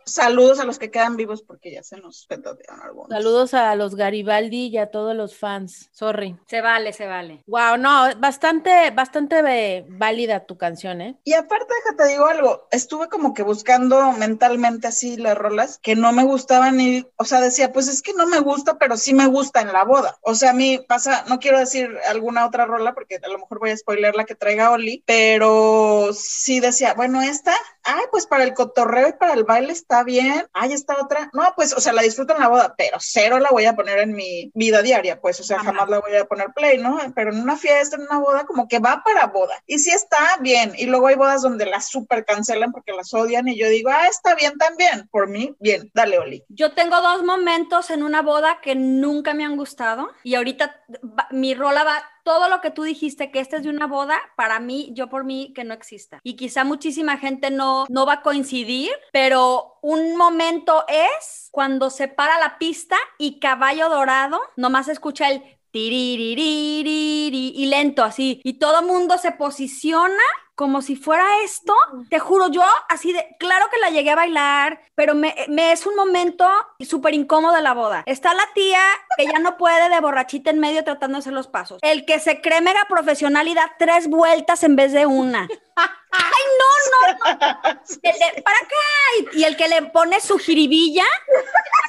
saludos 0.05 0.61
a 0.61 0.64
los 0.64 0.79
que 0.79 0.90
quedan 0.90 1.16
vivos 1.16 1.42
porque 1.42 1.73
ya 1.73 1.83
se 1.83 1.97
nos 1.99 2.27
petatean 2.27 2.81
algunos. 2.81 3.11
Saludos 3.11 3.55
a 3.55 3.75
los 3.77 3.94
Garibaldi 3.94 4.68
y 4.68 4.79
a 4.79 4.90
todos 4.90 5.14
los 5.14 5.37
fans. 5.37 5.88
Sorry. 5.92 6.37
Se 6.47 6.61
vale, 6.61 6.92
se 6.92 7.07
vale. 7.07 7.42
Wow, 7.47 7.77
no, 7.79 8.14
bastante, 8.18 8.90
bastante 8.90 9.85
válida 9.88 10.47
tu 10.47 10.57
canción, 10.57 11.01
¿eh? 11.01 11.18
Y 11.25 11.35
aparte, 11.35 11.73
déjate 11.85 12.12
digo 12.12 12.27
algo, 12.27 12.68
estuve 12.70 13.09
como 13.09 13.35
que 13.35 13.42
buscando 13.42 14.12
mentalmente 14.12 14.88
así 14.88 15.16
las 15.16 15.37
rolas 15.37 15.79
que 15.83 15.97
no 15.97 16.12
me 16.12 16.25
gustaban 16.25 16.81
y, 16.81 17.07
o 17.16 17.25
sea, 17.25 17.40
decía, 17.40 17.73
pues 17.73 17.88
es 17.88 18.03
que 18.03 18.12
no 18.14 18.27
me 18.27 18.40
gusta, 18.40 18.79
pero 18.79 18.97
sí 18.97 19.14
me 19.14 19.27
gusta 19.27 19.61
en 19.61 19.73
la 19.73 19.85
boda. 19.85 20.16
O 20.23 20.35
sea, 20.35 20.51
a 20.51 20.55
mí 20.55 20.79
pasa, 20.87 21.25
no 21.29 21.38
quiero 21.38 21.59
decir 21.59 21.90
algo 22.09 22.23
alguna 22.24 22.46
otra 22.46 22.64
rola, 22.64 22.94
porque 22.94 23.20
a 23.22 23.28
lo 23.28 23.38
mejor 23.38 23.58
voy 23.58 23.70
a 23.70 23.76
spoiler 23.76 24.14
la 24.14 24.24
que 24.24 24.34
traiga 24.34 24.70
Oli, 24.70 25.02
pero 25.04 26.08
sí 26.14 26.58
decía, 26.58 26.94
bueno, 26.94 27.20
esta, 27.20 27.54
ay, 27.82 28.04
pues 28.10 28.26
para 28.26 28.44
el 28.44 28.54
cotorreo 28.54 29.08
y 29.08 29.12
para 29.12 29.34
el 29.34 29.44
baile 29.44 29.74
está 29.74 30.02
bien, 30.04 30.46
ay, 30.54 30.72
esta 30.72 30.96
otra, 31.02 31.28
no, 31.34 31.52
pues, 31.54 31.74
o 31.74 31.80
sea, 31.80 31.92
la 31.92 32.00
disfruto 32.00 32.34
en 32.34 32.40
la 32.40 32.48
boda, 32.48 32.74
pero 32.78 32.96
cero 32.98 33.38
la 33.40 33.50
voy 33.50 33.66
a 33.66 33.76
poner 33.76 33.98
en 33.98 34.14
mi 34.14 34.50
vida 34.54 34.80
diaria, 34.80 35.20
pues, 35.20 35.38
o 35.40 35.42
sea, 35.42 35.58
jamás 35.58 35.90
la 35.90 36.00
voy 36.00 36.16
a 36.16 36.24
poner 36.24 36.46
play, 36.54 36.78
¿no? 36.78 36.98
Pero 37.14 37.30
en 37.30 37.42
una 37.42 37.58
fiesta, 37.58 37.96
en 37.96 38.02
una 38.02 38.18
boda, 38.18 38.46
como 38.46 38.68
que 38.68 38.78
va 38.78 39.02
para 39.04 39.26
boda. 39.26 39.62
Y 39.66 39.78
sí 39.80 39.90
está 39.90 40.38
bien, 40.40 40.72
y 40.78 40.87
luego 40.87 41.08
hay 41.08 41.16
bodas 41.16 41.42
donde 41.42 41.66
la 41.66 41.82
super 41.82 42.24
cancelan 42.24 42.72
porque 42.72 42.92
las 42.92 43.12
odian, 43.12 43.48
y 43.48 43.58
yo 43.58 43.68
digo, 43.68 43.90
ah, 43.90 44.08
está 44.08 44.34
bien 44.34 44.56
también, 44.56 45.08
por 45.10 45.28
mí, 45.28 45.54
bien, 45.60 45.90
dale, 45.92 46.18
Oli. 46.18 46.42
Yo 46.48 46.72
tengo 46.72 47.02
dos 47.02 47.22
momentos 47.22 47.90
en 47.90 48.02
una 48.02 48.22
boda 48.22 48.60
que 48.62 48.74
nunca 48.74 49.34
me 49.34 49.44
han 49.44 49.58
gustado, 49.58 50.10
y 50.22 50.37
ahorita 50.37 50.74
mi 51.30 51.54
rola 51.54 51.84
va 51.84 52.13
todo 52.24 52.48
lo 52.48 52.60
que 52.60 52.70
tú 52.70 52.82
dijiste 52.82 53.30
que 53.30 53.38
este 53.38 53.56
es 53.56 53.62
de 53.62 53.68
una 53.68 53.87
boda, 53.87 54.18
para 54.34 54.58
mí, 54.58 54.90
yo 54.94 55.08
por 55.08 55.24
mí, 55.24 55.52
que 55.54 55.62
no 55.62 55.74
exista. 55.74 56.20
Y 56.24 56.34
quizá 56.34 56.64
muchísima 56.64 57.18
gente 57.18 57.50
no, 57.50 57.84
no 57.88 58.06
va 58.06 58.14
a 58.14 58.22
coincidir, 58.22 58.90
pero 59.12 59.78
un 59.82 60.16
momento 60.16 60.84
es 60.88 61.48
cuando 61.52 61.90
se 61.90 62.08
para 62.08 62.40
la 62.40 62.58
pista 62.58 62.96
y 63.18 63.38
Caballo 63.38 63.88
Dorado 63.88 64.40
nomás 64.56 64.88
escucha 64.88 65.30
el 65.30 65.42
y 65.76 67.66
lento 67.66 68.04
así. 68.04 68.40
Y 68.44 68.54
todo 68.54 68.82
mundo 68.82 69.18
se 69.18 69.32
posiciona 69.32 70.22
como 70.54 70.82
si 70.82 70.96
fuera 70.96 71.24
esto. 71.44 71.74
Te 72.10 72.18
juro, 72.18 72.48
yo 72.48 72.62
así 72.88 73.12
de, 73.12 73.36
claro 73.38 73.66
que 73.70 73.80
la 73.80 73.90
llegué 73.90 74.10
a 74.10 74.16
bailar, 74.16 74.80
pero 74.94 75.14
me, 75.14 75.34
me 75.48 75.72
es 75.72 75.86
un 75.86 75.96
momento 75.96 76.48
súper 76.80 77.14
incómodo 77.14 77.54
de 77.54 77.62
la 77.62 77.74
boda. 77.74 78.02
Está 78.06 78.34
la 78.34 78.48
tía 78.54 78.80
que 79.16 79.26
ya 79.26 79.38
no 79.38 79.56
puede 79.56 79.88
de 79.88 80.00
borrachita 80.00 80.50
en 80.50 80.58
medio 80.58 80.84
tratando 80.84 81.16
de 81.16 81.20
hacer 81.20 81.32
los 81.32 81.48
pasos. 81.48 81.78
El 81.82 82.04
que 82.04 82.18
se 82.20 82.40
cree 82.40 82.60
mega 82.60 82.86
profesional 82.88 83.48
y 83.48 83.54
da 83.54 83.72
tres 83.78 84.08
vueltas 84.08 84.62
en 84.64 84.76
vez 84.76 84.92
de 84.92 85.06
una. 85.06 85.48
¡Ay, 85.76 86.44
no, 86.60 87.16
no! 87.16 87.34
no. 87.34 87.80
El 88.02 88.12
de, 88.12 88.42
para 88.42 88.56
acá. 88.58 89.34
Y, 89.34 89.44
el 89.44 89.56
que 89.56 89.68
le 89.68 89.82
pone 89.90 90.20
su 90.20 90.38
jiribilla. 90.38 91.04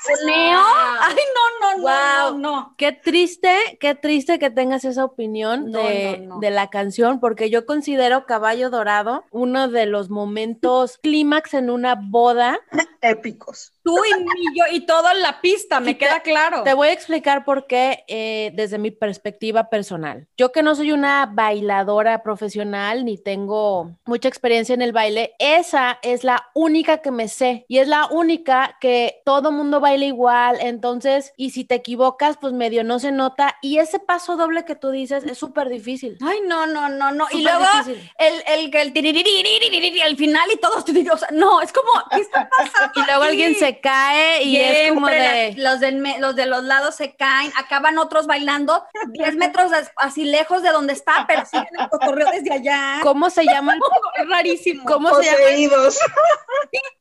taconeo. 0.06 0.62
Ay, 1.02 1.15
no, 1.15 1.60
no, 1.62 1.78
no, 1.78 1.82
Wow. 1.84 2.38
no, 2.38 2.52
no. 2.62 2.76
Qué 2.78 2.91
triste, 2.91 3.78
qué 3.80 3.95
triste 3.95 4.39
que 4.39 4.50
tengas 4.50 4.86
esa 4.86 5.06
opinión 5.06 5.69
No, 5.71 5.80
de, 5.80 6.17
no, 6.19 6.36
no. 6.36 6.39
de 6.39 6.50
la 6.52 6.69
canción, 6.69 7.19
porque 7.19 7.50
yo 7.50 7.65
considero 7.65 8.26
Caballo 8.26 8.69
Dorado 8.69 9.26
uno 9.32 9.67
de 9.67 9.86
los 9.86 10.10
momentos 10.10 10.98
clímax 11.04 11.54
en 11.54 11.69
una 11.69 11.95
boda. 11.95 12.60
Épicos 13.01 13.74
tú 13.86 13.96
y 14.04 14.58
yo 14.58 14.64
y 14.72 14.82
todo 14.82 15.12
en 15.12 15.22
la 15.22 15.40
pista, 15.42 15.80
me 15.80 15.96
queda 15.96 16.22
claro. 16.22 16.64
Te 16.64 16.74
voy 16.74 16.88
a 16.88 16.92
explicar 16.92 17.46
por 17.46 17.68
qué 17.68 18.04
eh, 18.08 18.52
desde 18.56 18.80
mi 18.80 18.90
perspectiva 18.90 19.70
personal. 19.70 20.28
Yo 20.38 20.52
que 20.52 20.64
no 20.64 20.74
soy 20.74 20.92
una 20.92 21.28
bailadora 21.32 22.24
profesional 22.24 23.06
ni 23.06 23.20
tengo 23.20 23.92
mucha 24.06 24.28
experiencia 24.28 24.74
en 24.74 24.82
el 24.82 24.92
baile, 24.92 25.36
esa 25.38 26.00
es 26.02 26.24
la 26.24 26.50
única 26.56 27.04
que 27.04 27.12
me 27.12 27.28
sé 27.28 27.66
y 27.68 27.78
es 27.78 27.88
la 27.88 28.08
única 28.08 28.76
que 28.82 29.22
todo 29.24 29.52
mundo 29.52 29.80
baila 29.80 30.06
igual, 30.06 30.58
entonces, 30.62 31.34
y 31.38 31.52
si 31.52 31.64
te 31.64 31.76
equivocas, 31.76 32.38
pues 32.42 32.54
medio 32.54 32.84
no 32.84 32.98
se 32.98 33.12
nota 33.12 33.56
y 33.62 33.78
ese 33.78 34.00
paso 34.00 34.36
doble 34.36 34.66
que 34.66 34.76
tú 34.76 34.90
dices 34.90 35.24
es 35.26 35.38
súper 35.38 35.70
difícil. 35.70 36.18
Ay, 36.26 36.40
no, 36.48 36.66
no, 36.66 36.90
no, 36.90 37.12
no. 37.12 37.28
Y 37.32 37.44
luego 37.44 37.64
difícil. 37.84 38.12
el, 38.18 38.74
el, 38.74 38.76
el, 38.76 40.02
el 40.06 40.18
final 40.18 40.50
y 40.52 40.58
todos, 40.58 40.84
o 41.14 41.18
sea, 41.18 41.30
no, 41.32 41.62
es 41.62 41.72
como, 41.72 41.92
¿qué 42.10 42.22
está 42.22 42.50
pasando? 42.50 42.94
Y 42.96 43.06
luego 43.06 43.24
aquí? 43.24 43.32
alguien 43.32 43.56
se 43.56 43.74
cae 43.80 44.43
y 44.43 44.57
es 44.57 44.91
como 44.93 45.07
de... 45.07 45.53
la- 45.57 45.71
los, 45.71 45.80
del 45.80 45.95
me- 45.97 46.19
los 46.19 46.36
de 46.36 46.45
los 46.45 46.63
lados 46.63 46.95
se 46.95 47.15
caen, 47.15 47.51
acaban 47.57 47.97
otros 47.97 48.28
bailando 48.28 48.86
10 49.09 49.36
metros 49.36 49.71
as- 49.73 49.91
así 49.97 50.26
lejos 50.26 50.61
de 50.63 50.69
donde 50.71 50.93
está, 50.93 51.26
pero 51.28 51.45
siguen 51.45 51.67
el 51.80 51.89
cotorreo 51.89 52.30
desde 52.32 52.51
allá. 52.53 52.99
¿Cómo 53.03 53.30
se 53.30 53.45
llama 53.45 53.73
el, 53.73 53.80
Es 54.23 54.30
rarísimo. 54.30 54.84
cómo 54.86 55.13
se 55.21 55.23
llama, 55.26 55.89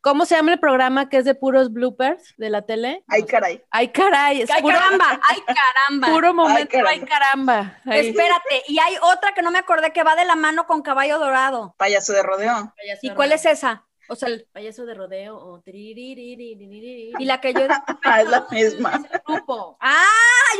cómo 0.00 0.26
se 0.26 0.34
llama 0.36 0.52
el 0.52 0.60
programa 0.60 1.08
que 1.08 1.18
es 1.18 1.24
de 1.24 1.34
puros 1.34 1.72
bloopers 1.72 2.34
de 2.36 2.50
la 2.50 2.62
tele? 2.62 3.04
Ay, 3.08 3.24
caray. 3.24 3.62
Ay, 3.70 3.88
caray, 3.88 4.42
es 4.42 4.50
¡Ay, 4.50 4.62
puro, 4.62 4.76
caramba! 4.78 5.20
¡Ay, 5.28 5.38
caramba! 5.46 6.08
puro 6.08 6.34
momento, 6.34 6.76
ay, 6.86 7.00
caramba. 7.00 7.06
caramba. 7.08 7.78
Ay. 7.86 8.08
Espérate, 8.08 8.62
y 8.68 8.78
hay 8.78 8.96
otra 9.02 9.32
que 9.34 9.42
no 9.42 9.50
me 9.50 9.58
acordé 9.58 9.92
que 9.92 10.02
va 10.02 10.14
de 10.16 10.24
la 10.24 10.36
mano 10.36 10.66
con 10.66 10.82
caballo 10.82 11.18
dorado. 11.18 11.74
Payaso 11.78 12.12
de 12.12 12.22
rodeo. 12.22 12.72
¿Y 13.02 13.10
cuál 13.10 13.32
es 13.32 13.44
esa? 13.46 13.84
O 14.08 14.16
sea, 14.16 14.28
el 14.28 14.46
payaso 14.52 14.84
de 14.84 14.94
rodeo 14.94 15.36
o 15.36 15.62
y 15.66 17.24
la 17.24 17.40
que 17.40 17.54
yo 17.54 17.60
es 18.18 18.28
la 18.28 18.46
misma. 18.50 19.02
Grupo. 19.26 19.76
Ah, 19.80 20.04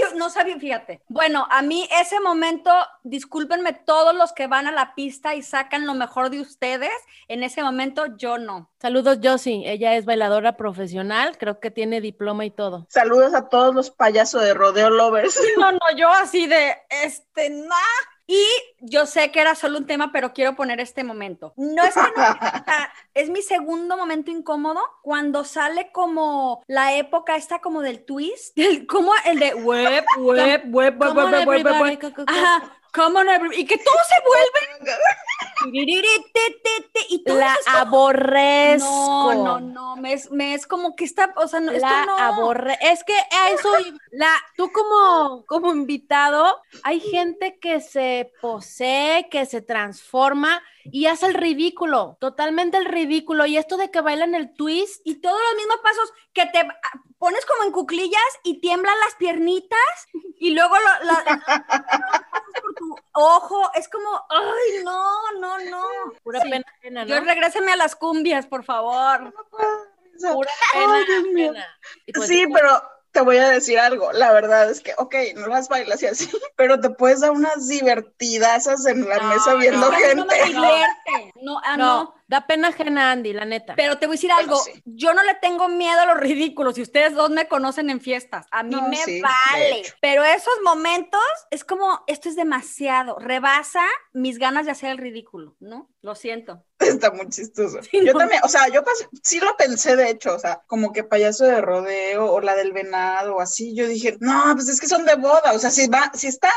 yo 0.01 0.15
no 0.17 0.31
sabía, 0.31 0.59
fíjate. 0.59 1.03
Bueno, 1.09 1.47
a 1.51 1.63
mí 1.63 1.89
ese 2.01 2.21
momento, 2.21 2.71
discúlpenme 3.03 3.73
todos 3.73 4.15
los 4.15 4.33
que 4.33 4.47
van 4.47 4.67
a 4.67 4.73
la 4.73 4.95
pista 4.95 5.35
y 5.35 5.43
sacan 5.43 5.87
lo 5.87 5.95
mejor 5.95 6.31
de 6.31 6.41
ustedes, 6.41 6.93
en 7.29 7.43
ese 7.43 7.63
momento 7.63 8.17
yo 8.17 8.39
no. 8.39 8.71
Saludos 8.81 9.19
Josie, 9.23 9.71
ella 9.71 9.95
es 9.95 10.05
bailadora 10.05 10.57
profesional, 10.57 11.39
creo 11.39 11.61
que 11.61 11.71
tiene 11.71 12.01
diploma 12.01 12.45
y 12.45 12.51
todo. 12.51 12.87
Saludos 12.89 13.35
a 13.35 13.49
todos 13.49 13.75
los 13.75 13.91
payasos 13.91 14.43
de 14.43 14.55
rodeo 14.55 14.91
lovers. 14.91 15.41
No, 15.59 15.73
no, 15.73 15.79
yo 15.97 16.09
así 16.11 16.47
de 16.47 16.77
este, 16.91 17.51
nada 17.51 17.79
y 18.27 18.43
yo 18.81 19.05
sé 19.05 19.31
que 19.31 19.41
era 19.41 19.55
solo 19.55 19.77
un 19.79 19.87
tema, 19.87 20.11
pero 20.13 20.33
quiero 20.33 20.57
poner 20.57 20.81
este 20.81 21.05
momento. 21.05 21.53
No 21.57 21.85
es 21.85 21.95
que 21.95 22.01
no, 22.01 22.07
es 23.15 23.29
mi 23.29 23.43
segundo 23.43 23.97
momento 23.99 24.31
incómodo 24.31 24.81
cuando 25.03 25.45
sale 25.45 25.93
como 25.93 26.63
la 26.67 26.95
época 26.97 27.37
esta 27.37 27.61
como 27.61 27.83
del 27.83 28.05
twist, 28.05 28.59
el, 28.59 28.87
como 28.87 29.13
el 29.27 29.39
de 29.41 29.55
web, 29.55 30.05
web, 30.19 30.35
web, 30.37 30.63
web, 30.69 30.99
Come 30.99 31.15
web, 31.15 31.25
on, 31.27 31.33
web, 31.33 31.33
web, 31.33 31.47
web, 31.47 31.67
everybody, 31.67 31.91
web. 31.97 32.01
co- 32.01 32.13
co- 32.15 32.25
co- 32.27 32.33
Ajá, 32.33 32.73
come 32.95 33.21
on, 33.21 33.29
everybody. 33.29 33.61
y 33.61 33.67
que 33.67 33.77
todo 33.77 33.97
se 34.09 34.15
vuelve 34.27 34.51
tiririri, 34.61 34.85
te, 34.85 34.93
te, 34.93 34.97
te, 34.97 35.24
y 37.09 37.25
todo 37.25 37.39
La 37.39 37.55
es 37.55 37.65
como- 37.65 37.79
aborrezco. 37.79 39.35
no, 39.35 39.35
no, 39.35 39.61
no, 39.61 39.97
me 39.97 40.13
es, 40.13 40.31
me 40.31 40.55
es 40.55 40.67
como 40.67 40.97
que 40.97 41.05
está, 41.05 41.33
o 41.37 41.47
sea, 41.49 41.61
no, 41.61 41.73
esto 41.73 41.87
la 41.87 42.07
no. 42.07 42.19
aborre 42.19 42.79
es 42.81 43.05
que 43.05 43.15
a 43.15 43.51
eso 43.51 43.69
la 44.13 44.31
tú 44.57 44.71
como 44.73 45.45
como 45.47 45.73
invitado 45.73 46.61
hay 46.83 47.01
gente 47.01 47.59
que 47.61 47.81
se 47.81 48.33
posee 48.41 49.29
que 49.31 49.47
se 49.47 49.63
transforma 49.63 50.63
y 50.85 51.07
hace 51.07 51.27
el 51.27 51.35
ridículo 51.35 52.17
totalmente 52.21 52.77
el 52.77 52.85
ridículo 52.85 53.47
y 53.47 53.57
esto 53.57 53.77
de 53.77 53.91
que 53.91 54.01
bailan 54.01 54.35
el 54.35 54.55
twist 54.55 55.01
y 55.05 55.17
todos 55.21 55.39
los 55.49 55.57
mismos 55.57 55.79
pasos 55.83 56.13
que 56.33 56.47
te 56.47 56.69
pones 57.25 57.47
como 57.47 57.65
en 57.65 57.73
cuclillas 57.73 58.21
y 58.43 58.61
tiemblan 58.61 58.95
las 59.01 59.15
piernitas 59.15 59.79
y 60.39 60.51
luego 60.51 60.75
lo, 60.79 61.07
la- 61.07 61.25
pasas 61.25 62.61
por 62.61 62.75
tu 62.75 62.95
ojo, 63.13 63.71
es 63.75 63.89
como, 63.89 64.11
ay, 64.29 64.85
no, 64.85 65.33
no, 65.41 65.59
no. 65.71 65.83
pura 66.23 66.43
Sí. 66.43 66.51
pena 66.51 66.65
ajena, 66.79 67.05
Yo 67.07 67.19
¿no? 67.19 67.25
regréseme 67.27 67.73
a 67.73 67.77
las 67.77 67.97
cumbias, 67.97 68.47
por 68.47 68.63
favor. 68.63 69.33
pura 70.21 70.51
Ay, 70.75 70.81
pena 70.81 71.05
Dios 71.07 71.23
mío. 71.33 71.51
ajena. 71.53 71.79
Y 72.05 72.13
pues, 72.13 72.29
Sí, 72.29 72.45
pero 72.53 72.83
te 73.15 73.23
voy 73.23 73.39
a 73.39 73.49
decir 73.49 73.79
algo. 73.79 74.13
La 74.13 74.33
verdad 74.33 74.71
es 74.71 74.83
que, 74.83 74.93
ok, 74.99 75.15
no 75.37 75.47
las 75.47 75.69
bailas 75.71 76.03
y 76.03 76.07
así, 76.07 76.29
pero 76.57 76.81
te 76.81 76.91
puedes 76.91 77.21
dar 77.21 77.31
unas 77.31 77.69
divertidasas 77.69 78.85
en 78.87 79.09
la 79.09 79.19
No, 79.19 79.29
mesa 79.31 79.55
viendo 79.55 79.81
no, 79.81 79.91
no 79.91 79.97
gente. 79.97 80.35
divierte. 80.45 81.33
No, 81.43 81.61
ah, 81.65 81.77
no. 81.77 81.87
no, 82.05 82.15
da 82.27 82.47
pena 82.47 82.69
ajena 82.69 83.13
Andy 83.13 83.33
la 83.33 83.45
neta 83.45 83.75
Pero 83.77 83.99
te 83.99 84.07
voy 84.07 84.15
a 84.15 84.17
decir 84.17 84.31
Bueno, 84.35 84.53
algo, 84.53 84.63
sí. 84.65 84.83
yo 84.85 85.15
no 85.15 85.23
le 85.23 85.35
tengo 85.37 85.69
miedo 85.69 86.01
a 86.01 86.07
los 86.07 86.19
ridículos 86.19 86.77
y 86.79 86.83
ustedes 86.83 87.15
dos 87.15 87.31
me 87.31 87.49
conocen 87.49 87.91
en 87.91 88.01
fiestas, 88.01 88.47
a 88.51 88.63
mí 88.63 88.75
No, 88.75 88.89
me 88.89 88.97
sí, 88.97 89.21
vale, 89.21 89.83
pero 90.01 90.25
esos 90.25 90.55
momentos 90.65 91.21
es 91.51 91.65
como, 91.65 92.03
esto 92.07 92.29
es 92.29 92.37
demasiado, 92.37 93.19
rebasa 93.19 93.83
mis 94.13 94.39
ganas 94.39 94.67
de 94.67 94.73
hacer 94.73 94.91
el 94.91 94.99
ridículo, 94.99 95.57
¿no? 95.61 95.91
Lo 96.03 96.15
siento. 96.15 96.65
Está 96.89 97.11
muy 97.11 97.29
chistoso. 97.29 97.81
Sí, 97.83 98.05
yo 98.05 98.13
no. 98.13 98.19
también, 98.21 98.41
o 98.45 98.49
sea, 98.49 98.69
yo 98.69 98.83
pas- 98.85 99.09
sí 99.23 99.41
lo 99.41 99.57
pensé, 99.57 99.97
de 99.97 100.11
hecho, 100.11 100.35
o 100.35 100.39
sea, 100.39 100.63
como 100.67 100.93
que 100.93 101.05
payaso 101.05 101.45
de 101.45 101.61
rodeo 101.61 102.33
o 102.33 102.41
la 102.41 102.55
del 102.55 102.73
venado 102.73 103.37
o 103.37 103.41
así. 103.41 103.75
Yo 103.75 103.87
dije, 103.87 104.17
no, 104.21 104.53
pues 104.55 104.69
es 104.69 104.81
que 104.81 104.89
son 104.89 105.05
de 105.05 105.17
boda, 105.17 105.53
o 105.55 105.59
sea, 105.59 105.71
si 105.71 105.89
va, 105.89 106.11
si 106.15 106.29
está 106.29 106.51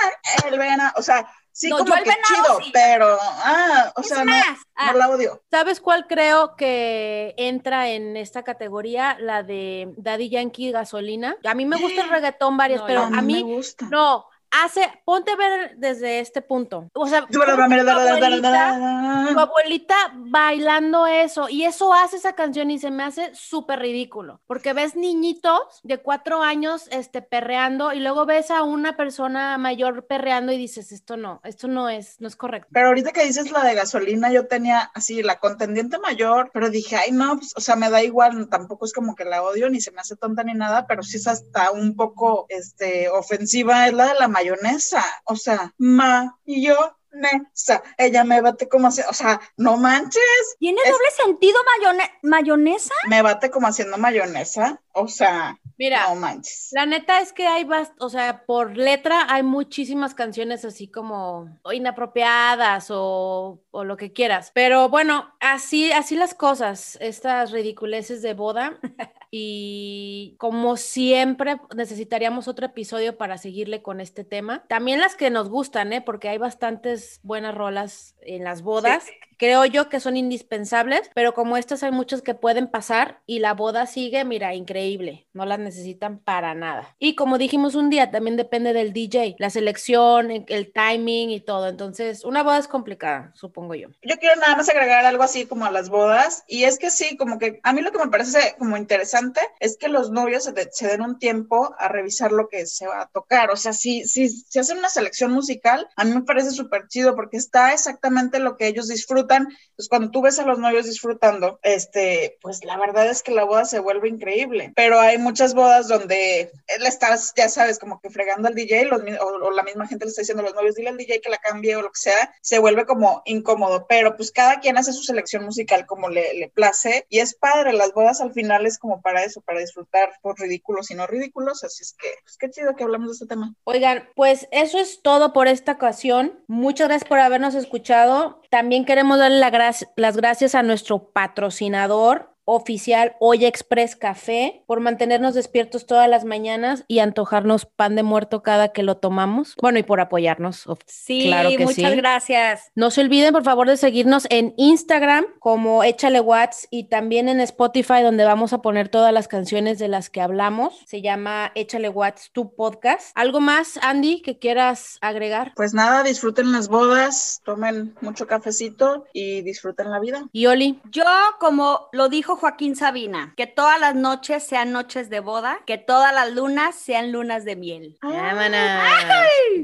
el 0.49 0.57
venado, 0.57 0.93
o 0.97 1.01
sea, 1.01 1.27
sí, 1.51 1.69
No, 1.69 1.77
como 1.79 1.93
que 1.95 2.01
venado 2.01 2.21
chido, 2.27 2.59
sí. 2.63 2.69
pero, 2.73 3.17
ah, 3.21 3.91
o 3.95 4.01
es 4.01 4.07
sea, 4.07 4.19
no, 4.19 4.25
más, 4.31 4.45
ah, 4.75 4.91
no 4.91 4.97
la 4.99 5.09
odio. 5.09 5.43
¿Sabes 5.49 5.79
cuál 5.81 6.05
creo 6.07 6.55
que 6.55 7.33
entra 7.37 7.89
en 7.89 8.15
esta 8.17 8.43
categoría? 8.43 9.17
La 9.19 9.43
de 9.43 9.93
Daddy 9.97 10.29
Yankee 10.29 10.71
Gasolina. 10.71 11.37
A 11.43 11.53
mí 11.55 11.65
me 11.65 11.77
gusta 11.77 12.03
el 12.03 12.09
reggaetón 12.11 12.57
varias, 12.57 12.81
No, 12.81 12.87
pero 12.87 13.01
a 13.01 13.21
mí 13.21 13.43
me 13.43 13.43
gusta. 13.55 13.87
no. 13.89 14.25
Hace, 14.63 14.81
ponte 15.05 15.31
a 15.31 15.35
ver 15.35 15.77
desde 15.77 16.19
este 16.19 16.41
punto. 16.41 16.89
O 16.93 17.07
sea, 17.07 17.25
tu 17.27 17.41
abuelita, 17.41 19.33
tu 19.33 19.39
abuelita 19.39 19.95
bailando 20.15 21.07
eso 21.07 21.49
y 21.49 21.63
eso 21.63 21.93
hace 21.93 22.17
esa 22.17 22.33
canción 22.33 22.71
y 22.71 22.79
se 22.79 22.91
me 22.91 23.03
hace 23.03 23.33
súper 23.33 23.79
ridículo 23.79 24.41
porque 24.47 24.73
ves 24.73 24.95
niñitos 24.95 25.81
de 25.83 25.99
cuatro 25.99 26.41
años 26.41 26.87
este 26.91 27.21
perreando 27.21 27.93
y 27.93 27.99
luego 27.99 28.25
ves 28.25 28.51
a 28.51 28.63
una 28.63 28.95
persona 28.95 29.57
mayor 29.57 30.05
perreando 30.05 30.51
y 30.51 30.57
dices 30.57 30.91
esto 30.91 31.17
no, 31.17 31.41
esto 31.43 31.67
no 31.67 31.89
es, 31.89 32.19
no 32.19 32.27
es 32.27 32.35
correcto. 32.35 32.69
Pero 32.71 32.87
ahorita 32.87 33.11
que 33.11 33.25
dices 33.25 33.51
la 33.51 33.63
de 33.63 33.75
gasolina, 33.75 34.31
yo 34.31 34.47
tenía 34.47 34.91
así 34.93 35.23
la 35.23 35.39
contendiente 35.39 35.97
mayor, 35.99 36.51
pero 36.53 36.69
dije, 36.69 36.95
ay, 36.95 37.11
no, 37.11 37.37
pues, 37.37 37.53
o 37.55 37.61
sea, 37.61 37.75
me 37.75 37.89
da 37.89 38.03
igual, 38.03 38.49
tampoco 38.49 38.85
es 38.85 38.93
como 38.93 39.15
que 39.15 39.25
la 39.25 39.43
odio, 39.43 39.69
ni 39.69 39.81
se 39.81 39.91
me 39.91 40.01
hace 40.01 40.15
tonta 40.15 40.43
ni 40.43 40.53
nada, 40.53 40.87
pero 40.87 41.03
sí 41.03 41.17
es 41.17 41.27
hasta 41.27 41.71
un 41.71 41.95
poco, 41.95 42.45
este, 42.49 43.09
ofensiva, 43.09 43.87
es 43.87 43.93
la 43.93 44.13
de 44.13 44.19
la 44.19 44.27
mayonesa, 44.55 45.03
o 45.25 45.35
sea, 45.35 45.73
mayonesa, 45.77 47.83
ella 47.97 48.23
me 48.23 48.41
bate 48.41 48.67
como 48.69 48.87
así, 48.87 49.01
o 49.09 49.13
sea, 49.13 49.39
no 49.57 49.77
manches, 49.77 50.21
¿Tiene 50.59 50.79
es- 50.83 50.91
doble 50.91 51.07
sentido 51.25 51.57
mayone- 51.79 52.11
mayonesa? 52.23 52.93
me 53.09 53.21
bate 53.21 53.49
como 53.49 53.67
haciendo 53.67 53.97
mayonesa, 53.97 54.81
o 54.93 55.07
sea, 55.07 55.57
Mira, 55.79 56.07
no 56.09 56.15
manches. 56.15 56.69
La 56.71 56.87
neta 56.87 57.19
es 57.21 57.33
que 57.33 57.45
hay, 57.45 57.63
bast- 57.63 57.93
o 57.99 58.09
sea, 58.09 58.45
por 58.47 58.75
letra 58.77 59.27
hay 59.29 59.43
muchísimas 59.43 60.15
canciones 60.15 60.65
así 60.65 60.89
como 60.89 61.59
inapropiadas 61.71 62.87
o, 62.89 63.61
o 63.69 63.83
lo 63.83 63.95
que 63.95 64.11
quieras. 64.11 64.49
Pero 64.55 64.89
bueno, 64.89 65.31
así, 65.39 65.91
así 65.91 66.15
las 66.15 66.33
cosas, 66.33 66.97
estas 66.99 67.51
ridiculeces 67.51 68.23
de 68.23 68.33
boda. 68.33 68.79
Y 69.29 70.35
como 70.37 70.77
siempre, 70.77 71.59
necesitaríamos 71.75 72.47
otro 72.47 72.65
episodio 72.65 73.17
para 73.17 73.37
seguirle 73.37 73.81
con 73.81 73.99
este 73.99 74.23
tema. 74.23 74.65
También 74.67 74.99
las 75.01 75.15
que 75.15 75.29
nos 75.29 75.49
gustan, 75.49 75.91
¿eh? 75.93 76.01
Porque 76.01 76.29
hay 76.29 76.37
bastantes 76.37 77.19
buenas 77.23 77.53
rolas 77.53 78.15
en 78.21 78.43
las 78.43 78.61
bodas 78.61 79.05
creo 79.37 79.65
yo 79.65 79.89
que 79.89 79.99
son 79.99 80.17
indispensables, 80.17 81.09
pero 81.13 81.33
como 81.33 81.57
estas 81.57 81.83
hay 81.83 81.91
muchas 81.91 82.21
que 82.21 82.33
pueden 82.33 82.67
pasar 82.67 83.21
y 83.25 83.39
la 83.39 83.53
boda 83.53 83.85
sigue, 83.85 84.23
mira, 84.25 84.53
increíble, 84.53 85.27
no 85.33 85.45
las 85.45 85.59
necesitan 85.59 86.19
para 86.19 86.53
nada. 86.55 86.95
Y 86.99 87.15
como 87.15 87.37
dijimos 87.37 87.75
un 87.75 87.89
día, 87.89 88.11
también 88.11 88.37
depende 88.37 88.73
del 88.73 88.93
DJ, 88.93 89.35
la 89.39 89.49
selección, 89.49 90.31
el 90.31 90.71
timing 90.73 91.29
y 91.29 91.39
todo. 91.39 91.67
Entonces, 91.67 92.23
una 92.25 92.43
boda 92.43 92.57
es 92.57 92.67
complicada, 92.67 93.31
supongo 93.35 93.75
yo. 93.75 93.89
Yo 94.01 94.17
quiero 94.17 94.35
nada 94.39 94.55
más 94.55 94.69
agregar 94.69 95.05
algo 95.05 95.23
así 95.23 95.45
como 95.45 95.65
a 95.65 95.71
las 95.71 95.89
bodas, 95.89 96.43
y 96.47 96.63
es 96.63 96.79
que 96.79 96.89
sí, 96.89 97.17
como 97.17 97.39
que 97.39 97.59
a 97.63 97.73
mí 97.73 97.81
lo 97.81 97.91
que 97.91 97.99
me 97.99 98.07
parece 98.07 98.55
como 98.57 98.77
interesante 98.77 99.41
es 99.59 99.77
que 99.77 99.87
los 99.87 100.11
novios 100.11 100.43
se, 100.43 100.87
den 100.87 101.01
un 101.01 101.19
tiempo 101.19 101.75
a 101.77 101.87
revisar 101.87 102.31
lo 102.31 102.47
que 102.49 102.65
se 102.65 102.87
va 102.87 103.01
a 103.01 103.07
tocar. 103.07 103.51
O 103.51 103.55
sea, 103.55 103.73
si, 103.73 104.05
si, 104.05 104.29
si 104.29 104.59
hacen 104.59 104.79
una 104.79 104.89
selección 104.89 105.31
musical, 105.31 105.87
a 105.95 106.03
mí 106.03 106.13
me 106.13 106.21
parece 106.21 106.51
súper 106.51 106.87
chido 106.87 107.15
porque 107.15 107.37
está 107.37 107.73
exactamente 107.73 108.39
lo 108.39 108.57
que 108.57 108.67
ellos 108.67 108.87
disfrutan. 108.87 109.26
Pues 109.75 109.89
cuando 109.89 110.11
tú 110.11 110.21
ves 110.21 110.39
a 110.39 110.45
los 110.45 110.59
novios 110.59 110.85
disfrutando, 110.85 111.59
este, 111.63 112.37
pues 112.41 112.63
la 112.63 112.77
verdad 112.77 113.07
es 113.07 113.21
que 113.21 113.31
la 113.31 113.43
boda 113.43 113.65
se 113.65 113.79
vuelve 113.79 114.09
increíble. 114.09 114.73
Pero 114.75 114.99
hay 114.99 115.17
muchas 115.17 115.53
bodas 115.53 115.87
donde 115.87 116.51
él 116.67 116.85
estás, 116.85 117.33
ya 117.35 117.49
sabes, 117.49 117.79
como 117.79 117.99
que 117.99 118.09
fregando 118.09 118.47
al 118.47 118.55
DJ 118.55 118.85
los, 118.85 119.01
o, 119.21 119.51
la 119.51 119.63
misma 119.63 119.87
gente 119.87 120.05
le 120.05 120.09
está 120.09 120.21
diciendo 120.21 120.41
a 120.41 120.45
los 120.45 120.55
novios, 120.55 120.75
dile 120.75 120.89
al 120.89 120.97
DJ 120.97 121.21
que 121.21 121.29
la 121.29 121.37
cambie 121.37 121.75
o 121.75 121.81
lo 121.81 121.91
que 121.91 121.99
sea, 121.99 122.33
se 122.41 122.59
vuelve 122.59 122.85
como 122.85 123.21
incómodo. 123.25 123.85
Pero 123.87 124.15
pues 124.15 124.31
cada 124.31 124.59
quien 124.59 124.77
hace 124.77 124.93
su 124.93 125.03
selección 125.03 125.43
musical 125.43 125.85
como 125.85 126.09
le, 126.09 126.33
le 126.33 126.49
place 126.49 127.05
y 127.09 127.19
es 127.19 127.35
padre. 127.35 127.73
Las 127.73 127.93
bodas 127.93 128.21
al 128.21 128.33
final 128.33 128.65
es 128.65 128.77
como 128.77 129.01
para 129.01 129.23
eso, 129.23 129.41
para 129.41 129.59
disfrutar 129.59 130.11
por 130.21 130.39
ridículos 130.39 130.89
y 130.91 130.95
no 130.95 131.07
ridículos. 131.07 131.63
Así 131.63 131.83
es 131.83 131.93
que, 131.93 132.09
pues 132.23 132.37
qué 132.37 132.49
chido 132.49 132.75
que 132.75 132.83
hablamos 132.83 133.09
de 133.09 133.13
este 133.13 133.27
tema. 133.27 133.53
Oigan, 133.63 134.09
pues 134.15 134.47
eso 134.51 134.79
es 134.79 135.01
todo 135.01 135.33
por 135.33 135.47
esta 135.47 135.73
ocasión. 135.73 136.43
Muchas 136.47 136.87
gracias 136.87 137.07
por 137.07 137.19
habernos 137.19 137.55
escuchado. 137.55 138.41
También 138.49 138.85
queremos 138.85 139.16
darle 139.17 139.39
las 139.39 140.17
gracias 140.17 140.55
a 140.55 140.63
nuestro 140.63 141.11
patrocinador, 141.11 142.36
oficial 142.47 143.15
Hoy 143.19 143.45
Express 143.45 143.97
Café 143.97 144.63
por 144.65 144.79
mantenernos 144.79 145.33
despiertos 145.33 145.85
todas 145.85 146.09
las 146.09 146.23
mañanas 146.23 146.85
y 146.87 146.99
antojarnos 146.99 147.65
pan 147.65 147.95
de 147.95 148.03
muerto 148.03 148.41
cada 148.41 148.69
que 148.69 148.83
lo 148.83 148.97
tomamos. 148.97 149.55
Bueno, 149.61 149.79
y 149.79 149.83
por 149.83 149.99
apoyarnos. 149.99 150.65
Sí, 150.85 151.25
claro 151.25 151.49
que 151.49 151.65
muchas 151.65 151.95
gracias. 151.97 152.71
No 152.73 152.89
se 152.89 153.01
olviden, 153.01 153.33
por 153.33 153.43
favor, 153.43 153.67
de 153.67 153.75
seguirnos 153.75 154.27
en 154.29 154.53
Instagram 154.55 155.25
como 155.39 155.83
Échale 155.83 156.21
Watts 156.21 156.69
y 156.71 156.85
también 156.85 157.27
en 157.27 157.41
Spotify, 157.41 158.01
donde 158.01 158.23
vamos 158.23 158.53
a 158.53 158.61
poner 158.61 158.87
todas 158.87 159.13
las 159.13 159.27
canciones 159.27 159.77
de 159.77 159.89
las 159.89 160.09
que 160.09 160.21
hablamos. 160.21 160.83
Se 160.87 161.01
llama 161.01 161.51
Échale 161.53 161.89
Watts, 161.89 162.31
tu 162.31 162.55
podcast. 162.55 163.11
¿Algo 163.15 163.41
más, 163.41 163.77
Andy, 163.81 164.21
que 164.21 164.39
quieras 164.39 164.99
agregar? 165.01 165.51
Pues 165.55 165.73
nada, 165.73 166.03
disfruten 166.03 166.53
las 166.53 166.69
bodas, 166.69 167.41
tomen 167.43 167.93
mucho 167.99 168.25
cafecito 168.25 169.05
y 169.11 169.41
disfruten 169.41 169.91
la 169.91 169.99
vida. 169.99 170.29
¿Y 170.31 170.45
Oli? 170.45 170.79
Yo, 170.91 171.03
como 171.39 171.89
lo 171.91 172.07
dijo 172.07 172.36
Joaquín 172.37 172.75
Sabina, 172.75 173.33
que 173.35 173.47
todas 173.47 173.79
las 173.79 173.95
noches 173.95 174.43
sean 174.43 174.71
noches 174.71 175.09
de 175.09 175.19
boda, 175.19 175.59
que 175.65 175.77
todas 175.77 176.13
las 176.13 176.31
lunas 176.31 176.75
sean 176.75 177.11
lunas 177.11 177.45
de 177.45 177.55
miel. 177.55 177.97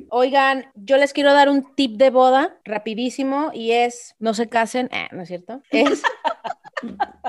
Oigan, 0.10 0.72
yo 0.76 0.98
les 0.98 1.14
quiero 1.14 1.34
dar 1.34 1.50
un 1.50 1.76
tip 1.76 1.98
de 1.98 2.10
boda 2.10 2.58
rapidísimo 2.66 3.52
y 3.54 3.72
es, 3.72 4.16
no 4.20 4.34
se 4.34 4.50
casen, 4.50 4.90
eh, 4.92 5.08
¿no 5.12 5.22
es 5.22 5.28
cierto? 5.28 5.62
Es... 5.70 6.02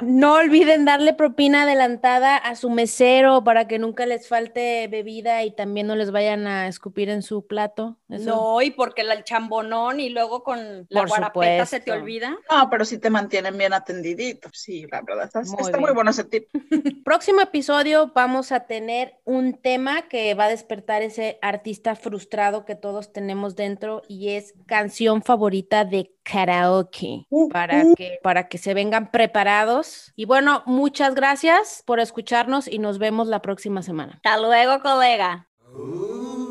No 0.02 0.34
olviden 0.34 0.84
darle 0.84 1.14
propina 1.14 1.62
adelantada 1.62 2.36
a 2.36 2.57
su 2.57 2.68
mesero 2.70 3.44
para 3.44 3.68
que 3.68 3.78
nunca 3.78 4.07
les 4.07 4.28
falte 4.28 4.88
bebida 4.88 5.44
y 5.44 5.52
también 5.52 5.86
no 5.86 5.94
les 5.96 6.11
vayan 6.11 6.46
a 6.46 6.66
escupir 6.68 7.09
en 7.09 7.22
su 7.22 7.46
plato. 7.46 7.96
No, 8.09 8.61
y 8.61 8.70
porque 8.70 9.02
el 9.02 9.24
chambonón 9.24 10.00
y 10.00 10.09
luego 10.09 10.42
con 10.42 10.86
la 10.88 11.07
guarapeta 11.07 11.66
se 11.66 11.80
te 11.80 11.92
olvida. 11.92 12.36
No, 12.50 12.68
pero 12.70 12.84
si 12.84 12.98
te 12.98 13.11
mantienen 13.11 13.57
bien 13.57 13.72
atendidito. 13.72 14.48
Sí, 14.52 14.86
la 14.90 15.02
verdad, 15.02 15.30
está 15.32 15.78
muy, 15.78 15.92
bueno 15.92 16.11
ese 16.11 16.24
tip. 16.24 16.48
Próximo 17.05 17.40
episodio 17.40 18.12
vamos 18.14 18.52
a 18.52 18.61
tener 18.61 19.20
un 19.24 19.55
tema 19.55 20.02
que 20.02 20.34
va 20.34 20.46
a 20.46 20.48
despertar 20.48 21.02
ese 21.02 21.38
artista 21.42 21.94
frustrado 21.94 22.64
que 22.64 22.74
todos 22.74 23.12
tenemos 23.12 23.57
dentro 23.57 24.02
y 24.09 24.30
es 24.30 24.55
canción 24.66 25.22
favorita 25.22 25.84
de 25.84 26.13
karaoke 26.25 27.27
uh, 27.31 27.49
para, 27.49 27.85
uh. 27.85 27.95
Que, 27.95 28.18
para 28.22 28.49
que 28.49 28.59
se 28.59 28.75
vengan 28.75 29.11
preparados. 29.11 30.12
Y 30.16 30.25
bueno, 30.25 30.62
muchas 30.66 31.14
gracias 31.14 31.83
por 31.87 32.01
escucharnos 32.01 32.66
y 32.66 32.79
nos 32.79 32.99
vemos 32.99 33.29
la 33.29 33.41
próxima 33.41 33.83
semana. 33.83 34.14
Hasta 34.14 34.39
luego, 34.39 34.81
colega. 34.81 35.49
Uh. 35.77 36.43